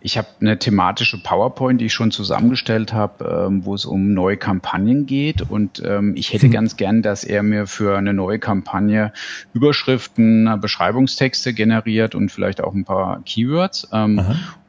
ich 0.00 0.16
habe 0.16 0.28
eine 0.40 0.60
thematische 0.60 1.20
PowerPoint, 1.20 1.80
die 1.80 1.86
ich 1.86 1.92
schon 1.92 2.12
zusammengestellt 2.12 2.92
habe, 2.92 3.48
ähm, 3.48 3.64
wo 3.64 3.74
es 3.74 3.84
um 3.84 4.14
neue 4.14 4.36
Kampagnen 4.36 5.06
geht. 5.06 5.42
Und 5.42 5.82
ähm, 5.84 6.14
ich 6.14 6.32
hätte 6.32 6.46
hm. 6.46 6.52
ganz 6.52 6.76
gern, 6.76 7.02
dass 7.02 7.24
er 7.24 7.42
mir 7.42 7.66
für 7.66 7.98
eine 7.98 8.14
neue 8.14 8.38
Kampagne 8.38 9.12
Überschriften, 9.54 10.48
Beschreibungstexte 10.60 11.52
generiert 11.52 12.14
und 12.14 12.30
vielleicht 12.30 12.60
auch 12.60 12.74
ein 12.74 12.84
paar 12.84 13.22
Keywords. 13.24 13.88
Ähm, 13.92 14.24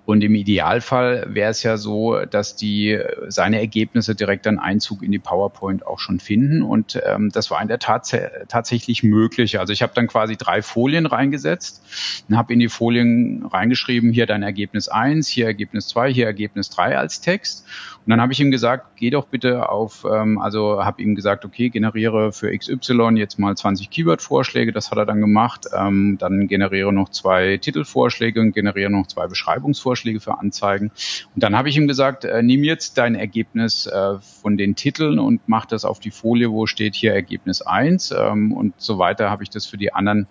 und 0.05 0.21
im 0.21 0.35
Idealfall 0.35 1.27
wäre 1.29 1.51
es 1.51 1.63
ja 1.63 1.77
so, 1.77 2.25
dass 2.25 2.57
die 2.57 2.99
seine 3.29 3.59
Ergebnisse 3.59 4.15
direkt 4.15 4.45
einen 4.47 4.59
Einzug 4.59 5.01
in 5.01 5.13
die 5.13 5.19
PowerPoint 5.19 5.87
auch 5.87 5.99
schon 5.99 6.19
finden. 6.19 6.61
Und 6.61 7.01
ähm, 7.05 7.29
das 7.31 7.49
war 7.49 7.61
in 7.61 7.69
der 7.69 7.79
Tat 7.79 8.13
tatsächlich 8.49 9.03
möglich. 9.03 9.59
Also 9.59 9.71
ich 9.71 9.81
habe 9.81 9.93
dann 9.95 10.07
quasi 10.07 10.35
drei 10.35 10.61
Folien 10.61 11.05
reingesetzt 11.05 11.81
und 12.27 12.37
habe 12.37 12.51
in 12.51 12.59
die 12.59 12.67
Folien 12.67 13.45
reingeschrieben, 13.45 14.11
hier 14.11 14.25
dein 14.25 14.43
Ergebnis 14.43 14.89
eins, 14.89 15.29
hier 15.29 15.45
Ergebnis 15.45 15.87
zwei, 15.87 16.11
hier 16.11 16.25
Ergebnis 16.25 16.69
drei 16.69 16.97
als 16.97 17.21
Text. 17.21 17.65
Und 18.05 18.09
dann 18.09 18.19
habe 18.19 18.33
ich 18.33 18.41
ihm 18.41 18.51
gesagt, 18.51 18.97
geh 18.97 19.09
doch 19.09 19.27
bitte 19.27 19.69
auf, 19.69 20.05
ähm, 20.11 20.37
also 20.37 20.83
habe 20.83 21.01
ihm 21.01 21.15
gesagt, 21.15 21.45
okay, 21.45 21.69
generiere 21.69 22.33
für 22.33 22.55
XY 22.55 23.13
jetzt 23.15 23.39
mal 23.39 23.55
20 23.55 23.89
Keyword-Vorschläge. 23.89 24.73
Das 24.73 24.91
hat 24.91 24.97
er 24.97 25.05
dann 25.05 25.21
gemacht. 25.21 25.67
Ähm, 25.73 26.17
dann 26.19 26.49
generiere 26.49 26.91
noch 26.91 27.07
zwei 27.07 27.55
Titelvorschläge 27.55 28.41
und 28.41 28.51
generiere 28.51 28.89
noch 28.89 29.07
zwei 29.07 29.27
Beschreibungsvorschläge. 29.27 29.92
Vorschläge 29.93 30.19
für 30.19 30.39
Anzeigen. 30.39 30.91
Und 31.35 31.43
dann 31.43 31.55
habe 31.55 31.69
ich 31.69 31.77
ihm 31.77 31.87
gesagt, 31.87 32.25
äh, 32.25 32.41
nimm 32.41 32.63
jetzt 32.63 32.97
dein 32.97 33.13
Ergebnis 33.13 33.85
äh, 33.85 34.17
von 34.19 34.57
den 34.57 34.75
Titeln 34.75 35.19
und 35.19 35.41
mach 35.45 35.67
das 35.67 35.85
auf 35.85 35.99
die 35.99 36.09
Folie, 36.09 36.51
wo 36.51 36.65
steht 36.65 36.95
hier 36.95 37.13
Ergebnis 37.13 37.61
1 37.61 38.11
ähm, 38.11 38.53
und 38.53 38.73
so 38.77 38.97
weiter 38.97 39.29
habe 39.29 39.43
ich 39.43 39.51
das 39.51 39.67
für 39.67 39.77
die 39.77 39.93
anderen 39.93 40.27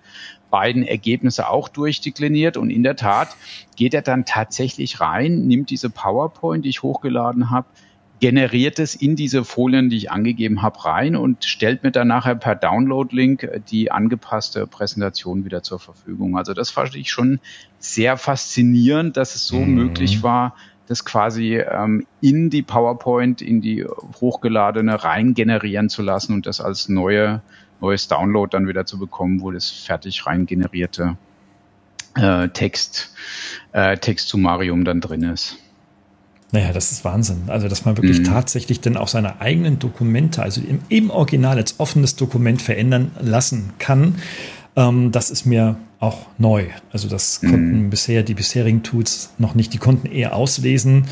beiden 0.50 0.82
Ergebnisse 0.82 1.48
auch 1.48 1.68
durchdekliniert 1.68 2.56
und 2.56 2.70
in 2.70 2.82
der 2.82 2.96
Tat 2.96 3.36
geht 3.76 3.94
er 3.94 4.02
dann 4.02 4.24
tatsächlich 4.24 5.00
rein, 5.00 5.46
nimmt 5.46 5.70
diese 5.70 5.90
PowerPoint, 5.90 6.64
die 6.64 6.70
ich 6.70 6.82
hochgeladen 6.82 7.50
habe, 7.50 7.68
generiert 8.22 8.78
es 8.78 8.94
in 8.94 9.16
diese 9.16 9.42
Folien, 9.42 9.90
die 9.90 9.96
ich 9.96 10.12
angegeben 10.12 10.62
habe, 10.62 10.84
rein 10.84 11.16
und 11.16 11.44
stellt 11.44 11.82
mir 11.82 11.90
dann 11.90 12.06
nachher 12.06 12.36
per 12.36 12.54
Download-Link 12.54 13.64
die 13.68 13.90
angepasste 13.90 14.68
Präsentation 14.68 15.44
wieder 15.44 15.64
zur 15.64 15.80
Verfügung. 15.80 16.36
Also 16.38 16.54
das 16.54 16.70
fand 16.70 16.94
ich 16.94 17.10
schon 17.10 17.40
sehr 17.80 18.16
faszinierend, 18.16 19.16
dass 19.16 19.34
es 19.34 19.48
so 19.48 19.56
mhm. 19.56 19.74
möglich 19.74 20.22
war, 20.22 20.54
das 20.86 21.04
quasi 21.04 21.56
ähm, 21.56 22.06
in 22.20 22.48
die 22.48 22.62
PowerPoint, 22.62 23.42
in 23.42 23.60
die 23.60 23.84
hochgeladene 24.20 25.02
rein 25.02 25.34
generieren 25.34 25.88
zu 25.88 26.02
lassen 26.02 26.34
und 26.34 26.46
das 26.46 26.60
als 26.60 26.88
neue, 26.88 27.42
neues 27.80 28.06
Download 28.06 28.48
dann 28.48 28.68
wieder 28.68 28.86
zu 28.86 29.00
bekommen, 29.00 29.40
wo 29.40 29.50
das 29.50 29.68
fertig 29.68 30.26
rein 30.26 30.46
generierte 30.46 31.16
äh, 32.14 32.48
Text, 32.50 33.16
äh, 33.72 33.96
Text-Summarium 33.96 34.84
dann 34.84 35.00
drin 35.00 35.24
ist. 35.24 35.58
Naja, 36.52 36.72
das 36.72 36.92
ist 36.92 37.04
Wahnsinn. 37.04 37.44
Also, 37.48 37.66
dass 37.66 37.86
man 37.86 37.96
wirklich 37.96 38.20
mhm. 38.20 38.24
tatsächlich 38.24 38.80
dann 38.80 38.98
auch 38.98 39.08
seine 39.08 39.40
eigenen 39.40 39.78
Dokumente, 39.78 40.42
also 40.42 40.60
im, 40.60 40.80
im 40.90 41.10
Original 41.10 41.56
als 41.56 41.80
offenes 41.80 42.14
Dokument 42.14 42.60
verändern 42.60 43.10
lassen 43.20 43.72
kann, 43.78 44.16
ähm, 44.76 45.12
das 45.12 45.30
ist 45.30 45.46
mir 45.46 45.76
auch 46.02 46.26
neu. 46.36 46.66
Also 46.92 47.08
das 47.08 47.40
konnten 47.40 47.84
mhm. 47.84 47.90
bisher 47.90 48.24
die 48.24 48.34
bisherigen 48.34 48.82
Tools 48.82 49.30
noch 49.38 49.54
nicht. 49.54 49.72
Die 49.72 49.78
konnten 49.78 50.08
eher 50.08 50.34
auslesen, 50.34 51.06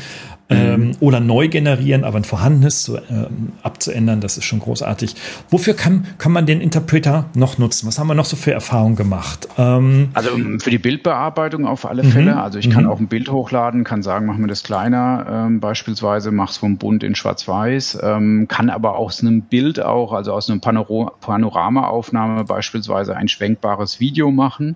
ähm, 0.51 0.87
mhm. 0.87 0.91
oder 0.99 1.19
neu 1.19 1.47
generieren, 1.47 2.03
aber 2.03 2.17
ein 2.17 2.23
vorhandenes 2.23 2.83
zu, 2.83 2.97
ähm, 2.97 3.53
abzuändern, 3.63 4.19
das 4.19 4.37
ist 4.37 4.43
schon 4.43 4.59
großartig. 4.59 5.15
Wofür 5.49 5.73
kann, 5.73 6.05
kann 6.17 6.31
man 6.31 6.45
den 6.45 6.59
Interpreter 6.59 7.25
noch 7.35 7.57
nutzen? 7.57 7.87
Was 7.87 7.99
haben 7.99 8.07
wir 8.07 8.15
noch 8.15 8.25
so 8.25 8.35
für 8.35 8.51
Erfahrungen 8.51 8.97
gemacht? 8.97 9.47
Ähm, 9.57 10.09
also 10.13 10.31
für 10.59 10.69
die 10.69 10.77
Bildbearbeitung 10.77 11.65
auf 11.65 11.85
alle 11.85 12.03
mhm. 12.03 12.11
Fälle. 12.11 12.41
Also 12.41 12.59
ich 12.59 12.69
kann 12.69 12.83
mhm. 12.83 12.89
auch 12.89 12.99
ein 12.99 13.07
Bild 13.07 13.31
hochladen, 13.31 13.83
kann 13.83 14.03
sagen, 14.03 14.25
mach 14.25 14.37
mir 14.37 14.47
das 14.47 14.63
kleiner, 14.63 15.25
ähm, 15.47 15.59
beispielsweise, 15.61 16.31
mach's 16.31 16.57
vom 16.57 16.77
Bunt 16.77 17.03
in 17.03 17.15
Schwarz-Weiß, 17.15 17.99
ähm, 18.03 18.47
kann 18.49 18.69
aber 18.69 18.97
aus 18.97 19.21
einem 19.21 19.43
Bild 19.43 19.81
auch, 19.81 20.11
also 20.11 20.33
aus 20.33 20.49
einem 20.49 20.59
Panor 20.59 20.81
Panoramaaufnahme 21.21 22.43
beispielsweise 22.43 23.15
ein 23.15 23.29
schwenkbares 23.29 23.99
Video 23.99 24.31
machen 24.31 24.75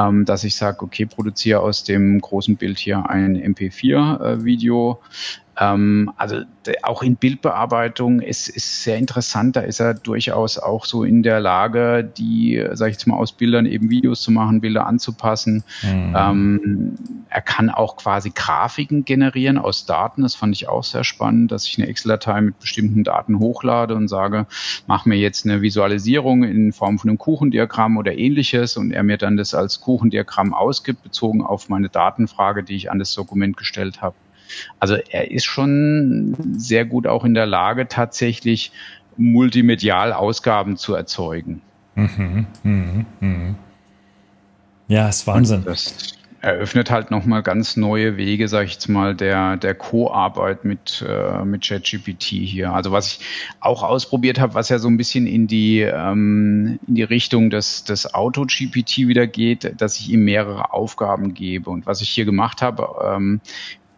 ähm, 0.00 0.24
dass 0.24 0.44
ich 0.44 0.54
sage, 0.54 0.82
okay, 0.82 1.06
produziere 1.06 1.60
aus 1.60 1.84
dem 1.84 2.20
großen 2.20 2.56
Bild 2.56 2.78
hier 2.78 3.08
ein 3.08 3.36
MP4-Video, 3.36 5.00
ähm, 5.60 6.10
also 6.16 6.42
auch 6.82 7.02
in 7.02 7.16
Bildbearbeitung 7.16 8.20
ist, 8.20 8.48
ist 8.48 8.82
sehr 8.82 8.96
interessant. 8.96 9.56
Da 9.56 9.60
ist 9.60 9.78
er 9.78 9.92
durchaus 9.92 10.58
auch 10.58 10.86
so 10.86 11.04
in 11.04 11.22
der 11.22 11.38
Lage, 11.38 12.02
die, 12.02 12.66
sage 12.72 12.90
ich 12.90 12.94
jetzt 12.96 13.06
mal, 13.06 13.16
aus 13.16 13.32
Bildern 13.32 13.66
eben 13.66 13.90
Videos 13.90 14.22
zu 14.22 14.32
machen, 14.32 14.62
Bilder 14.62 14.86
anzupassen. 14.86 15.62
Mhm. 15.82 16.16
Ähm, 16.16 16.94
er 17.28 17.42
kann 17.42 17.68
auch 17.68 17.96
quasi 17.96 18.30
Grafiken 18.34 19.04
generieren 19.04 19.58
aus 19.58 19.84
Daten. 19.84 20.22
Das 20.22 20.34
fand 20.34 20.54
ich 20.56 20.68
auch 20.68 20.82
sehr 20.82 21.04
spannend, 21.04 21.52
dass 21.52 21.66
ich 21.66 21.78
eine 21.78 21.88
Excel-Datei 21.88 22.40
mit 22.40 22.58
bestimmten 22.58 23.04
Daten 23.04 23.38
hochlade 23.38 23.94
und 23.94 24.08
sage, 24.08 24.46
mach 24.86 25.04
mir 25.04 25.16
jetzt 25.16 25.44
eine 25.44 25.60
Visualisierung 25.60 26.42
in 26.42 26.72
Form 26.72 26.98
von 26.98 27.10
einem 27.10 27.18
Kuchendiagramm 27.18 27.98
oder 27.98 28.16
ähnliches 28.16 28.78
und 28.78 28.92
er 28.92 29.02
mir 29.02 29.18
dann 29.18 29.36
das 29.36 29.52
als 29.52 29.80
Kuchendiagramm 29.90 30.54
ausgibt, 30.54 31.02
bezogen 31.02 31.42
auf 31.42 31.68
meine 31.68 31.88
Datenfrage, 31.88 32.62
die 32.62 32.76
ich 32.76 32.92
an 32.92 33.00
das 33.00 33.12
Dokument 33.12 33.56
gestellt 33.56 34.00
habe. 34.00 34.14
Also 34.78 34.94
er 34.94 35.32
ist 35.32 35.44
schon 35.44 36.36
sehr 36.56 36.84
gut 36.84 37.08
auch 37.08 37.24
in 37.24 37.34
der 37.34 37.46
Lage, 37.46 37.88
tatsächlich 37.88 38.70
multimedial 39.16 40.12
Ausgaben 40.12 40.76
zu 40.76 40.94
erzeugen. 40.94 41.60
Mhm, 41.96 42.46
mh, 42.62 43.04
mh. 43.18 43.54
Ja, 44.86 45.08
ist 45.08 45.26
Wahnsinn. 45.26 45.64
Das, 45.64 46.14
eröffnet 46.40 46.90
halt 46.90 47.10
nochmal 47.10 47.42
ganz 47.42 47.76
neue 47.76 48.16
Wege, 48.16 48.48
sage 48.48 48.66
ich 48.66 48.74
jetzt 48.74 48.88
mal, 48.88 49.14
der, 49.14 49.56
der 49.56 49.74
Co-Arbeit 49.74 50.64
mit, 50.64 51.04
äh, 51.06 51.44
mit 51.44 51.66
ChatGPT 51.66 52.22
hier. 52.22 52.72
Also 52.72 52.92
was 52.92 53.08
ich 53.08 53.20
auch 53.60 53.82
ausprobiert 53.82 54.40
habe, 54.40 54.54
was 54.54 54.70
ja 54.70 54.78
so 54.78 54.88
ein 54.88 54.96
bisschen 54.96 55.26
in 55.26 55.46
die, 55.46 55.80
ähm, 55.80 56.78
in 56.86 56.94
die 56.94 57.02
Richtung 57.02 57.50
des, 57.50 57.84
des 57.84 58.14
Auto-GPT 58.14 58.98
wieder 59.08 59.26
geht, 59.26 59.80
dass 59.80 59.98
ich 60.00 60.10
ihm 60.10 60.24
mehrere 60.24 60.72
Aufgaben 60.72 61.34
gebe. 61.34 61.68
Und 61.68 61.86
was 61.86 62.00
ich 62.00 62.08
hier 62.08 62.24
gemacht 62.24 62.62
habe, 62.62 62.88
ähm, 63.04 63.40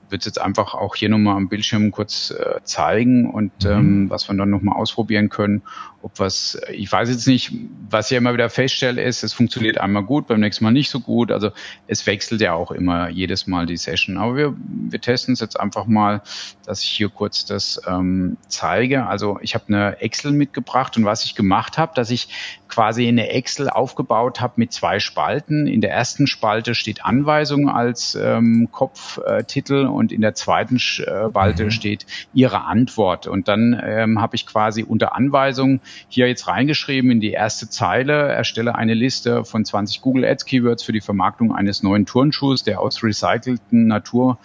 würde 0.08 0.20
es 0.20 0.26
jetzt 0.26 0.40
einfach 0.40 0.74
auch 0.74 0.94
hier 0.94 1.08
nochmal 1.08 1.36
am 1.36 1.48
Bildschirm 1.48 1.90
kurz 1.90 2.30
äh, 2.32 2.60
zeigen 2.64 3.30
und 3.30 3.64
mhm. 3.64 3.70
ähm, 3.70 4.10
was 4.10 4.28
wir 4.28 4.36
dann 4.36 4.50
nochmal 4.50 4.76
ausprobieren 4.76 5.28
können 5.28 5.62
ob 6.02 6.18
was, 6.18 6.60
ich 6.70 6.90
weiß 6.90 7.08
jetzt 7.08 7.26
nicht, 7.28 7.52
was 7.88 8.10
ich 8.10 8.16
immer 8.16 8.32
wieder 8.32 8.50
feststelle, 8.50 9.02
ist, 9.02 9.22
es 9.22 9.32
funktioniert 9.32 9.78
einmal 9.78 10.02
gut, 10.02 10.26
beim 10.26 10.40
nächsten 10.40 10.64
Mal 10.64 10.72
nicht 10.72 10.90
so 10.90 11.00
gut. 11.00 11.30
Also 11.30 11.50
es 11.86 12.06
wechselt 12.06 12.40
ja 12.40 12.54
auch 12.54 12.72
immer 12.72 13.08
jedes 13.08 13.46
Mal 13.46 13.66
die 13.66 13.76
Session. 13.76 14.18
Aber 14.18 14.36
wir, 14.36 14.54
wir 14.56 15.00
testen 15.00 15.34
es 15.34 15.40
jetzt 15.40 15.58
einfach 15.58 15.86
mal, 15.86 16.22
dass 16.66 16.82
ich 16.82 16.90
hier 16.90 17.08
kurz 17.08 17.44
das 17.44 17.80
ähm, 17.86 18.36
zeige. 18.48 19.06
Also 19.06 19.38
ich 19.42 19.54
habe 19.54 19.64
eine 19.68 20.00
Excel 20.00 20.32
mitgebracht 20.32 20.96
und 20.96 21.04
was 21.04 21.24
ich 21.24 21.34
gemacht 21.36 21.78
habe, 21.78 21.92
dass 21.94 22.10
ich 22.10 22.28
quasi 22.72 23.06
eine 23.06 23.28
Excel 23.28 23.68
aufgebaut 23.68 24.40
habe 24.40 24.54
mit 24.56 24.72
zwei 24.72 24.98
Spalten. 24.98 25.66
In 25.66 25.82
der 25.82 25.92
ersten 25.92 26.26
Spalte 26.26 26.74
steht 26.74 27.04
Anweisung 27.04 27.68
als 27.68 28.14
ähm, 28.14 28.70
Kopftitel 28.72 29.86
und 29.86 30.10
in 30.10 30.22
der 30.22 30.34
zweiten 30.34 30.78
Spalte 30.78 31.64
mhm. 31.64 31.70
steht 31.70 32.06
Ihre 32.32 32.64
Antwort. 32.64 33.26
Und 33.26 33.46
dann 33.46 33.78
ähm, 33.84 34.22
habe 34.22 34.36
ich 34.36 34.46
quasi 34.46 34.82
unter 34.84 35.14
Anweisung 35.14 35.80
hier 36.08 36.28
jetzt 36.28 36.48
reingeschrieben 36.48 37.10
in 37.10 37.20
die 37.20 37.32
erste 37.32 37.68
Zeile, 37.68 38.28
erstelle 38.28 38.74
eine 38.74 38.94
Liste 38.94 39.44
von 39.44 39.64
20 39.64 40.00
Google 40.00 40.24
Ads 40.24 40.44
Keywords 40.44 40.82
für 40.82 40.92
die 40.92 41.00
Vermarktung 41.00 41.54
eines 41.54 41.82
neuen 41.82 42.06
Turnschuhs, 42.06 42.64
der 42.64 42.80
aus 42.80 43.02
recycelten 43.02 43.86
Natur 43.86 44.38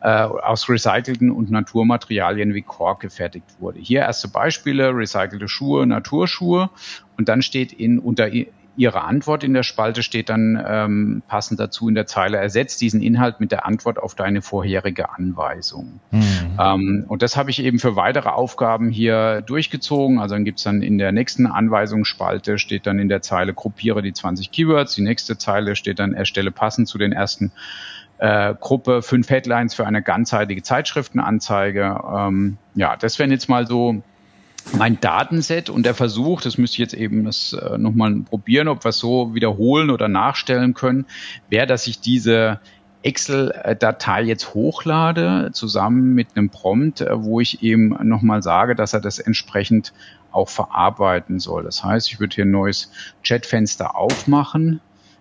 äh, 0.00 0.08
aus 0.08 0.68
recycelten 0.68 1.30
und 1.30 1.50
Naturmaterialien 1.50 2.54
wie 2.54 2.62
Kork 2.62 3.00
gefertigt 3.00 3.46
wurde. 3.58 3.80
Hier 3.80 4.00
erste 4.00 4.28
Beispiele, 4.28 4.94
recycelte 4.94 5.48
Schuhe, 5.48 5.86
Naturschuhe 5.86 6.70
und 7.16 7.28
dann 7.28 7.42
steht 7.42 7.72
in 7.72 7.98
unter 7.98 8.32
Ihre 8.78 9.02
Antwort 9.02 9.42
in 9.42 9.54
der 9.54 9.64
Spalte 9.64 10.04
steht 10.04 10.28
dann 10.28 10.56
ähm, 10.64 11.22
passend 11.26 11.58
dazu 11.58 11.88
in 11.88 11.96
der 11.96 12.06
Zeile, 12.06 12.36
ersetzt 12.36 12.80
diesen 12.80 13.02
Inhalt 13.02 13.40
mit 13.40 13.50
der 13.50 13.66
Antwort 13.66 13.98
auf 13.98 14.14
deine 14.14 14.40
vorherige 14.40 15.10
Anweisung. 15.10 15.98
Mhm. 16.12 16.58
Ähm, 16.60 17.04
und 17.08 17.22
das 17.22 17.36
habe 17.36 17.50
ich 17.50 17.60
eben 17.60 17.80
für 17.80 17.96
weitere 17.96 18.28
Aufgaben 18.28 18.90
hier 18.90 19.42
durchgezogen. 19.42 20.20
Also 20.20 20.36
dann 20.36 20.44
gibt's 20.44 20.62
dann 20.62 20.80
in 20.80 20.96
der 20.96 21.10
nächsten 21.10 21.46
Anweisungsspalte 21.46 22.58
steht 22.58 22.86
dann 22.86 23.00
in 23.00 23.08
der 23.08 23.20
Zeile, 23.20 23.52
gruppiere 23.52 24.00
die 24.00 24.12
20 24.12 24.52
Keywords. 24.52 24.94
Die 24.94 25.02
nächste 25.02 25.36
Zeile 25.36 25.74
steht 25.74 25.98
dann, 25.98 26.14
erstelle 26.14 26.52
passend 26.52 26.86
zu 26.86 26.98
den 26.98 27.10
ersten 27.10 27.50
äh, 28.18 28.54
Gruppe 28.60 29.02
fünf 29.02 29.28
Headlines 29.28 29.74
für 29.74 29.88
eine 29.88 30.02
ganzheitliche 30.02 30.62
Zeitschriftenanzeige. 30.62 32.00
Ähm, 32.16 32.58
ja, 32.76 32.96
das 32.96 33.18
wären 33.18 33.32
jetzt 33.32 33.48
mal 33.48 33.66
so 33.66 34.02
mein 34.72 35.00
Datenset 35.00 35.70
und 35.70 35.84
der 35.84 35.94
Versuch, 35.94 36.40
das 36.40 36.58
müsste 36.58 36.74
ich 36.76 36.78
jetzt 36.78 36.94
eben 36.94 37.24
das 37.24 37.52
äh, 37.52 37.78
nochmal 37.78 38.14
probieren, 38.28 38.68
ob 38.68 38.84
wir 38.84 38.90
es 38.90 38.98
so 38.98 39.34
wiederholen 39.34 39.90
oder 39.90 40.08
nachstellen 40.08 40.74
können, 40.74 41.06
wäre, 41.48 41.66
dass 41.66 41.86
ich 41.86 42.00
diese 42.00 42.60
Excel-Datei 43.02 44.22
jetzt 44.22 44.54
hochlade, 44.54 45.50
zusammen 45.52 46.14
mit 46.14 46.28
einem 46.34 46.50
Prompt, 46.50 47.00
äh, 47.00 47.22
wo 47.22 47.40
ich 47.40 47.62
eben 47.62 47.96
nochmal 48.06 48.42
sage, 48.42 48.74
dass 48.74 48.92
er 48.92 49.00
das 49.00 49.18
entsprechend 49.18 49.92
auch 50.30 50.48
verarbeiten 50.48 51.38
soll. 51.38 51.62
Das 51.64 51.84
heißt, 51.84 52.08
ich 52.08 52.20
würde 52.20 52.34
hier 52.34 52.44
ein 52.44 52.50
neues 52.50 52.90
Chatfenster 53.22 53.96
aufmachen, 53.96 54.80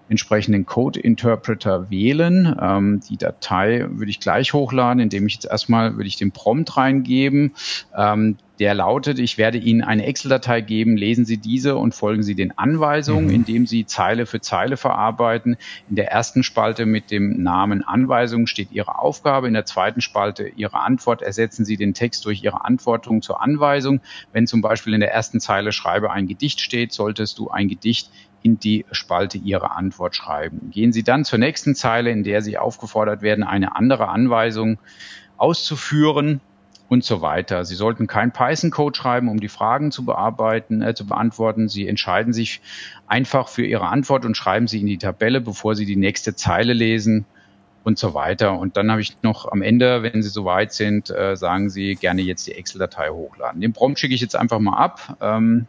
entsprechenden 0.09 0.65
Code-Interpreter 0.65 1.89
wählen. 1.89 2.55
Ähm, 2.59 3.01
die 3.09 3.17
Datei 3.17 3.85
würde 3.89 4.09
ich 4.09 4.19
gleich 4.19 4.53
hochladen, 4.53 5.01
indem 5.01 5.27
ich 5.27 5.35
jetzt 5.35 5.45
erstmal 5.45 5.95
würde 5.95 6.07
ich 6.07 6.17
den 6.17 6.31
Prompt 6.31 6.77
reingeben. 6.77 7.53
Ähm, 7.95 8.37
der 8.59 8.73
lautet, 8.73 9.19
ich 9.19 9.37
werde 9.37 9.57
Ihnen 9.57 9.83
eine 9.83 10.05
Excel-Datei 10.05 10.61
geben, 10.61 10.97
lesen 10.97 11.25
Sie 11.25 11.37
diese 11.37 11.75
und 11.75 11.93
folgen 11.93 12.23
Sie 12.23 12.35
den 12.35 12.57
Anweisungen, 12.57 13.25
mhm. 13.25 13.33
indem 13.33 13.67
Sie 13.67 13.85
Zeile 13.85 14.25
für 14.25 14.41
Zeile 14.41 14.77
verarbeiten. 14.77 15.57
In 15.89 15.95
der 15.95 16.11
ersten 16.11 16.43
Spalte 16.43 16.85
mit 16.85 17.11
dem 17.11 17.41
Namen 17.43 17.83
Anweisung 17.83 18.47
steht 18.47 18.71
Ihre 18.71 18.97
Aufgabe, 18.99 19.47
in 19.47 19.53
der 19.53 19.65
zweiten 19.65 20.01
Spalte 20.01 20.47
Ihre 20.47 20.79
Antwort. 20.79 21.21
Ersetzen 21.21 21.65
Sie 21.65 21.77
den 21.77 21.93
Text 21.93 22.25
durch 22.25 22.43
Ihre 22.43 22.65
Antwortung 22.65 23.21
zur 23.21 23.41
Anweisung. 23.41 24.01
Wenn 24.33 24.47
zum 24.47 24.61
Beispiel 24.61 24.93
in 24.93 25.01
der 25.01 25.11
ersten 25.11 25.39
Zeile 25.39 25.71
Schreibe 25.71 26.11
ein 26.11 26.27
Gedicht 26.27 26.59
steht, 26.59 26.91
solltest 26.91 27.37
du 27.37 27.49
ein 27.49 27.67
Gedicht 27.67 28.09
in 28.41 28.59
die 28.59 28.85
Spalte 28.91 29.37
Ihre 29.37 29.71
Antwort 29.71 30.15
schreiben. 30.15 30.71
Gehen 30.71 30.93
Sie 30.93 31.03
dann 31.03 31.25
zur 31.25 31.39
nächsten 31.39 31.75
Zeile, 31.75 32.09
in 32.09 32.23
der 32.23 32.41
Sie 32.41 32.57
aufgefordert 32.57 33.21
werden, 33.21 33.43
eine 33.43 33.75
andere 33.75 34.07
Anweisung 34.07 34.79
auszuführen 35.37 36.41
und 36.89 37.03
so 37.03 37.21
weiter. 37.21 37.65
Sie 37.65 37.75
sollten 37.75 38.07
kein 38.07 38.31
Python-Code 38.31 38.97
schreiben, 38.97 39.29
um 39.29 39.39
die 39.39 39.49
Fragen 39.49 39.91
zu 39.91 40.05
bearbeiten, 40.05 40.81
äh, 40.81 40.93
zu 40.93 41.05
beantworten. 41.05 41.67
Sie 41.67 41.87
entscheiden 41.87 42.33
sich 42.33 42.61
einfach 43.07 43.49
für 43.49 43.65
Ihre 43.65 43.87
Antwort 43.87 44.25
und 44.25 44.37
schreiben 44.37 44.67
sie 44.67 44.79
in 44.79 44.87
die 44.87 44.97
Tabelle, 44.97 45.41
bevor 45.41 45.75
Sie 45.75 45.85
die 45.85 45.97
nächste 45.97 46.35
Zeile 46.35 46.73
lesen 46.73 47.25
und 47.83 47.97
so 47.97 48.13
weiter. 48.13 48.57
Und 48.57 48.77
dann 48.77 48.89
habe 48.89 49.01
ich 49.01 49.17
noch 49.21 49.51
am 49.51 49.61
Ende, 49.61 50.03
wenn 50.03 50.23
Sie 50.23 50.29
soweit 50.29 50.73
sind, 50.73 51.09
äh, 51.09 51.35
sagen 51.35 51.69
Sie 51.69 51.95
gerne 51.95 52.21
jetzt 52.21 52.47
die 52.47 52.53
Excel-Datei 52.53 53.09
hochladen. 53.09 53.59
Den 53.61 53.73
Prompt 53.73 53.99
schicke 53.99 54.15
ich 54.15 54.21
jetzt 54.21 54.35
einfach 54.35 54.59
mal 54.59 54.77
ab. 54.77 55.17
Ähm, 55.21 55.67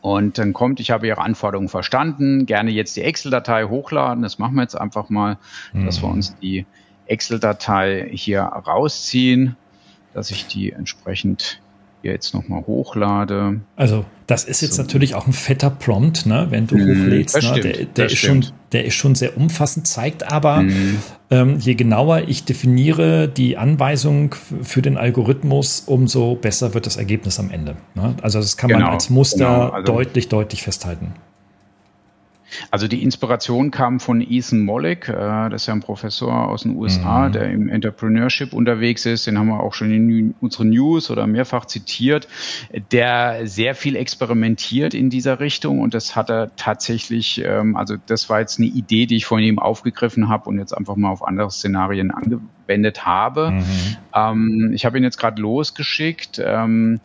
und 0.00 0.38
dann 0.38 0.52
kommt, 0.52 0.78
ich 0.78 0.90
habe 0.90 1.06
Ihre 1.06 1.22
Anforderungen 1.22 1.68
verstanden, 1.68 2.46
gerne 2.46 2.70
jetzt 2.70 2.96
die 2.96 3.02
Excel-Datei 3.02 3.64
hochladen. 3.64 4.22
Das 4.22 4.38
machen 4.38 4.54
wir 4.54 4.62
jetzt 4.62 4.78
einfach 4.78 5.08
mal, 5.08 5.38
mhm. 5.72 5.86
dass 5.86 6.02
wir 6.02 6.08
mhm. 6.08 6.14
uns 6.14 6.36
die 6.38 6.66
Excel-Datei 7.06 8.10
hier 8.12 8.42
rausziehen 8.42 9.56
dass 10.18 10.32
ich 10.32 10.48
die 10.48 10.72
entsprechend 10.72 11.60
hier 12.02 12.12
jetzt 12.12 12.34
nochmal 12.34 12.64
hochlade. 12.66 13.60
Also 13.76 14.04
das 14.26 14.44
ist 14.44 14.60
jetzt 14.62 14.74
so. 14.74 14.82
natürlich 14.82 15.14
auch 15.14 15.26
ein 15.28 15.32
fetter 15.32 15.70
Prompt, 15.70 16.26
ne, 16.26 16.48
wenn 16.50 16.66
du 16.66 16.76
mm, 16.76 16.80
hochlädst. 16.80 17.36
Ne? 17.36 17.42
Stimmt, 17.42 17.64
der, 17.64 17.84
der 17.84 18.06
ist 18.06 18.18
schon, 18.18 18.46
der 18.72 18.84
ist 18.84 18.94
schon 18.94 19.14
sehr 19.14 19.36
umfassend, 19.36 19.86
zeigt 19.86 20.30
aber, 20.30 20.62
mm. 20.62 20.98
ähm, 21.30 21.58
je 21.58 21.74
genauer 21.74 22.22
ich 22.26 22.44
definiere 22.44 23.28
die 23.28 23.56
Anweisung 23.56 24.34
für 24.62 24.82
den 24.82 24.96
Algorithmus, 24.96 25.84
umso 25.86 26.34
besser 26.34 26.74
wird 26.74 26.86
das 26.86 26.96
Ergebnis 26.96 27.38
am 27.38 27.50
Ende. 27.50 27.76
Ne? 27.94 28.16
Also 28.22 28.40
das 28.40 28.56
kann 28.56 28.68
genau, 28.68 28.80
man 28.80 28.90
als 28.94 29.10
Muster 29.10 29.36
genau, 29.38 29.68
also 29.68 29.92
deutlich, 29.92 30.28
deutlich 30.28 30.62
festhalten. 30.62 31.14
Also 32.70 32.88
die 32.88 33.02
Inspiration 33.02 33.70
kam 33.70 34.00
von 34.00 34.20
Ethan 34.20 34.64
Mollick, 34.64 35.08
äh, 35.08 35.12
das 35.50 35.62
ist 35.62 35.66
ja 35.66 35.74
ein 35.74 35.80
Professor 35.80 36.48
aus 36.48 36.62
den 36.62 36.76
USA, 36.76 37.28
mhm. 37.28 37.32
der 37.32 37.50
im 37.50 37.68
Entrepreneurship 37.68 38.52
unterwegs 38.52 39.06
ist. 39.06 39.26
Den 39.26 39.38
haben 39.38 39.48
wir 39.48 39.60
auch 39.60 39.74
schon 39.74 39.90
in 39.90 40.34
unseren 40.40 40.70
News 40.70 41.10
oder 41.10 41.26
mehrfach 41.26 41.64
zitiert, 41.66 42.28
der 42.92 43.46
sehr 43.46 43.74
viel 43.74 43.96
experimentiert 43.96 44.94
in 44.94 45.10
dieser 45.10 45.40
Richtung 45.40 45.80
und 45.80 45.94
das 45.94 46.16
hat 46.16 46.30
er 46.30 46.54
tatsächlich, 46.56 47.42
ähm, 47.44 47.76
also 47.76 47.96
das 48.06 48.28
war 48.28 48.40
jetzt 48.40 48.58
eine 48.58 48.68
Idee, 48.68 49.06
die 49.06 49.16
ich 49.16 49.26
von 49.26 49.40
ihm 49.40 49.58
aufgegriffen 49.58 50.28
habe 50.28 50.48
und 50.48 50.58
jetzt 50.58 50.76
einfach 50.76 50.96
mal 50.96 51.10
auf 51.10 51.26
andere 51.26 51.50
Szenarien 51.50 52.10
angewendet 52.10 53.06
habe. 53.06 53.52
Mhm. 53.52 53.96
Ähm, 54.14 54.70
ich 54.74 54.84
habe 54.84 54.98
ihn 54.98 55.04
jetzt 55.04 55.18
gerade 55.18 55.40
losgeschickt. 55.40 56.40
Ähm, 56.44 57.00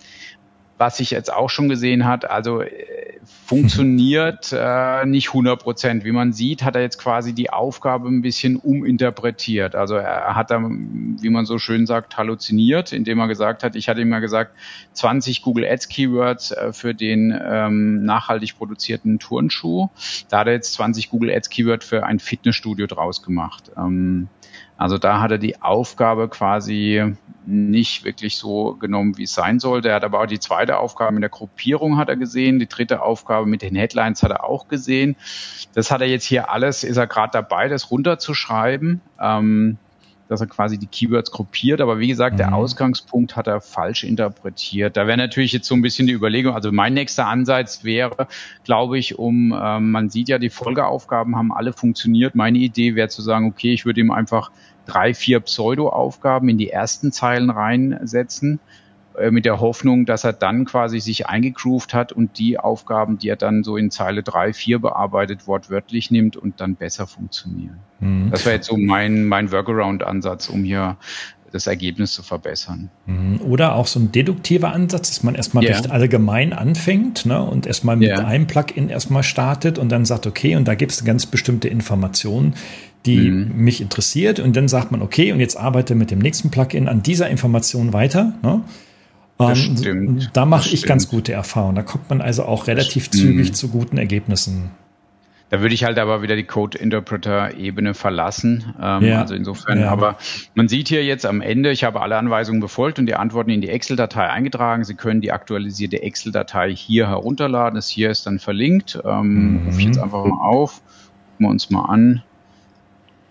was 0.78 1.00
ich 1.00 1.12
jetzt 1.12 1.32
auch 1.32 1.50
schon 1.50 1.70
gesehen 1.70 2.06
hat, 2.06 2.30
also 2.30 2.62
äh, 2.62 3.20
funktioniert 3.46 4.52
äh, 4.58 5.06
nicht 5.06 5.30
100 5.30 5.62
Prozent. 5.62 6.04
Wie 6.04 6.12
man 6.12 6.34
sieht, 6.34 6.64
hat 6.64 6.76
er 6.76 6.82
jetzt 6.82 6.98
quasi 6.98 7.34
die 7.34 7.50
Aufgabe 7.52 8.10
ein 8.10 8.22
bisschen 8.22 8.58
uminterpretiert. 8.58 9.76
Also 9.76 9.96
er 9.96 10.36
hat 10.36 10.52
da, 10.52 10.60
wie 10.62 11.30
man 11.30 11.46
so 11.46 11.58
schön 11.58 11.86
sagt, 11.86 12.18
halluziniert, 12.18 12.92
indem 12.92 13.20
er 13.20 13.28
gesagt 13.28 13.64
hat, 13.64 13.76
ich 13.76 13.88
hatte 13.88 14.02
ihm 14.02 14.12
ja 14.12 14.20
gesagt, 14.20 14.56
20 14.94 15.42
Google 15.42 15.66
Ads 15.66 15.90
Keywords 15.90 16.52
äh, 16.52 16.74
für 16.74 16.94
den 16.94 17.38
ähm, 17.44 18.04
nachhaltig 18.04 18.58
produzierten 18.58 19.20
Turnschuh. 19.20 19.90
Da 20.30 20.40
hat 20.40 20.48
er 20.48 20.54
jetzt 20.54 20.74
20 20.74 21.10
Google 21.10 21.32
Ads 21.32 21.50
Keyword 21.50 21.84
für 21.84 22.06
ein 22.06 22.20
Fitnessstudio 22.20 22.88
draus 22.88 23.22
gemacht. 23.22 23.72
Ähm, 23.78 24.28
also 24.78 24.98
da 24.98 25.22
hat 25.22 25.32
er 25.32 25.38
die 25.38 25.62
Aufgabe 25.62 26.28
quasi 26.28 27.16
nicht 27.46 28.04
wirklich 28.06 28.38
so 28.38 28.76
genommen, 28.76 29.18
wie 29.18 29.24
es 29.24 29.34
sein 29.34 29.60
sollte. 29.60 29.90
Er 29.90 29.96
hat 29.96 30.04
aber 30.04 30.22
auch 30.22 30.26
die 30.26 30.40
zweite 30.40 30.78
Aufgabe 30.78 31.14
mit 31.14 31.24
der 31.24 31.30
Gruppierung 31.30 31.98
hat 31.98 32.10
er 32.10 32.16
gesehen, 32.16 32.60
die 32.60 32.68
dritte 32.68 33.02
Aufgabe 33.02 33.46
mit 33.46 33.62
den 33.62 33.76
Headlines 33.76 34.24
hat 34.24 34.32
er 34.32 34.44
auch 34.44 34.68
gesehen. 34.68 35.16
Das 35.74 35.92
hat 35.92 36.02
er 36.02 36.08
jetzt 36.08 36.26
hier 36.26 36.50
alles, 36.50 36.84
ist 36.84 36.98
er 36.98 37.08
gerade 37.08 37.32
dabei, 37.34 37.68
das 37.68 37.92
runterzuschreiben. 37.92 39.02
Ähm, 39.20 39.78
dass 40.34 40.42
er 40.42 40.48
quasi 40.48 40.80
die 40.80 40.88
Keywords 40.88 41.32
gruppiert. 41.32 41.80
Aber 41.80 42.00
wie 42.00 42.08
gesagt, 42.08 42.34
mhm. 42.34 42.38
der 42.38 42.56
Ausgangspunkt 42.56 43.36
hat 43.36 43.48
er 43.48 43.62
falsch 43.62 44.04
interpretiert. 44.04 44.98
Da 44.98 45.06
wäre 45.06 45.18
natürlich 45.18 45.54
jetzt 45.54 45.68
so 45.68 45.76
ein 45.76 45.84
bisschen 45.84 46.08
die 46.08 46.14
Überlegung, 46.14 46.56
also 46.56 46.72
mein 46.72 46.96
nächster 46.96 47.28
Ansatz 47.28 47.84
wäre, 47.84 48.28
glaube 48.64 48.98
ich, 48.98 49.20
um, 49.20 49.56
ähm, 49.58 49.92
man 49.92 50.10
sieht 50.10 50.30
ja, 50.30 50.40
die 50.40 50.50
Folgeaufgaben 50.50 51.36
haben 51.36 51.54
alle 51.54 51.72
funktioniert. 51.72 52.34
Meine 52.34 52.58
Idee 52.58 52.96
wäre 52.96 53.10
zu 53.10 53.22
sagen, 53.22 53.48
okay, 53.48 53.74
ich 53.74 53.86
würde 53.86 54.02
ihm 54.02 54.10
einfach 54.10 54.52
drei, 54.88 55.14
vier 55.14 55.40
Pseudo-Aufgaben 55.40 56.50
in 56.50 56.58
die 56.58 56.70
ersten 56.70 57.12
Zeilen 57.12 57.50
reinsetzen 57.50 58.56
äh, 58.56 58.83
mit 59.32 59.46
der 59.46 59.60
Hoffnung, 59.60 60.06
dass 60.06 60.24
er 60.24 60.34
dann 60.34 60.66
quasi 60.66 61.00
sich 61.00 61.28
eingegroovt 61.28 61.94
hat 61.94 62.12
und 62.12 62.38
die 62.40 62.60
Aufgaben, 62.60 63.18
die 63.18 63.30
er 63.30 63.36
dann 63.36 63.64
so 63.64 63.78
in 63.78 63.92
Zeile 63.92 64.24
drei, 64.24 64.54
vier 64.54 64.80
bearbeitet, 64.80 65.48
wortwörtlich 65.48 66.12
nimmt 66.12 66.36
und 66.36 66.60
dann 66.60 66.76
besser 66.76 67.06
funktionieren. 67.08 67.78
Mhm. 68.00 68.30
Das 68.32 68.46
wäre 68.46 68.56
jetzt 68.56 68.68
so 68.68 68.78
mein, 68.78 69.26
mein 69.26 69.52
Workaround-Ansatz, 69.52 70.50
um 70.50 70.64
hier 70.64 70.98
das 71.54 71.68
Ergebnis 71.68 72.14
zu 72.14 72.24
verbessern. 72.24 72.90
Mhm. 73.06 73.40
Oder 73.42 73.76
auch 73.76 73.86
so 73.86 74.00
ein 74.00 74.12
deduktiver 74.12 74.74
Ansatz, 74.74 75.10
dass 75.10 75.24
man 75.24 75.36
erstmal 75.36 75.64
yeah. 75.64 75.74
recht 75.74 75.92
allgemein 75.92 76.52
anfängt 76.52 77.28
ne, 77.28 77.42
und 77.44 77.68
erstmal 77.68 77.96
mit 77.96 78.10
yeah. 78.10 78.26
einem 78.26 78.48
Plugin 78.48 78.90
erstmal 78.90 79.22
startet 79.22 79.78
und 79.78 79.90
dann 79.90 80.04
sagt, 80.04 80.26
okay, 80.26 80.56
und 80.56 80.68
da 80.68 80.74
gibt 80.74 80.92
es 80.92 81.06
ganz 81.06 81.28
bestimmte 81.28 81.68
Informationen, 81.68 82.56
die 83.06 83.30
mhm. 83.30 83.52
mich 83.56 83.82
interessiert. 83.82 84.40
Und 84.40 84.56
dann 84.56 84.68
sagt 84.68 84.92
man, 84.92 85.04
okay, 85.04 85.32
und 85.32 85.40
jetzt 85.40 85.56
arbeite 85.56 85.94
mit 85.94 86.10
dem 86.10 86.20
nächsten 86.20 86.50
Plugin 86.50 86.88
an 86.88 87.04
dieser 87.04 87.30
Information 87.30 87.94
weiter. 87.94 88.34
Ne? 88.42 88.62
Das 89.38 89.60
ähm, 89.60 89.78
stimmt. 89.78 90.30
Da 90.34 90.46
mache 90.46 90.70
ich 90.70 90.80
stimmt. 90.80 90.88
ganz 90.88 91.10
gute 91.10 91.34
Erfahrungen. 91.34 91.76
Da 91.76 91.82
kommt 91.82 92.10
man 92.10 92.22
also 92.22 92.44
auch 92.44 92.68
relativ 92.68 93.10
zügig 93.10 93.54
zu 93.54 93.70
guten 93.70 93.98
Ergebnissen. 93.98 94.72
Da 95.54 95.62
würde 95.62 95.76
ich 95.76 95.84
halt 95.84 96.00
aber 96.00 96.24
wieder 96.24 96.36
die 96.36 96.46
Code-Interpreter-Ebene 96.46 97.94
verlassen. 97.94 98.74
Ähm, 98.82 99.04
ja. 99.04 99.22
Also 99.22 99.36
insofern, 99.36 99.82
ja. 99.82 99.92
aber 99.92 100.18
man 100.56 100.68
sieht 100.68 100.88
hier 100.88 101.06
jetzt 101.06 101.28
am 101.28 101.42
Ende, 101.42 101.70
ich 101.70 101.84
habe 101.84 102.02
alle 102.02 102.18
Anweisungen 102.18 102.60
befolgt 102.60 102.98
und 102.98 103.06
die 103.06 103.14
Antworten 103.14 103.52
in 103.52 103.62
die 103.62 103.70
Excel-Datei 103.70 104.28
eingetragen. 104.28 104.84
Sie 104.84 104.96
können 104.96 105.22
die 105.22 105.32
aktualisierte 105.32 106.02
Excel-Datei 106.02 106.76
hier 106.76 107.08
herunterladen. 107.08 107.76
Das 107.76 107.88
hier 107.88 108.10
ist 108.10 108.26
dann 108.26 108.40
verlinkt. 108.40 109.00
Ähm, 109.06 109.62
mhm. 109.62 109.66
Rufe 109.68 109.80
ich 109.80 109.86
jetzt 109.86 110.00
einfach 110.00 110.26
mal 110.26 110.44
auf. 110.44 110.82
Gucken 111.34 111.46
wir 111.46 111.50
uns 111.50 111.70
mal 111.70 111.86
an. 111.86 112.24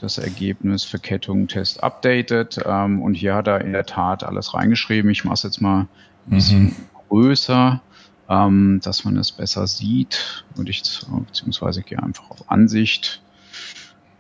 Das 0.03 0.19
Ergebnis 0.19 0.85
Verkettung 0.85 1.47
Test 1.47 1.83
updated. 1.83 2.61
Ähm, 2.67 3.01
und 3.01 3.15
hier 3.15 3.35
hat 3.35 3.47
er 3.47 3.63
in 3.63 3.73
der 3.73 3.87
Tat 3.87 4.25
alles 4.25 4.53
reingeschrieben. 4.53 5.11
Ich 5.11 5.25
mache 5.25 5.35
es 5.35 5.43
jetzt 5.45 5.61
mal 5.61 5.87
ein 6.27 6.37
bisschen 6.37 6.65
mhm. 6.65 6.77
größer 7.09 7.81
ähm, 8.33 8.81
dass 8.83 9.05
man 9.05 9.17
es 9.17 9.33
besser 9.33 9.67
sieht. 9.67 10.45
Und 10.57 10.69
ich, 10.69 10.83
beziehungsweise 11.27 11.83
gehe 11.83 12.03
einfach 12.03 12.31
auf 12.31 12.51
Ansicht. 12.51 13.23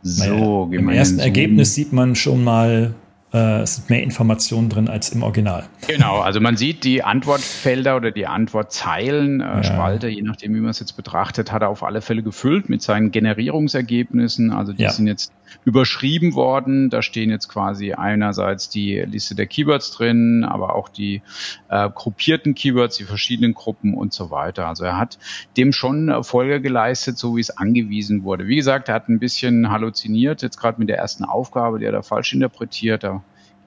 So, 0.02 0.66
naja, 0.66 0.80
Im 0.80 0.88
ersten 0.88 1.18
Ergebnis 1.20 1.74
sieht 1.74 1.92
man 1.92 2.16
schon 2.16 2.42
mal, 2.42 2.94
äh, 3.32 3.62
es 3.62 3.76
sind 3.76 3.90
mehr 3.90 4.02
Informationen 4.02 4.68
drin 4.68 4.88
als 4.88 5.10
im 5.10 5.22
Original. 5.22 5.64
Genau, 5.86 6.20
also 6.20 6.40
man 6.40 6.56
sieht 6.56 6.84
die 6.84 7.02
Antwortfelder 7.02 7.96
oder 7.96 8.10
die 8.10 8.26
Antwortzeilen, 8.26 9.40
äh, 9.40 9.44
ja. 9.44 9.62
Spalte, 9.62 10.08
je 10.08 10.22
nachdem, 10.22 10.54
wie 10.54 10.60
man 10.60 10.70
es 10.70 10.80
jetzt 10.80 10.96
betrachtet, 10.96 11.50
hat 11.50 11.62
er 11.62 11.68
auf 11.68 11.82
alle 11.82 12.02
Fälle 12.02 12.22
gefüllt 12.22 12.68
mit 12.68 12.82
seinen 12.82 13.10
Generierungsergebnissen. 13.10 14.52
Also 14.52 14.72
die 14.72 14.82
ja. 14.82 14.90
sind 14.90 15.06
jetzt 15.06 15.32
überschrieben 15.64 16.34
worden. 16.34 16.90
Da 16.90 17.02
stehen 17.02 17.30
jetzt 17.30 17.48
quasi 17.48 17.92
einerseits 17.92 18.68
die 18.68 18.98
Liste 19.00 19.34
der 19.34 19.46
Keywords 19.46 19.92
drin, 19.92 20.44
aber 20.44 20.74
auch 20.74 20.88
die 20.88 21.22
äh, 21.68 21.88
gruppierten 21.88 22.54
Keywords, 22.54 22.96
die 22.96 23.04
verschiedenen 23.04 23.54
Gruppen 23.54 23.94
und 23.94 24.12
so 24.12 24.30
weiter. 24.30 24.66
Also 24.66 24.84
er 24.84 24.98
hat 24.98 25.18
dem 25.56 25.72
schon 25.72 26.22
Folge 26.22 26.60
geleistet, 26.60 27.18
so 27.18 27.36
wie 27.36 27.40
es 27.40 27.56
angewiesen 27.56 28.24
wurde. 28.24 28.46
Wie 28.46 28.56
gesagt, 28.56 28.88
er 28.88 28.94
hat 28.94 29.08
ein 29.08 29.18
bisschen 29.18 29.70
halluziniert, 29.70 30.42
jetzt 30.42 30.58
gerade 30.58 30.78
mit 30.78 30.88
der 30.88 30.98
ersten 30.98 31.24
Aufgabe, 31.24 31.78
die 31.78 31.84
er 31.84 31.92
da 31.92 32.02
falsch 32.02 32.32
interpretiert. 32.32 33.04
Da 33.04 33.21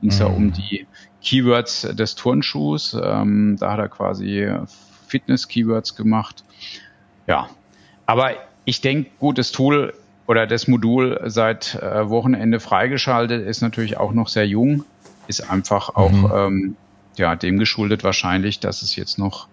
ging 0.06 0.12
es 0.12 0.20
mhm. 0.20 0.26
ja 0.26 0.32
um 0.32 0.54
die 0.54 0.88
Keywords 1.22 1.82
des 1.82 2.16
Turnschuhs. 2.16 2.96
Ähm, 3.02 3.58
da 3.60 3.72
hat 3.72 3.80
er 3.80 3.90
quasi 3.90 4.52
Fitness-Keywords 5.08 5.96
gemacht. 5.96 6.44
Ja, 7.28 7.50
aber 8.06 8.32
ich 8.66 8.82
denke, 8.82 9.10
gutes 9.20 9.52
Tool 9.52 9.94
oder 10.28 10.48
das 10.48 10.68
Modul 10.68 11.22
seit 11.26 11.76
äh, 11.76 12.10
Wochenende 12.10 12.60
freigeschaltet, 12.60 13.46
ist 13.46 13.62
natürlich 13.62 13.98
auch 13.98 14.12
noch 14.12 14.28
sehr 14.28 14.48
jung, 14.48 14.84
ist 15.28 15.50
einfach 15.50 15.96
auch 15.96 16.12
mhm. 16.12 16.32
ähm, 16.34 16.78
ja, 17.18 17.36
dem 17.36 17.58
geschuldet 17.58 18.04
wahrscheinlich, 18.04 18.60
dass 18.60 18.82
es 18.82 18.96
jetzt 18.96 19.18
noch 19.18 19.48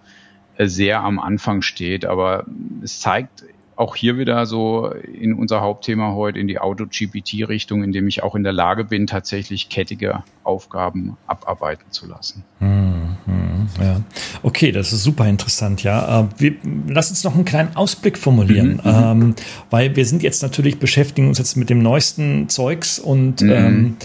äh, 0.57 0.67
sehr 0.67 1.01
am 1.01 1.19
Anfang 1.19 1.63
steht. 1.63 2.05
Aber 2.05 2.45
es 2.83 3.01
zeigt 3.01 3.45
auch 3.83 3.97
hier 3.97 4.17
wieder 4.17 4.47
so 4.47 4.87
in 4.87 5.35
unser 5.35 5.61
Hauptthema 5.61 6.15
heute 6.15 6.39
in 6.39 6.47
die 6.47 6.61
Auto-GPT-Richtung, 6.61 7.83
in 7.83 7.91
dem 7.91 8.07
ich 8.07 8.23
auch 8.23 8.37
in 8.37 8.45
der 8.45 8.53
Lage 8.53 8.85
bin, 8.85 9.09
tatsächlich 9.09 9.69
kettige 9.69 10.23
Aufgaben 10.45 11.17
abarbeiten 11.27 11.91
zu 11.91 12.07
lassen. 12.07 12.45
Hm, 12.59 13.17
hm, 13.25 13.69
ja. 13.81 14.01
Okay, 14.43 14.73
das 14.73 14.93
ist 14.93 15.03
super 15.03 15.29
interessant, 15.29 15.83
ja. 15.83 16.21
Äh, 16.21 16.25
wir, 16.39 16.55
lass 16.89 17.11
uns 17.11 17.25
noch 17.25 17.35
einen 17.35 17.45
kleinen 17.45 17.77
Ausblick 17.77 18.19
formulieren, 18.19 18.81
mhm, 18.85 18.91
mhm, 18.91 19.23
ähm, 19.23 19.35
weil 19.71 19.97
wir 19.97 20.07
sind 20.07 20.23
jetzt 20.23 20.43
natürlich 20.43 20.79
beschäftigen 20.79 21.29
uns 21.29 21.39
jetzt 21.39 21.57
mit 21.57 21.71
dem 21.71 21.83
neuesten 21.83 22.49
Zeugs 22.49 22.99
und 22.99 23.41
mhm. 23.43 23.51
ähm, 23.51 23.97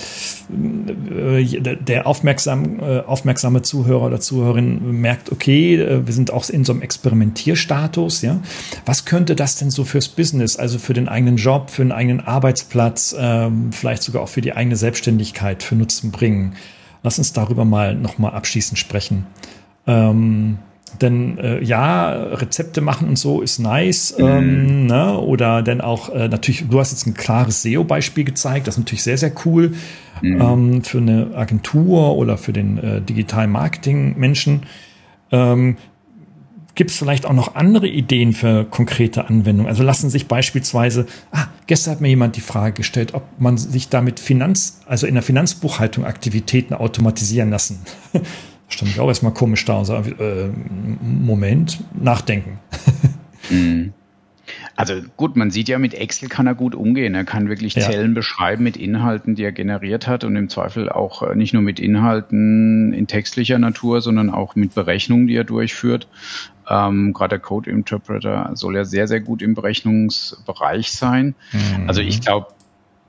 äh, 1.37 1.75
der 1.75 2.07
aufmerksam, 2.07 2.79
äh, 2.79 2.99
aufmerksame 3.01 3.61
Zuhörer 3.61 4.07
oder 4.07 4.19
Zuhörerin 4.19 4.99
merkt, 5.01 5.31
okay, 5.31 6.01
wir 6.05 6.13
sind 6.13 6.31
auch 6.31 6.49
in 6.49 6.63
so 6.63 6.73
einem 6.73 6.81
Experimentierstatus, 6.81 8.21
ja. 8.21 8.39
Was 8.85 9.05
könnte 9.05 9.35
das 9.35 9.55
denn 9.55 9.66
so 9.71 9.83
fürs 9.83 10.07
Business, 10.07 10.57
also 10.57 10.79
für 10.79 10.93
den 10.93 11.07
eigenen 11.07 11.37
Job, 11.37 11.69
für 11.69 11.83
den 11.83 11.91
eigenen 11.91 12.21
Arbeitsplatz, 12.21 13.15
ähm, 13.17 13.71
vielleicht 13.71 14.03
sogar 14.03 14.23
auch 14.23 14.29
für 14.29 14.41
die 14.41 14.53
eigene 14.53 14.75
Selbstständigkeit 14.75 15.63
für 15.63 15.75
Nutzen 15.75 16.11
bringen? 16.11 16.55
Lass 17.03 17.17
uns 17.17 17.33
darüber 17.33 17.65
mal 17.65 17.95
nochmal 17.95 18.31
abschließend 18.33 18.77
sprechen. 18.77 19.25
Ähm, 19.85 20.59
denn 21.01 21.37
äh, 21.37 21.63
ja, 21.63 22.11
Rezepte 22.11 22.81
machen 22.81 23.09
und 23.09 23.19
so 23.19 23.41
ist 23.41 23.59
nice. 23.59 24.15
Mhm. 24.17 24.25
Ähm, 24.25 24.85
ne? 24.87 25.19
Oder 25.19 25.61
denn 25.61 25.81
auch 25.81 26.09
äh, 26.09 26.27
natürlich, 26.27 26.65
du 26.69 26.79
hast 26.79 26.91
jetzt 26.91 27.05
ein 27.05 27.13
klares 27.13 27.61
SEO-Beispiel 27.61 28.23
gezeigt, 28.23 28.67
das 28.67 28.75
ist 28.75 28.79
natürlich 28.79 29.03
sehr, 29.03 29.17
sehr 29.17 29.31
cool 29.45 29.73
mhm. 30.21 30.41
ähm, 30.41 30.83
für 30.83 30.99
eine 30.99 31.31
Agentur 31.35 32.15
oder 32.15 32.37
für 32.37 32.53
den 32.53 32.77
äh, 32.77 33.01
digitalen 33.01 33.51
Marketing-Menschen. 33.51 34.63
Ähm, 35.31 35.77
Gibt 36.77 36.91
es 36.91 36.97
vielleicht 36.97 37.25
auch 37.25 37.33
noch 37.33 37.55
andere 37.55 37.87
Ideen 37.87 38.33
für 38.33 38.63
konkrete 38.63 39.27
Anwendungen? 39.27 39.67
Also 39.67 39.81
lassen 39.81 40.11
sich 40.11 40.27
beispielsweise, 40.27 41.07
ah, 41.31 41.47
gestern 41.65 41.93
hat 41.95 42.01
mir 42.01 42.09
jemand 42.09 42.35
die 42.35 42.41
Frage 42.41 42.73
gestellt, 42.73 43.15
ob 43.15 43.23
man 43.39 43.57
sich 43.57 43.89
damit 43.89 44.19
Finanz, 44.19 44.81
also 44.85 45.07
in 45.07 45.15
der 45.15 45.23
Finanzbuchhaltung 45.23 46.05
Aktivitäten 46.05 46.75
automatisieren 46.75 47.49
lassen. 47.49 47.79
stand 48.69 48.91
ich 48.91 48.99
auch 48.99 49.07
erstmal 49.07 49.33
komisch 49.33 49.65
da 49.65 49.79
und 49.79 49.85
sage, 49.85 50.11
äh, 50.23 50.49
Moment, 51.01 51.83
nachdenken. 51.99 52.59
Mhm. 53.49 53.93
Also 54.77 55.01
gut, 55.17 55.35
man 55.35 55.49
sieht 55.49 55.69
ja, 55.69 55.79
mit 55.79 55.95
Excel 55.95 56.29
kann 56.29 56.45
er 56.45 56.53
gut 56.53 56.75
umgehen. 56.75 57.15
Er 57.15 57.25
kann 57.25 57.49
wirklich 57.49 57.73
ja. 57.73 57.81
Zellen 57.81 58.13
beschreiben 58.13 58.63
mit 58.63 58.77
Inhalten, 58.77 59.33
die 59.33 59.43
er 59.43 59.51
generiert 59.51 60.07
hat 60.07 60.23
und 60.23 60.35
im 60.35 60.49
Zweifel 60.49 60.87
auch 60.87 61.23
äh, 61.23 61.35
nicht 61.35 61.51
nur 61.51 61.63
mit 61.63 61.79
Inhalten 61.79 62.93
in 62.93 63.07
textlicher 63.07 63.57
Natur, 63.57 64.01
sondern 64.01 64.29
auch 64.29 64.55
mit 64.55 64.75
Berechnungen, 64.75 65.25
die 65.25 65.35
er 65.35 65.45
durchführt. 65.45 66.07
Ähm, 66.69 67.13
Gerade 67.13 67.29
der 67.29 67.39
Code 67.39 67.71
Interpreter 67.71 68.51
soll 68.53 68.75
ja 68.75 68.85
sehr, 68.85 69.07
sehr 69.07 69.19
gut 69.19 69.41
im 69.41 69.55
Berechnungsbereich 69.55 70.91
sein. 70.91 71.33
Mhm. 71.53 71.87
Also 71.87 72.01
ich 72.01 72.21
glaube, 72.21 72.47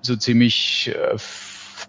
so 0.01 0.16
ziemlich 0.16 0.95
äh, 0.95 1.19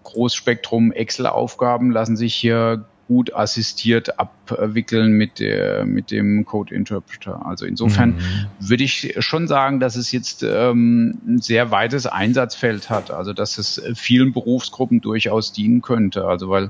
Großspektrum 0.04 0.92
Excel-Aufgaben 0.92 1.92
lassen 1.92 2.18
sich 2.18 2.36
hier 2.36 2.84
gut 3.10 3.34
assistiert 3.34 4.20
abwickeln 4.20 5.14
mit 5.14 5.40
der 5.40 5.84
mit 5.84 6.12
dem 6.12 6.46
Code 6.46 6.76
Interpreter. 6.76 7.44
Also 7.44 7.66
insofern 7.66 8.12
mhm. 8.12 8.46
würde 8.60 8.84
ich 8.84 9.16
schon 9.18 9.48
sagen, 9.48 9.80
dass 9.80 9.96
es 9.96 10.12
jetzt 10.12 10.44
ähm, 10.44 11.18
ein 11.28 11.42
sehr 11.42 11.72
weites 11.72 12.06
Einsatzfeld 12.06 12.92
hat. 12.92 13.10
Also 13.10 13.34
dass 13.34 13.58
es 13.58 13.82
vielen 13.96 14.32
Berufsgruppen 14.32 15.02
durchaus 15.02 15.52
dienen 15.52 15.82
könnte. 15.82 16.26
Also 16.26 16.50
weil 16.50 16.66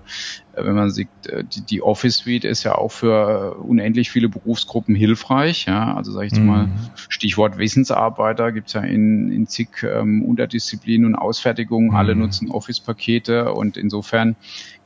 äh, 0.54 0.64
wenn 0.64 0.76
man 0.76 0.92
sieht, 0.92 1.10
äh, 1.26 1.44
die, 1.44 1.60
die 1.60 1.82
Office 1.82 2.20
Suite 2.20 2.46
ist 2.46 2.64
ja 2.64 2.76
auch 2.76 2.94
für 2.94 3.56
unendlich 3.56 4.10
viele 4.10 4.30
Berufsgruppen 4.30 4.96
hilfreich. 4.96 5.66
Ja, 5.66 5.94
also 5.94 6.14
sage 6.14 6.28
ich 6.28 6.32
jetzt 6.32 6.40
mhm. 6.40 6.48
mal 6.48 6.70
Stichwort 7.10 7.58
Wissensarbeiter 7.58 8.54
gibt's 8.54 8.72
ja 8.72 8.82
in, 8.82 9.30
in 9.30 9.46
zig 9.46 9.84
ähm, 9.84 10.24
Unterdisziplinen 10.24 11.06
und 11.06 11.16
Ausfertigungen. 11.16 11.90
Mhm. 11.90 11.96
Alle 11.98 12.16
nutzen 12.16 12.50
Office-Pakete 12.50 13.54
und 13.54 13.76
insofern 13.76 14.38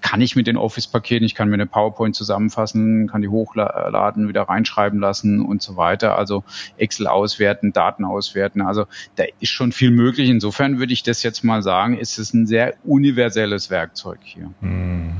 kann 0.03 0.21
ich 0.21 0.35
mit 0.35 0.45
den 0.45 0.57
Office-Paketen, 0.57 1.25
ich 1.25 1.33
kann 1.33 1.47
mir 1.47 1.55
eine 1.55 1.65
PowerPoint 1.65 2.15
zusammenfassen, 2.15 3.07
kann 3.07 3.21
die 3.21 3.29
hochladen, 3.29 4.27
wieder 4.27 4.43
reinschreiben 4.43 4.99
lassen 4.99 5.41
und 5.41 5.61
so 5.61 5.77
weiter. 5.77 6.17
Also 6.17 6.43
Excel 6.77 7.07
auswerten, 7.07 7.73
Daten 7.73 8.05
auswerten. 8.05 8.61
Also 8.61 8.85
da 9.15 9.23
ist 9.39 9.49
schon 9.49 9.71
viel 9.71 9.89
möglich. 9.89 10.29
Insofern 10.29 10.77
würde 10.77 10.93
ich 10.93 11.01
das 11.01 11.23
jetzt 11.23 11.43
mal 11.43 11.63
sagen, 11.63 11.97
ist 11.97 12.19
es 12.19 12.33
ein 12.33 12.45
sehr 12.45 12.75
universelles 12.83 13.69
Werkzeug 13.69 14.19
hier. 14.23 14.51
Hm. 14.59 15.13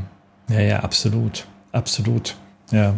Ja, 0.50 0.60
ja, 0.60 0.80
absolut. 0.82 1.48
Absolut. 1.72 2.36
Ja. 2.74 2.96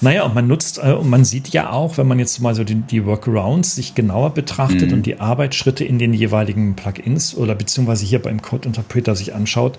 Naja, 0.00 0.22
und 0.22 0.34
man 0.34 0.46
nutzt, 0.46 0.78
äh, 0.78 0.92
und 0.92 1.10
man 1.10 1.24
sieht 1.24 1.48
ja 1.48 1.70
auch, 1.70 1.98
wenn 1.98 2.06
man 2.06 2.20
jetzt 2.20 2.40
mal 2.40 2.54
so 2.54 2.62
die, 2.62 2.76
die 2.76 3.04
Workarounds 3.04 3.74
sich 3.74 3.96
genauer 3.96 4.30
betrachtet 4.30 4.88
mhm. 4.88 4.94
und 4.94 5.06
die 5.06 5.18
Arbeitsschritte 5.18 5.84
in 5.84 5.98
den 5.98 6.14
jeweiligen 6.14 6.76
Plugins 6.76 7.34
oder 7.36 7.56
beziehungsweise 7.56 8.06
hier 8.06 8.22
beim 8.22 8.40
Code 8.40 8.68
Interpreter 8.68 9.16
sich 9.16 9.34
anschaut, 9.34 9.76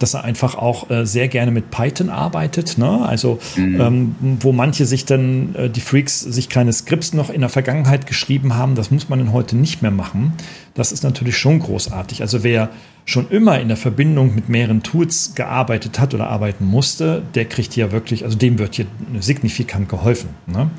dass 0.00 0.14
er 0.14 0.24
einfach 0.24 0.56
auch 0.56 0.90
äh, 0.90 1.06
sehr 1.06 1.28
gerne 1.28 1.52
mit 1.52 1.70
Python 1.70 2.10
arbeitet. 2.10 2.78
Ne? 2.78 3.06
Also, 3.06 3.38
mhm. 3.56 3.80
ähm, 3.80 4.16
wo 4.40 4.50
manche 4.50 4.86
sich 4.86 5.04
dann, 5.04 5.54
äh, 5.54 5.70
die 5.70 5.80
Freaks, 5.80 6.20
sich 6.20 6.48
kleine 6.48 6.72
Skripts 6.72 7.14
noch 7.14 7.30
in 7.30 7.42
der 7.42 7.50
Vergangenheit 7.50 8.08
geschrieben 8.08 8.56
haben, 8.56 8.74
das 8.74 8.90
muss 8.90 9.08
man 9.08 9.20
dann 9.20 9.32
heute 9.32 9.56
nicht 9.56 9.82
mehr 9.82 9.92
machen. 9.92 10.32
Das 10.74 10.90
ist 10.90 11.04
natürlich 11.04 11.38
schon 11.38 11.60
großartig. 11.60 12.22
Also, 12.22 12.42
wer 12.42 12.70
schon 13.04 13.28
immer 13.30 13.60
in 13.60 13.68
der 13.68 13.76
Verbindung 13.76 14.34
mit 14.34 14.48
mehreren 14.48 14.82
Tools 14.82 15.34
gearbeitet 15.34 15.98
hat 15.98 16.14
oder 16.14 16.28
arbeiten 16.28 16.64
musste, 16.64 17.22
der 17.34 17.44
kriegt 17.44 17.72
hier 17.72 17.92
wirklich, 17.92 18.24
also 18.24 18.36
dem 18.36 18.58
wird 18.58 18.76
hier 18.76 18.86
signifikant 19.18 19.88
geholfen. 19.88 20.30
Ne? 20.46 20.70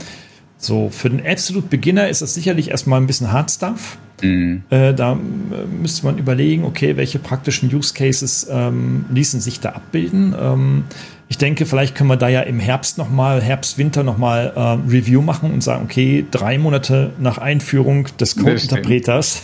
So, 0.57 0.89
für 0.89 1.09
den 1.09 1.25
Absolute 1.25 1.67
Beginner 1.67 2.07
ist 2.07 2.21
das 2.21 2.35
sicherlich 2.35 2.69
erstmal 2.69 3.01
ein 3.01 3.07
bisschen 3.07 3.31
Hard 3.31 3.49
Stuff. 3.49 3.97
Mhm. 4.21 4.61
Äh, 4.69 4.93
da 4.93 5.13
äh, 5.13 5.15
müsste 5.81 6.05
man 6.05 6.19
überlegen, 6.19 6.63
okay, 6.65 6.97
welche 6.97 7.17
praktischen 7.17 7.73
Use 7.73 7.93
Cases 7.95 8.47
ähm, 8.51 9.05
ließen 9.11 9.41
sich 9.41 9.59
da 9.59 9.69
abbilden. 9.69 10.35
Ähm, 10.39 10.83
ich 11.29 11.39
denke, 11.39 11.65
vielleicht 11.65 11.95
können 11.95 12.09
wir 12.09 12.17
da 12.17 12.27
ja 12.27 12.41
im 12.41 12.59
Herbst 12.59 12.97
nochmal, 12.99 13.41
Herbst, 13.41 13.77
Winter 13.77 14.03
nochmal 14.03 14.53
äh, 14.55 14.59
Review 14.91 15.21
machen 15.21 15.51
und 15.51 15.63
sagen, 15.63 15.85
okay, 15.85 16.25
drei 16.29 16.59
Monate 16.59 17.11
nach 17.19 17.39
Einführung 17.39 18.07
des 18.19 18.35
Code-Interpreters 18.35 19.41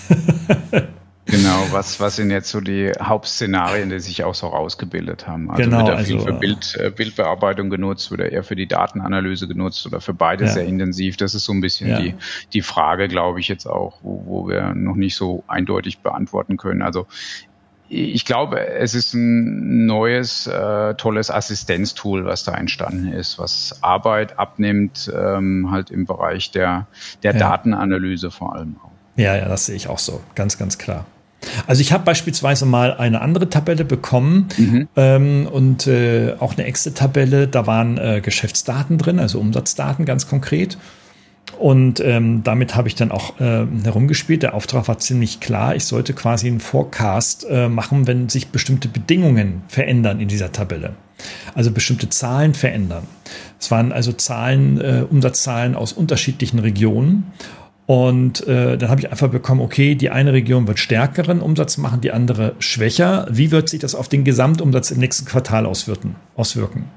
Genau, 1.28 1.68
was, 1.72 2.00
was 2.00 2.16
sind 2.16 2.32
jetzt 2.32 2.50
so 2.50 2.62
die 2.62 2.92
Hauptszenarien, 3.02 3.90
die 3.90 4.00
sich 4.00 4.24
auch 4.24 4.34
so 4.34 4.48
rausgebildet 4.48 5.28
haben? 5.28 5.52
Also 5.52 5.64
genau, 5.64 5.80
wird 5.80 5.90
er 5.90 5.98
viel 6.00 6.16
also, 6.16 6.28
für 6.28 6.34
Bild, 6.34 6.78
äh, 6.80 6.90
Bildbearbeitung 6.90 7.70
genutzt, 7.70 8.12
wird 8.12 8.22
er 8.22 8.32
eher 8.32 8.44
für 8.44 8.56
die 8.56 8.68
Datenanalyse 8.68 9.48
genutzt 9.48 9.86
oder 9.86 10.00
für 10.00 10.14
beides 10.14 10.50
ja. 10.50 10.54
sehr 10.56 10.66
intensiv? 10.66 11.18
Das 11.18 11.36
ist 11.36 11.44
so 11.44 11.52
ein 11.52 11.60
bisschen 11.60 11.90
ja. 11.90 12.00
die, 12.00 12.16
die 12.54 12.62
Frage, 12.62 13.10
glaube 13.10 13.42
ich, 13.42 13.50
jetzt 13.50 13.66
auch, 13.66 14.00
wo, 14.02 14.24
wo 14.26 14.48
wir 14.48 14.74
noch 14.74 14.96
nicht 14.96 15.16
so 15.16 15.44
eindeutig 15.48 16.00
beantworten 16.00 16.56
können. 16.56 16.82
Also 16.82 17.08
ich 17.90 18.26
glaube, 18.26 18.66
es 18.68 18.96
ist 18.96 19.14
ein 19.14 19.86
neues, 19.86 20.48
äh, 20.48 20.96
tolles 20.96 21.32
Assistenztool, 21.32 22.26
was 22.26 22.44
da 22.44 22.54
entstanden 22.54 23.12
ist, 23.12 23.40
was 23.40 23.80
Arbeit 23.82 24.40
abnimmt, 24.40 25.12
ähm, 25.14 25.72
halt 25.72 25.90
im 25.90 26.06
Bereich 26.06 26.52
der, 26.52 26.88
der 27.24 27.34
ja. 27.34 27.40
Datenanalyse 27.40 28.32
vor 28.32 28.56
allem 28.56 28.78
auch. 28.84 28.92
Ja, 29.16 29.36
ja, 29.36 29.48
das 29.48 29.66
sehe 29.66 29.76
ich 29.76 29.88
auch 29.88 30.00
so. 30.00 30.22
Ganz, 30.36 30.58
ganz 30.58 30.78
klar. 30.78 31.06
Also 31.68 31.82
ich 31.82 31.92
habe 31.92 32.04
beispielsweise 32.04 32.66
mal 32.66 32.94
eine 32.96 33.22
andere 33.22 33.50
Tabelle 33.50 33.86
bekommen 33.86 34.48
mhm. 34.58 34.88
ähm, 34.96 35.48
und 35.52 35.88
äh, 35.88 36.34
auch 36.40 36.56
eine 36.58 36.66
Excel-Tabelle. 36.66 37.48
Da 37.48 37.68
waren 37.68 37.98
äh, 37.98 38.22
Geschäftsdaten 38.22 38.98
drin, 38.98 39.20
also 39.20 39.40
Umsatzdaten 39.40 40.06
ganz 40.06 40.28
konkret. 40.28 40.78
Und 41.58 42.02
ähm, 42.02 42.44
damit 42.44 42.76
habe 42.76 42.88
ich 42.88 42.96
dann 42.96 43.12
auch 43.12 43.40
äh, 43.40 43.66
herumgespielt. 43.84 44.44
Der 44.44 44.54
Auftrag 44.54 44.88
war 44.88 45.00
ziemlich 45.00 45.40
klar. 45.40 45.76
Ich 45.76 45.86
sollte 45.86 46.14
quasi 46.14 46.48
einen 46.48 46.60
Forecast 46.60 47.48
äh, 47.50 47.68
machen, 47.68 48.06
wenn 48.06 48.30
sich 48.30 48.50
bestimmte 48.50 48.88
Bedingungen 48.88 49.64
verändern 49.68 50.20
in 50.20 50.28
dieser 50.28 50.52
Tabelle. 50.52 50.94
Also 51.56 51.72
bestimmte 51.72 52.10
Zahlen 52.10 52.54
verändern. 52.54 53.04
Es 53.60 53.72
waren 53.72 53.92
also 53.92 54.12
Zahlen, 54.12 54.80
äh, 54.80 55.04
Umsatzzahlen 55.10 55.76
aus 55.76 55.94
unterschiedlichen 55.94 56.60
Regionen. 56.60 57.32
Und 57.88 58.46
äh, 58.48 58.78
dann 58.78 58.90
habe 58.90 59.00
ich 59.00 59.10
einfach 59.10 59.30
bekommen, 59.30 59.62
okay, 59.62 59.96
die 59.96 60.10
eine 60.10 60.34
Region 60.34 60.68
wird 60.68 60.78
stärkeren 60.78 61.40
Umsatz 61.40 61.78
machen, 61.78 62.02
die 62.02 62.12
andere 62.12 62.54
schwächer. 62.60 63.28
Wie 63.32 63.50
wird 63.50 63.70
sich 63.70 63.80
das 63.80 63.96
auf 63.96 64.10
den 64.10 64.26
Gesamtumsatz 64.26 64.92
im 64.92 65.00
nächsten 65.00 65.26
Quartal 65.26 65.66
auswirken? 65.66 66.18
auswirken? 66.36 66.90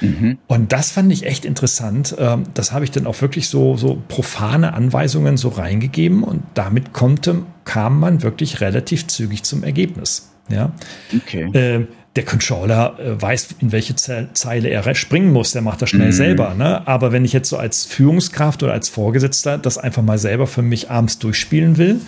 Mhm. 0.00 0.38
Und 0.46 0.72
das 0.72 0.90
fand 0.90 1.12
ich 1.12 1.26
echt 1.26 1.44
interessant. 1.44 2.16
Ähm, 2.18 2.44
das 2.54 2.72
habe 2.72 2.84
ich 2.84 2.90
dann 2.90 3.06
auch 3.06 3.20
wirklich 3.20 3.50
so, 3.50 3.76
so 3.76 4.02
profane 4.08 4.72
Anweisungen 4.72 5.36
so 5.36 5.50
reingegeben 5.50 6.22
und 6.22 6.42
damit 6.54 6.94
konnte, 6.94 7.42
kam 7.64 8.00
man 8.00 8.22
wirklich 8.22 8.62
relativ 8.62 9.06
zügig 9.06 9.42
zum 9.42 9.62
Ergebnis. 9.62 10.30
Ja. 10.48 10.72
Okay. 11.14 11.86
Der 12.18 12.24
Controller 12.24 12.98
äh, 12.98 13.22
weiß, 13.22 13.54
in 13.60 13.70
welche 13.70 13.94
Zeile 13.94 14.70
er 14.70 14.92
springen 14.96 15.32
muss. 15.32 15.52
Der 15.52 15.62
macht 15.62 15.80
das 15.82 15.90
schnell 15.90 16.08
mm. 16.08 16.12
selber. 16.12 16.54
Ne? 16.54 16.84
Aber 16.84 17.12
wenn 17.12 17.24
ich 17.24 17.32
jetzt 17.32 17.48
so 17.48 17.56
als 17.56 17.84
Führungskraft 17.84 18.60
oder 18.64 18.72
als 18.72 18.88
Vorgesetzter 18.88 19.56
das 19.56 19.78
einfach 19.78 20.02
mal 20.02 20.18
selber 20.18 20.48
für 20.48 20.62
mich 20.62 20.90
abends 20.90 21.20
durchspielen 21.20 21.78
will, 21.78 22.00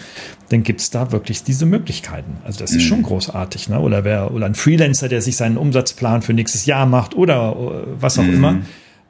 dann 0.48 0.64
gibt 0.64 0.80
es 0.80 0.90
da 0.90 1.12
wirklich 1.12 1.44
diese 1.44 1.64
Möglichkeiten. 1.64 2.38
Also 2.44 2.58
das 2.58 2.72
mm. 2.72 2.76
ist 2.78 2.82
schon 2.82 2.98
mhm. 2.98 3.04
großartig. 3.04 3.68
Ne? 3.68 3.78
Oder 3.78 4.02
wer 4.02 4.32
oder 4.32 4.46
ein 4.46 4.56
Freelancer, 4.56 5.08
der 5.08 5.22
sich 5.22 5.36
seinen 5.36 5.56
Umsatzplan 5.56 6.22
für 6.22 6.32
nächstes 6.32 6.66
Jahr 6.66 6.86
macht 6.86 7.14
oder 7.14 7.54
äh, 7.56 7.86
was 8.00 8.18
auch 8.18 8.24
mm. 8.24 8.34
immer, 8.34 8.58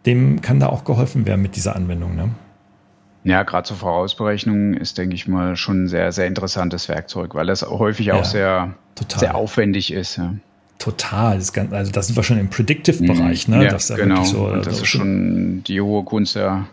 dem 0.05 0.42
kann 0.42 0.61
da 0.61 0.66
auch 0.66 0.84
geholfen 0.84 1.24
werden 1.24 1.40
mit 1.40 1.57
dieser 1.57 1.76
Anwendung. 1.76 2.14
Ne? 2.14 2.28
Ja, 3.24 3.42
gerade 3.44 3.66
zur 3.66 3.78
Vorausberechnung 3.78 4.74
ist, 4.74 4.98
denke 4.98 5.14
ich 5.14 5.26
mal, 5.26 5.57
schon 5.57 5.84
ein 5.84 5.88
sehr, 5.88 6.12
sehr 6.12 6.26
interessantes 6.26 6.90
Werkzeug, 6.90 7.34
weil 7.34 7.46
das 7.46 7.62
häufig 7.62 8.05
ja, 8.05 8.16
auch 8.16 8.26
sehr, 8.26 8.74
sehr 9.16 9.34
aufwendig 9.34 9.94
ist. 9.94 10.18
Ja. 10.18 10.34
Total. 10.81 11.37
Das 11.37 11.53
Ganze, 11.53 11.76
also 11.76 11.93
da 11.93 12.03
sind 12.03 12.16
wir 12.16 12.22
schon 12.22 12.39
im 12.39 12.49
Predictive-Bereich, 12.49 13.49
ne? 13.49 13.64
Ja, 13.64 13.70
das 13.70 13.85
ist 13.85 13.91
ja 13.91 13.97
genau. 13.97 14.24
So, 14.24 14.47
und 14.47 14.66
das 14.66 14.81
ist 14.81 14.89
schon 14.89 15.62
die 15.62 15.81
hohe 15.81 16.05
Kunst 16.05 16.35
der 16.35 16.66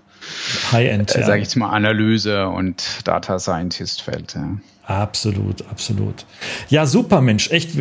High-End, 0.71 1.13
äh, 1.13 1.19
ja. 1.19 1.25
sage 1.25 1.39
ich 1.39 1.47
jetzt 1.47 1.55
mal, 1.57 1.69
Analyse 1.69 2.47
und 2.47 3.01
Data 3.03 3.37
Scientist-Feld. 3.37 4.35
Ja. 4.35 4.57
Absolut, 4.87 5.65
absolut. 5.69 6.25
Ja, 6.69 6.85
super, 6.85 7.19
Mensch. 7.19 7.51
Echt, 7.51 7.71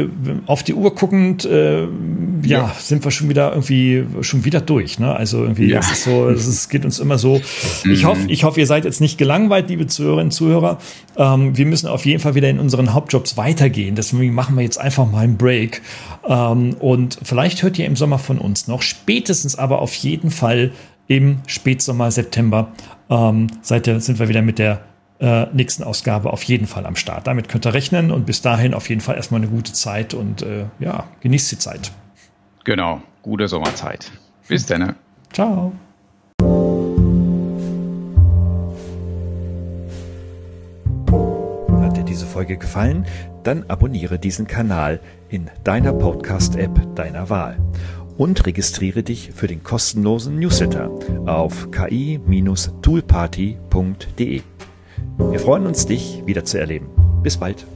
auf 0.46 0.64
die 0.64 0.74
Uhr 0.74 0.92
guckend, 0.92 1.44
äh, 1.44 1.84
ja, 1.84 1.88
ja, 2.42 2.76
sind 2.80 3.04
wir 3.04 3.12
schon 3.12 3.28
wieder 3.28 3.50
irgendwie 3.50 4.04
schon 4.22 4.44
wieder 4.44 4.60
durch. 4.60 4.98
Ne? 4.98 5.14
Also 5.14 5.44
irgendwie, 5.44 5.68
ja. 5.68 5.78
es 5.78 5.92
ist 5.92 6.02
so, 6.02 6.28
es 6.28 6.68
geht 6.68 6.84
uns 6.84 6.98
immer 6.98 7.16
so. 7.16 7.40
Ich 7.84 8.02
mhm. 8.02 8.06
hoffe, 8.08 8.20
ich 8.26 8.42
hoffe, 8.42 8.58
ihr 8.58 8.66
seid 8.66 8.84
jetzt 8.84 9.00
nicht 9.00 9.18
gelangweilt, 9.18 9.68
liebe 9.68 9.86
Zuhörerinnen 9.86 10.26
und 10.26 10.32
Zuhörer. 10.32 10.78
Ähm, 11.16 11.56
wir 11.56 11.66
müssen 11.66 11.86
auf 11.86 12.04
jeden 12.06 12.18
Fall 12.18 12.34
wieder 12.34 12.50
in 12.50 12.58
unseren 12.58 12.92
Hauptjobs 12.92 13.36
weitergehen. 13.36 13.94
Deswegen 13.94 14.34
machen 14.34 14.56
wir 14.56 14.64
jetzt 14.64 14.78
einfach 14.78 15.08
mal 15.08 15.22
einen 15.22 15.36
Break. 15.36 15.82
Ähm, 16.28 16.74
und 16.80 17.20
vielleicht 17.22 17.62
hört 17.62 17.78
ihr 17.78 17.86
im 17.86 17.94
Sommer 17.94 18.18
von 18.18 18.38
uns 18.38 18.66
noch. 18.66 18.82
Spätestens 18.82 19.56
aber 19.56 19.80
auf 19.80 19.94
jeden 19.94 20.32
Fall 20.32 20.72
im 21.06 21.38
Spätsommer, 21.46 22.10
September 22.10 22.72
ähm, 23.10 23.46
seid 23.62 23.86
ihr, 23.86 24.00
sind 24.00 24.18
wir 24.18 24.28
wieder 24.28 24.42
mit 24.42 24.58
der 24.58 24.80
äh, 25.18 25.46
nächsten 25.52 25.82
Ausgabe 25.82 26.32
auf 26.32 26.42
jeden 26.42 26.66
Fall 26.66 26.86
am 26.86 26.96
Start. 26.96 27.26
Damit 27.26 27.48
könnt 27.48 27.66
ihr 27.66 27.74
rechnen 27.74 28.10
und 28.10 28.26
bis 28.26 28.42
dahin 28.42 28.74
auf 28.74 28.88
jeden 28.88 29.00
Fall 29.00 29.16
erstmal 29.16 29.40
eine 29.40 29.50
gute 29.50 29.72
Zeit 29.72 30.14
und 30.14 30.42
äh, 30.42 30.66
ja, 30.78 31.04
genießt 31.20 31.52
die 31.52 31.58
Zeit. 31.58 31.92
Genau, 32.64 33.00
gute 33.22 33.48
Sommerzeit. 33.48 34.10
Bis 34.48 34.66
dann. 34.66 34.96
Ciao. 35.32 35.72
Hat 41.80 41.96
dir 41.96 42.04
diese 42.04 42.26
Folge 42.26 42.56
gefallen? 42.56 43.06
Dann 43.42 43.64
abonniere 43.68 44.18
diesen 44.18 44.46
Kanal 44.46 45.00
in 45.28 45.50
deiner 45.64 45.92
Podcast-App 45.92 46.94
deiner 46.96 47.30
Wahl 47.30 47.58
und 48.18 48.46
registriere 48.46 49.02
dich 49.02 49.32
für 49.32 49.46
den 49.46 49.62
kostenlosen 49.62 50.38
Newsletter 50.38 50.90
auf 51.26 51.70
ki-toolparty.de. 51.70 54.42
Wir 55.18 55.40
freuen 55.40 55.66
uns, 55.66 55.86
dich 55.86 56.22
wieder 56.26 56.44
zu 56.44 56.58
erleben. 56.58 56.88
Bis 57.22 57.36
bald. 57.36 57.66